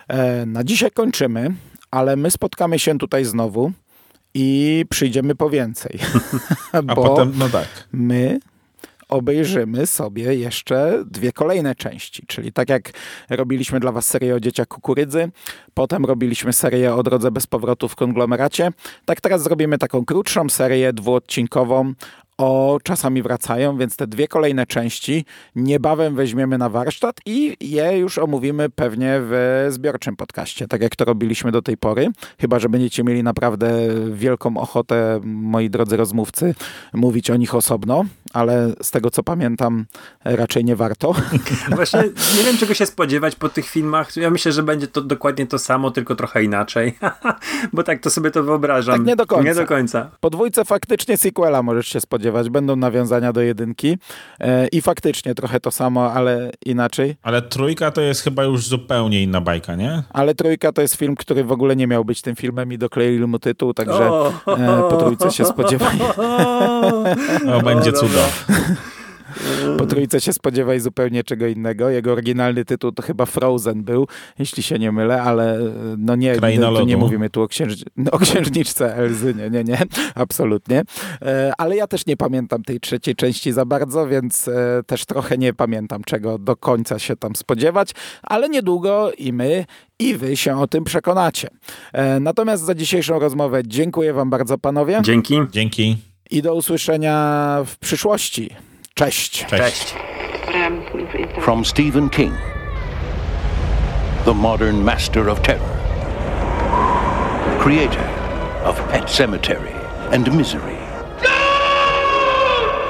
E, 0.09 0.47
na 0.47 0.65
dzisiaj 0.65 0.91
kończymy, 0.91 1.55
ale 1.91 2.17
my 2.17 2.31
spotkamy 2.31 2.79
się 2.79 2.99
tutaj 2.99 3.25
znowu 3.25 3.73
i 4.39 4.85
przyjdziemy 4.91 5.35
po 5.35 5.51
więcej. 5.51 5.99
A 6.73 6.95
potem, 6.95 7.33
no 7.37 7.49
tak. 7.49 7.69
My 7.93 8.39
obejrzymy 9.09 9.87
sobie 9.87 10.35
jeszcze 10.35 11.05
dwie 11.11 11.33
kolejne 11.33 11.75
części. 11.75 12.23
Czyli 12.27 12.53
tak 12.53 12.69
jak 12.69 12.93
robiliśmy 13.31 13.81
dla 13.81 13.93
Was 13.93 14.07
serię 14.07 14.35
o 14.35 14.41
dzieciach 14.41 14.69
kukurydzy, 14.69 15.31
potem 15.75 16.05
robiliśmy 16.05 16.53
serię 16.53 16.95
o 16.95 17.03
drodze 17.03 17.31
bez 17.31 17.47
powrotu 17.47 17.89
w 17.89 17.97
konglomeracie, 17.97 18.71
tak 19.05 19.21
teraz 19.21 19.43
zrobimy 19.43 19.79
taką 19.79 20.05
krótszą 20.05 20.49
serię 20.49 20.93
dwuodcinkową 20.93 21.93
o 22.39 22.79
czasami 22.83 23.23
wracają, 23.23 23.79
więc 23.79 23.97
te 23.97 24.07
dwie 24.07 24.29
kolejne 24.29 24.67
części 24.67 25.25
niebawem 25.57 26.15
weźmiemy 26.15 26.59
na 26.59 26.69
warsztat 26.69 27.21
i 27.27 27.57
je 27.61 27.99
już 27.99 28.19
omówimy 28.19 28.71
pewnie 28.71 29.19
w 29.21 29.67
zbiorczym 29.71 30.17
podcaście, 30.17 30.69
tak 30.69 30.83
jak 30.83 30.97
to 30.97 31.05
robiliśmy 31.05 31.53
do 31.53 31.63
tej 31.63 31.77
pory. 31.77 32.09
Chyba, 32.41 32.59
że 32.59 32.69
będziecie 32.69 33.05
mieli 33.05 33.23
naprawdę 33.23 33.71
wielką 34.13 34.57
ochotę, 34.57 35.21
moi 35.25 35.71
drodzy 35.71 35.97
rozmówcy, 35.97 36.55
mówić 36.95 37.31
o 37.31 37.37
nich 37.37 37.55
osobno, 37.55 38.05
ale 38.37 38.73
z 38.83 38.91
tego 38.91 39.11
co 39.11 39.23
pamiętam, 39.23 39.87
raczej 40.25 40.65
nie 40.65 40.77
warto. 40.77 41.15
Właśnie 41.77 42.03
nie 42.37 42.45
wiem, 42.45 42.57
czego 42.59 42.75
się 42.75 42.87
spodziewać 42.87 43.37
po 43.37 43.49
tych 43.49 43.69
filmach. 43.69 44.17
Ja 44.17 44.31
myślę, 44.31 44.53
że 44.53 44.63
będzie 44.63 44.89
to 44.89 45.01
dokładnie 45.01 45.47
to 45.47 45.59
samo, 45.59 45.91
tylko 45.91 46.17
trochę 46.17 46.45
inaczej. 46.45 46.99
Bo 47.73 47.83
tak 47.83 48.01
to 48.01 48.11
sobie 48.11 48.31
to 48.31 48.43
wyobrażam. 48.43 48.97
Tak 48.97 49.07
nie 49.07 49.17
do 49.17 49.27
końca. 49.27 49.49
Nie 49.49 49.55
do 49.55 49.67
końca. 49.67 50.11
Po 50.21 50.31
dwójce 50.31 50.65
faktycznie 50.65 51.17
sequela 51.17 51.63
możesz 51.63 51.89
się 51.89 52.01
spodziewać. 52.01 52.51
Będą 52.51 52.77
nawiązania 52.77 53.33
do 53.33 53.41
jedynki 53.41 53.99
e, 54.41 54.69
i 54.69 54.83
faktycznie 54.83 55.35
trochę 55.35 55.61
to 55.61 55.71
samo, 55.71 56.13
ale 56.13 56.51
inaczej. 56.67 57.17
Ale 57.23 57.43
trójka 57.43 57.91
to 57.91 58.01
jest 58.01 58.23
chyba 58.23 58.45
już 58.45 58.67
zupełnie 58.67 59.23
inna 59.23 59.41
bajka, 59.41 59.75
nie? 59.75 60.03
Ale 60.11 60.35
trójka 60.35 60.73
to 60.73 60.83
jest 60.83 60.95
film, 60.95 61.17
który 61.17 61.45
w 61.45 61.53
ogóle 61.53 61.77
nie 61.77 61.87
miał 61.87 62.05
być 62.05 62.23
tym 62.23 62.37
filmem 62.37 62.73
i 62.73 62.79
dokleili 62.79 63.27
mu 63.27 63.39
tytuł, 63.39 63.75
także 63.75 64.05
e, 64.47 64.89
po 64.91 64.97
trójce 64.97 65.31
się 65.31 65.45
spodziewaj. 65.45 65.99
O, 67.55 67.63
będzie 67.63 67.93
cudo. 67.93 68.26
Po 69.79 69.87
trójce 69.87 70.21
się 70.21 70.33
spodziewaj 70.33 70.81
zupełnie 70.81 71.25
czego 71.25 71.47
innego. 71.47 71.91
Jego 71.91 72.13
oryginalny 72.13 72.65
tytuł 72.65 72.93
to 72.93 73.03
chyba 73.03 73.27
Frozen 73.27 73.85
był, 73.85 74.07
jeśli 74.39 74.63
się 74.63 74.79
nie 74.79 74.93
mylę, 74.93 75.23
ale 75.23 75.59
no 75.99 76.17
nie, 76.17 76.37
to 76.37 76.85
nie 76.85 76.97
mówimy 76.97 77.31
tu 77.31 77.43
o, 77.43 77.49
księż, 77.49 77.75
o 78.13 78.19
księżniczce 78.19 78.95
Elzy, 78.95 79.35
nie, 79.35 79.51
nie, 79.51 79.65
nie, 79.65 79.79
absolutnie. 80.15 80.83
E, 81.23 81.53
ale 81.59 81.77
ja 81.77 81.87
też 81.87 82.07
nie 82.07 82.17
pamiętam 82.17 82.63
tej 82.63 82.81
trzeciej 82.81 83.15
części 83.15 83.53
za 83.53 83.65
bardzo, 83.65 84.07
więc 84.07 84.49
e, 84.49 84.83
też 84.87 85.05
trochę 85.05 85.39
nie 85.39 85.55
pamiętam 85.55 86.05
czego 86.05 86.39
do 86.39 86.57
końca 86.57 86.99
się 86.99 87.17
tam 87.17 87.37
spodziewać, 87.37 87.91
ale 88.23 88.49
niedługo 88.49 89.13
i 89.19 89.33
my 89.33 89.65
i 89.99 90.15
wy 90.15 90.37
się 90.37 90.59
o 90.61 90.67
tym 90.67 90.85
przekonacie. 90.85 91.49
E, 91.93 92.21
natomiast 92.21 92.65
za 92.65 92.75
dzisiejszą 92.75 93.19
rozmowę 93.19 93.63
dziękuję 93.67 94.13
wam 94.13 94.31
bardzo 94.31 94.59
panowie. 94.59 95.01
Dzięki. 95.03 95.41
Dzięki. 95.51 96.16
I 96.31 96.43
do 96.43 96.55
usłyszenia 96.55 97.59
w 97.67 97.77
przyszłości. 97.77 98.51
Cześć. 98.95 99.47
Cześć. 99.47 99.95
From 101.41 101.65
Stephen 101.65 102.11
King, 102.11 102.35
the 104.25 104.35
modern 104.35 104.83
master 104.83 105.29
of 105.29 105.41
terror, 105.41 105.77
creator 107.61 108.05
of 108.65 108.81
Pet 108.91 109.11
Cemetery 109.11 109.73
and 110.13 110.35
Misery, 110.35 110.77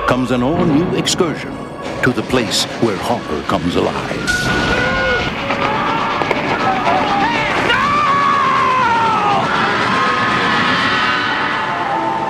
comes 0.07 0.31
an 0.31 0.43
all-new 0.43 0.99
excursion 0.99 1.53
to 2.03 2.13
the 2.13 2.23
place 2.23 2.67
where 2.83 2.97
horror 2.97 3.43
comes 3.49 3.77
alive. 3.77 4.31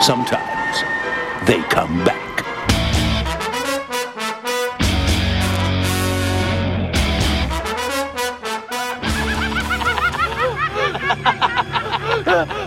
Sometimes 0.01 0.56
they 1.47 1.61
come 1.69 2.05
back. 2.05 2.23